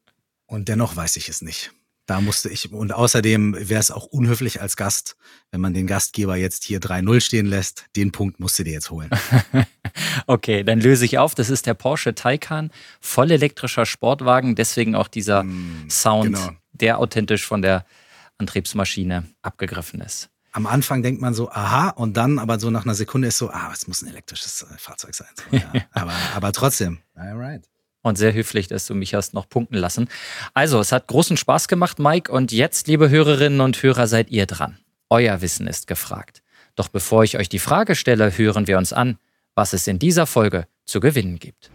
und 0.46 0.68
dennoch 0.68 0.96
weiß 0.96 1.16
ich 1.16 1.28
es 1.30 1.40
nicht. 1.40 1.72
Da 2.04 2.20
musste 2.20 2.50
ich, 2.50 2.70
und 2.72 2.92
außerdem 2.92 3.54
wäre 3.56 3.80
es 3.80 3.92
auch 3.92 4.04
unhöflich 4.04 4.60
als 4.60 4.76
Gast, 4.76 5.16
wenn 5.50 5.62
man 5.62 5.72
den 5.72 5.86
Gastgeber 5.86 6.36
jetzt 6.36 6.64
hier 6.64 6.80
3-0 6.80 7.20
stehen 7.20 7.46
lässt. 7.46 7.86
Den 7.96 8.10
Punkt 8.10 8.40
musst 8.40 8.58
du 8.58 8.64
dir 8.64 8.72
jetzt 8.72 8.90
holen. 8.90 9.08
okay, 10.26 10.64
dann 10.64 10.80
löse 10.80 11.04
ich 11.04 11.16
auf. 11.16 11.34
Das 11.34 11.48
ist 11.48 11.66
der 11.66 11.74
Porsche 11.74 12.14
Taycan, 12.14 12.70
voll 13.00 13.30
elektrischer 13.30 13.86
Sportwagen. 13.86 14.56
Deswegen 14.56 14.94
auch 14.96 15.08
dieser 15.08 15.44
mm, 15.44 15.88
Sound, 15.88 16.34
genau. 16.34 16.50
der 16.72 16.98
authentisch 16.98 17.46
von 17.46 17.62
der 17.62 17.86
Antriebsmaschine 18.36 19.28
abgegriffen 19.42 20.00
ist 20.00 20.31
am 20.52 20.66
Anfang 20.66 21.02
denkt 21.02 21.20
man 21.20 21.34
so, 21.34 21.50
aha, 21.50 21.90
und 21.90 22.16
dann 22.16 22.38
aber 22.38 22.60
so 22.60 22.70
nach 22.70 22.84
einer 22.84 22.94
Sekunde 22.94 23.28
ist 23.28 23.38
so, 23.38 23.50
ah, 23.50 23.70
es 23.72 23.88
muss 23.88 24.02
ein 24.02 24.08
elektrisches 24.08 24.62
äh, 24.62 24.78
Fahrzeug 24.78 25.14
sein. 25.14 25.28
So, 25.34 25.56
ja. 25.56 25.84
aber, 25.92 26.12
aber 26.34 26.52
trotzdem, 26.52 26.98
alright. 27.14 27.64
Und 28.02 28.18
sehr 28.18 28.34
höflich, 28.34 28.68
dass 28.68 28.86
du 28.86 28.94
mich 28.94 29.14
hast 29.14 29.32
noch 29.32 29.48
punkten 29.48 29.76
lassen. 29.76 30.08
Also, 30.54 30.80
es 30.80 30.90
hat 30.90 31.06
großen 31.06 31.36
Spaß 31.36 31.68
gemacht, 31.68 32.00
Mike. 32.00 32.32
Und 32.32 32.50
jetzt, 32.50 32.88
liebe 32.88 33.08
Hörerinnen 33.08 33.60
und 33.60 33.80
Hörer, 33.80 34.08
seid 34.08 34.30
ihr 34.30 34.46
dran. 34.46 34.78
Euer 35.08 35.40
Wissen 35.40 35.68
ist 35.68 35.86
gefragt. 35.86 36.42
Doch 36.74 36.88
bevor 36.88 37.22
ich 37.22 37.38
euch 37.38 37.48
die 37.48 37.60
Frage 37.60 37.94
stelle, 37.94 38.36
hören 38.36 38.66
wir 38.66 38.76
uns 38.76 38.92
an, 38.92 39.18
was 39.54 39.72
es 39.72 39.86
in 39.86 40.00
dieser 40.00 40.26
Folge 40.26 40.66
zu 40.84 40.98
gewinnen 40.98 41.38
gibt. 41.38 41.70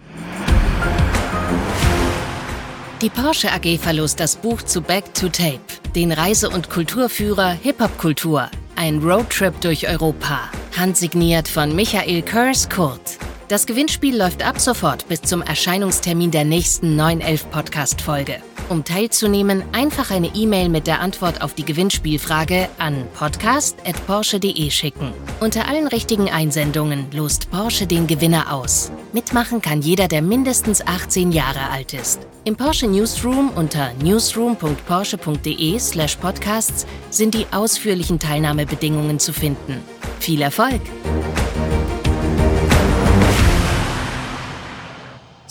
Die 3.02 3.10
Porsche 3.10 3.52
AG 3.54 3.78
verlost 3.80 4.20
das 4.20 4.36
Buch 4.36 4.64
zu 4.64 4.82
Back 4.82 5.14
to 5.14 5.30
Tape, 5.30 5.62
den 5.96 6.12
Reise- 6.12 6.50
und 6.50 6.70
Kulturführer 6.70 7.52
Hip-Hop-Kultur 7.52 8.50
ein 8.78 9.00
Roadtrip 9.00 9.60
durch 9.62 9.90
Europa. 9.90 10.52
Handsigniert 10.78 11.48
von 11.48 11.76
Michael 11.76 12.22
Kurs-Kurt. 12.22 13.17
Das 13.48 13.66
Gewinnspiel 13.66 14.16
läuft 14.18 14.44
ab 14.44 14.60
sofort 14.60 15.08
bis 15.08 15.22
zum 15.22 15.42
Erscheinungstermin 15.42 16.32
der 16.32 16.44
nächsten 16.44 16.98
911 16.98 17.50
Podcast-Folge. 17.50 18.42
Um 18.68 18.84
teilzunehmen, 18.84 19.64
einfach 19.72 20.12
eine 20.12 20.36
E-Mail 20.36 20.68
mit 20.68 20.86
der 20.86 21.00
Antwort 21.00 21.42
auf 21.42 21.54
die 21.54 21.64
Gewinnspielfrage 21.64 22.68
an 22.78 23.08
podcast.porsche.de 23.14 24.70
schicken. 24.70 25.14
Unter 25.40 25.70
allen 25.70 25.88
richtigen 25.88 26.30
Einsendungen 26.30 27.08
lost 27.14 27.50
Porsche 27.50 27.88
den 27.88 28.08
Gewinner 28.08 28.52
aus. 28.52 28.92
Mitmachen 29.14 29.62
kann 29.62 29.82
jeder, 29.82 30.10
der 30.10 30.22
mindestens 30.22 30.86
18 30.86 31.32
Jahre 31.32 31.70
alt 31.70 31.94
ist. 31.94 32.20
Im 32.44 32.58
Porsche 32.58 32.88
Newsroom 32.88 33.52
unter 33.56 33.94
newsroom.porsche.de/slash 34.04 36.18
podcasts 36.18 36.86
sind 37.12 37.34
die 37.34 37.46
ausführlichen 37.52 38.20
Teilnahmebedingungen 38.20 39.20
zu 39.20 39.32
finden. 39.32 39.82
Viel 40.20 40.42
Erfolg! 40.42 40.82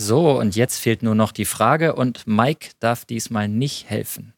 So, 0.07 0.39
und 0.39 0.55
jetzt 0.55 0.79
fehlt 0.79 1.03
nur 1.03 1.17
noch 1.17 1.33
die 1.33 1.45
Frage 1.45 1.97
und 1.97 2.29
Mike 2.29 2.69
darf 2.79 3.05
diesmal 3.05 3.49
nicht 3.49 3.91
helfen. 3.91 4.35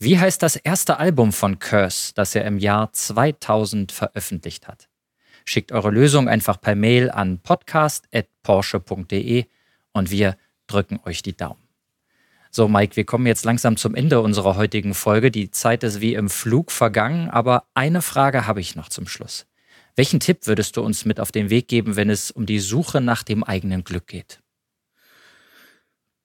Wie 0.00 0.18
heißt 0.18 0.42
das 0.42 0.56
erste 0.56 0.98
Album 0.98 1.32
von 1.32 1.60
Curse, 1.60 2.10
das 2.16 2.34
er 2.34 2.44
im 2.44 2.58
Jahr 2.58 2.92
2000 2.92 3.92
veröffentlicht 3.92 4.66
hat? 4.66 4.88
Schickt 5.44 5.70
eure 5.70 5.92
Lösung 5.92 6.28
einfach 6.28 6.60
per 6.60 6.74
Mail 6.74 7.12
an 7.12 7.38
podcast.porsche.de 7.38 9.44
und 9.92 10.10
wir 10.10 10.36
drücken 10.66 10.98
euch 11.04 11.22
die 11.22 11.36
Daumen. 11.36 11.62
So, 12.50 12.66
Mike, 12.66 12.96
wir 12.96 13.04
kommen 13.04 13.28
jetzt 13.28 13.44
langsam 13.44 13.76
zum 13.76 13.94
Ende 13.94 14.20
unserer 14.20 14.56
heutigen 14.56 14.94
Folge. 14.94 15.30
Die 15.30 15.52
Zeit 15.52 15.84
ist 15.84 16.00
wie 16.00 16.14
im 16.14 16.28
Flug 16.28 16.72
vergangen, 16.72 17.30
aber 17.30 17.68
eine 17.72 18.02
Frage 18.02 18.48
habe 18.48 18.60
ich 18.60 18.74
noch 18.74 18.88
zum 18.88 19.06
Schluss. 19.06 19.46
Welchen 19.94 20.18
Tipp 20.18 20.48
würdest 20.48 20.76
du 20.76 20.82
uns 20.82 21.04
mit 21.04 21.20
auf 21.20 21.30
den 21.30 21.50
Weg 21.50 21.68
geben, 21.68 21.94
wenn 21.94 22.10
es 22.10 22.32
um 22.32 22.46
die 22.46 22.58
Suche 22.58 23.00
nach 23.00 23.22
dem 23.22 23.44
eigenen 23.44 23.84
Glück 23.84 24.08
geht? 24.08 24.40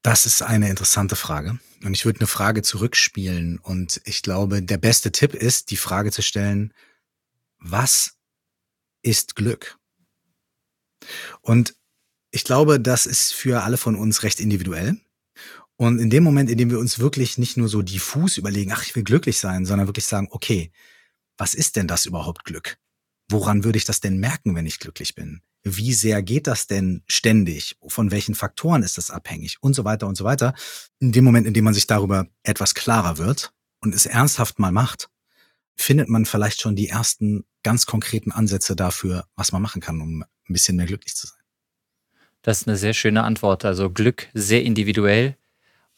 Das 0.04 0.26
ist 0.26 0.42
eine 0.42 0.70
interessante 0.70 1.16
Frage. 1.16 1.60
Und 1.84 1.94
ich 1.94 2.04
würde 2.04 2.20
eine 2.20 2.28
Frage 2.28 2.62
zurückspielen. 2.62 3.58
Und 3.58 4.02
ich 4.04 4.22
glaube, 4.22 4.62
der 4.62 4.78
beste 4.78 5.14
Tipp 5.14 5.34
ist, 5.34 5.72
die 5.72 5.78
Frage 5.78 6.12
zu 6.12 6.22
stellen, 6.22 6.74
was 7.58 8.18
ist 9.02 9.36
Glück? 9.36 9.78
Und 11.42 11.76
ich 12.32 12.44
glaube, 12.44 12.82
das 12.82 13.06
ist 13.06 13.34
für 13.34 13.64
alle 13.64 13.78
von 13.78 13.96
uns 13.96 14.24
recht 14.24 14.42
individuell. 14.42 14.98
Und 15.78 16.00
in 16.00 16.10
dem 16.10 16.24
Moment, 16.24 16.50
in 16.50 16.58
dem 16.58 16.70
wir 16.70 16.80
uns 16.80 17.00
wirklich 17.00 17.38
nicht 17.38 17.56
nur 17.56 17.70
so 17.70 17.82
diffus 17.82 18.38
überlegen, 18.38 18.74
ach, 18.74 18.84
ich 18.84 18.96
will 18.96 19.04
glücklich 19.04 19.40
sein, 19.40 19.66
sondern 19.66 19.88
wirklich 19.88 20.06
sagen, 20.06 20.28
okay, 20.32 20.72
was 21.38 21.54
ist 21.54 21.78
denn 21.78 21.88
das 21.88 22.06
überhaupt 22.06 22.44
Glück? 22.44 22.78
Woran 23.30 23.64
würde 23.64 23.78
ich 23.78 23.86
das 23.86 24.02
denn 24.02 24.18
merken, 24.18 24.54
wenn 24.56 24.66
ich 24.66 24.80
glücklich 24.80 25.16
bin? 25.16 25.42
Wie 25.64 25.94
sehr 25.94 26.22
geht 26.22 26.48
das 26.48 26.68
denn 26.68 27.04
ständig? 27.08 27.78
Von 27.88 28.12
welchen 28.12 28.36
Faktoren 28.36 28.84
ist 28.84 28.98
das 28.98 29.10
abhängig? 29.10 29.58
Und 29.62 29.74
so 29.74 29.86
weiter 29.86 30.08
und 30.08 30.16
so 30.16 30.26
weiter. 30.26 30.54
In 31.00 31.12
dem 31.12 31.24
Moment, 31.24 31.48
in 31.48 31.54
dem 31.54 31.64
man 31.64 31.74
sich 31.74 31.88
darüber 31.88 32.28
etwas 32.44 32.76
klarer 32.76 33.18
wird 33.18 33.54
und 33.80 33.96
es 33.96 34.06
ernsthaft 34.06 34.60
mal 34.60 34.72
macht, 34.72 35.10
findet 35.76 36.10
man 36.10 36.26
vielleicht 36.26 36.62
schon 36.62 36.76
die 36.76 36.90
ersten 36.90 37.46
ganz 37.64 37.86
konkreten 37.86 38.32
Ansätze 38.32 38.76
dafür, 38.76 39.26
was 39.36 39.52
man 39.52 39.62
machen 39.62 39.82
kann, 39.82 40.02
um 40.02 40.24
ein 40.24 40.54
bisschen 40.54 40.76
mehr 40.76 40.86
glücklich 40.86 41.16
zu 41.16 41.28
sein. 41.28 41.40
Das 42.42 42.62
ist 42.62 42.68
eine 42.68 42.78
sehr 42.78 42.94
schöne 42.94 43.24
Antwort. 43.24 43.64
Also 43.64 43.90
Glück 43.90 44.28
sehr 44.34 44.64
individuell 44.64 45.38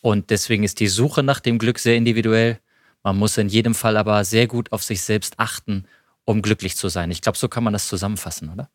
und 0.01 0.29
deswegen 0.29 0.63
ist 0.63 0.79
die 0.79 0.87
Suche 0.87 1.23
nach 1.23 1.39
dem 1.39 1.57
Glück 1.57 1.79
sehr 1.79 1.95
individuell. 1.95 2.59
Man 3.01 3.17
muss 3.17 3.37
in 3.37 3.49
jedem 3.49 3.73
Fall 3.73 3.97
aber 3.97 4.23
sehr 4.23 4.45
gut 4.45 4.71
auf 4.71 4.83
sich 4.83 5.01
selbst 5.01 5.39
achten, 5.39 5.87
um 6.23 6.43
glücklich 6.43 6.75
zu 6.75 6.89
sein. 6.89 7.09
Ich 7.09 7.21
glaube, 7.21 7.37
so 7.37 7.49
kann 7.49 7.63
man 7.63 7.73
das 7.73 7.87
zusammenfassen, 7.87 8.49
oder? 8.49 8.69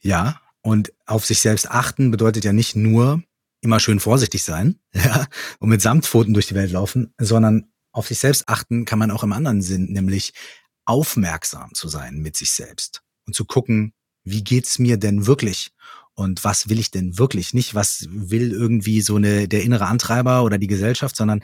Ja, 0.00 0.40
und 0.60 0.92
auf 1.06 1.26
sich 1.26 1.40
selbst 1.40 1.70
achten 1.70 2.10
bedeutet 2.10 2.44
ja 2.44 2.52
nicht 2.52 2.76
nur 2.76 3.22
immer 3.60 3.80
schön 3.80 4.00
vorsichtig 4.00 4.42
sein 4.42 4.78
ja, 4.94 5.26
und 5.58 5.68
mit 5.68 5.82
Samtpfoten 5.82 6.34
durch 6.34 6.46
die 6.46 6.54
Welt 6.54 6.72
laufen, 6.72 7.14
sondern 7.18 7.72
auf 7.92 8.08
sich 8.08 8.18
selbst 8.18 8.48
achten 8.48 8.84
kann 8.84 8.98
man 8.98 9.10
auch 9.10 9.22
im 9.22 9.32
anderen 9.32 9.62
Sinn, 9.62 9.92
nämlich 9.92 10.32
aufmerksam 10.84 11.72
zu 11.74 11.88
sein 11.88 12.18
mit 12.18 12.36
sich 12.36 12.50
selbst 12.50 13.02
und 13.26 13.34
zu 13.34 13.44
gucken, 13.44 13.94
wie 14.24 14.42
geht's 14.42 14.78
mir 14.78 14.96
denn 14.96 15.26
wirklich 15.26 15.70
und 16.14 16.44
was 16.44 16.68
will 16.68 16.78
ich 16.78 16.90
denn 16.90 17.18
wirklich? 17.18 17.54
Nicht, 17.54 17.74
was 17.74 18.06
will 18.08 18.52
irgendwie 18.52 19.00
so 19.00 19.16
eine, 19.16 19.48
der 19.48 19.62
innere 19.62 19.86
Antreiber 19.86 20.44
oder 20.44 20.58
die 20.58 20.66
Gesellschaft, 20.66 21.16
sondern 21.16 21.42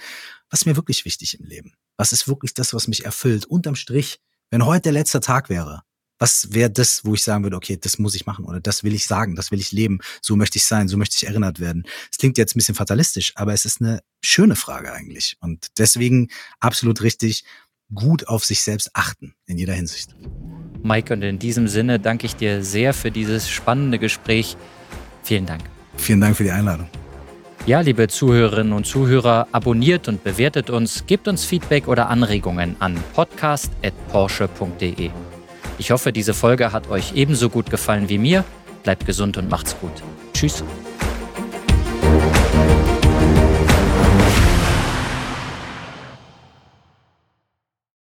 was 0.48 0.60
ist 0.60 0.66
mir 0.66 0.76
wirklich 0.76 1.04
wichtig 1.04 1.38
im 1.38 1.46
Leben? 1.46 1.74
Was 1.96 2.12
ist 2.12 2.28
wirklich 2.28 2.54
das, 2.54 2.72
was 2.72 2.88
mich 2.88 3.04
erfüllt? 3.04 3.46
Unterm 3.46 3.74
Strich, 3.74 4.20
wenn 4.50 4.64
heute 4.64 4.82
der 4.84 4.92
letzte 4.92 5.20
Tag 5.20 5.48
wäre, 5.48 5.82
was 6.20 6.52
wäre 6.52 6.70
das, 6.70 7.04
wo 7.04 7.14
ich 7.14 7.22
sagen 7.24 7.42
würde, 7.42 7.56
okay, 7.56 7.76
das 7.80 7.98
muss 7.98 8.14
ich 8.14 8.26
machen 8.26 8.44
oder 8.44 8.60
das 8.60 8.84
will 8.84 8.94
ich 8.94 9.06
sagen, 9.06 9.34
das 9.34 9.50
will 9.50 9.58
ich 9.58 9.72
leben, 9.72 9.98
so 10.20 10.36
möchte 10.36 10.58
ich 10.58 10.64
sein, 10.64 10.86
so 10.86 10.96
möchte 10.96 11.16
ich 11.16 11.26
erinnert 11.26 11.58
werden. 11.58 11.84
Es 12.12 12.18
klingt 12.18 12.38
jetzt 12.38 12.54
ein 12.54 12.58
bisschen 12.58 12.74
fatalistisch, 12.74 13.32
aber 13.36 13.54
es 13.54 13.64
ist 13.64 13.80
eine 13.80 14.00
schöne 14.22 14.54
Frage 14.54 14.92
eigentlich. 14.92 15.38
Und 15.40 15.68
deswegen 15.78 16.28
absolut 16.60 17.02
richtig, 17.02 17.44
gut 17.92 18.28
auf 18.28 18.44
sich 18.44 18.62
selbst 18.62 18.90
achten 18.94 19.34
in 19.46 19.58
jeder 19.58 19.72
Hinsicht. 19.74 20.14
Mike, 20.82 21.12
und 21.12 21.22
in 21.22 21.38
diesem 21.38 21.66
Sinne 21.68 21.98
danke 21.98 22.26
ich 22.26 22.36
dir 22.36 22.62
sehr 22.62 22.94
für 22.94 23.10
dieses 23.10 23.48
spannende 23.48 23.98
Gespräch. 23.98 24.56
Vielen 25.24 25.46
Dank. 25.46 25.62
Vielen 25.96 26.20
Dank 26.20 26.36
für 26.36 26.44
die 26.44 26.52
Einladung. 26.52 26.88
Ja, 27.66 27.80
liebe 27.80 28.08
Zuhörerinnen 28.08 28.72
und 28.72 28.86
Zuhörer, 28.86 29.48
abonniert 29.52 30.08
und 30.08 30.24
bewertet 30.24 30.70
uns, 30.70 31.04
gebt 31.06 31.28
uns 31.28 31.44
Feedback 31.44 31.88
oder 31.88 32.08
Anregungen 32.08 32.76
an 32.78 32.96
podcast.porsche.de. 33.14 35.10
Ich 35.80 35.92
hoffe, 35.92 36.12
diese 36.12 36.34
Folge 36.34 36.72
hat 36.72 36.90
euch 36.90 37.14
ebenso 37.14 37.48
gut 37.48 37.70
gefallen 37.70 38.10
wie 38.10 38.18
mir. 38.18 38.44
Bleibt 38.82 39.06
gesund 39.06 39.38
und 39.38 39.48
macht's 39.48 39.74
gut. 39.80 39.90
Tschüss. 40.34 40.62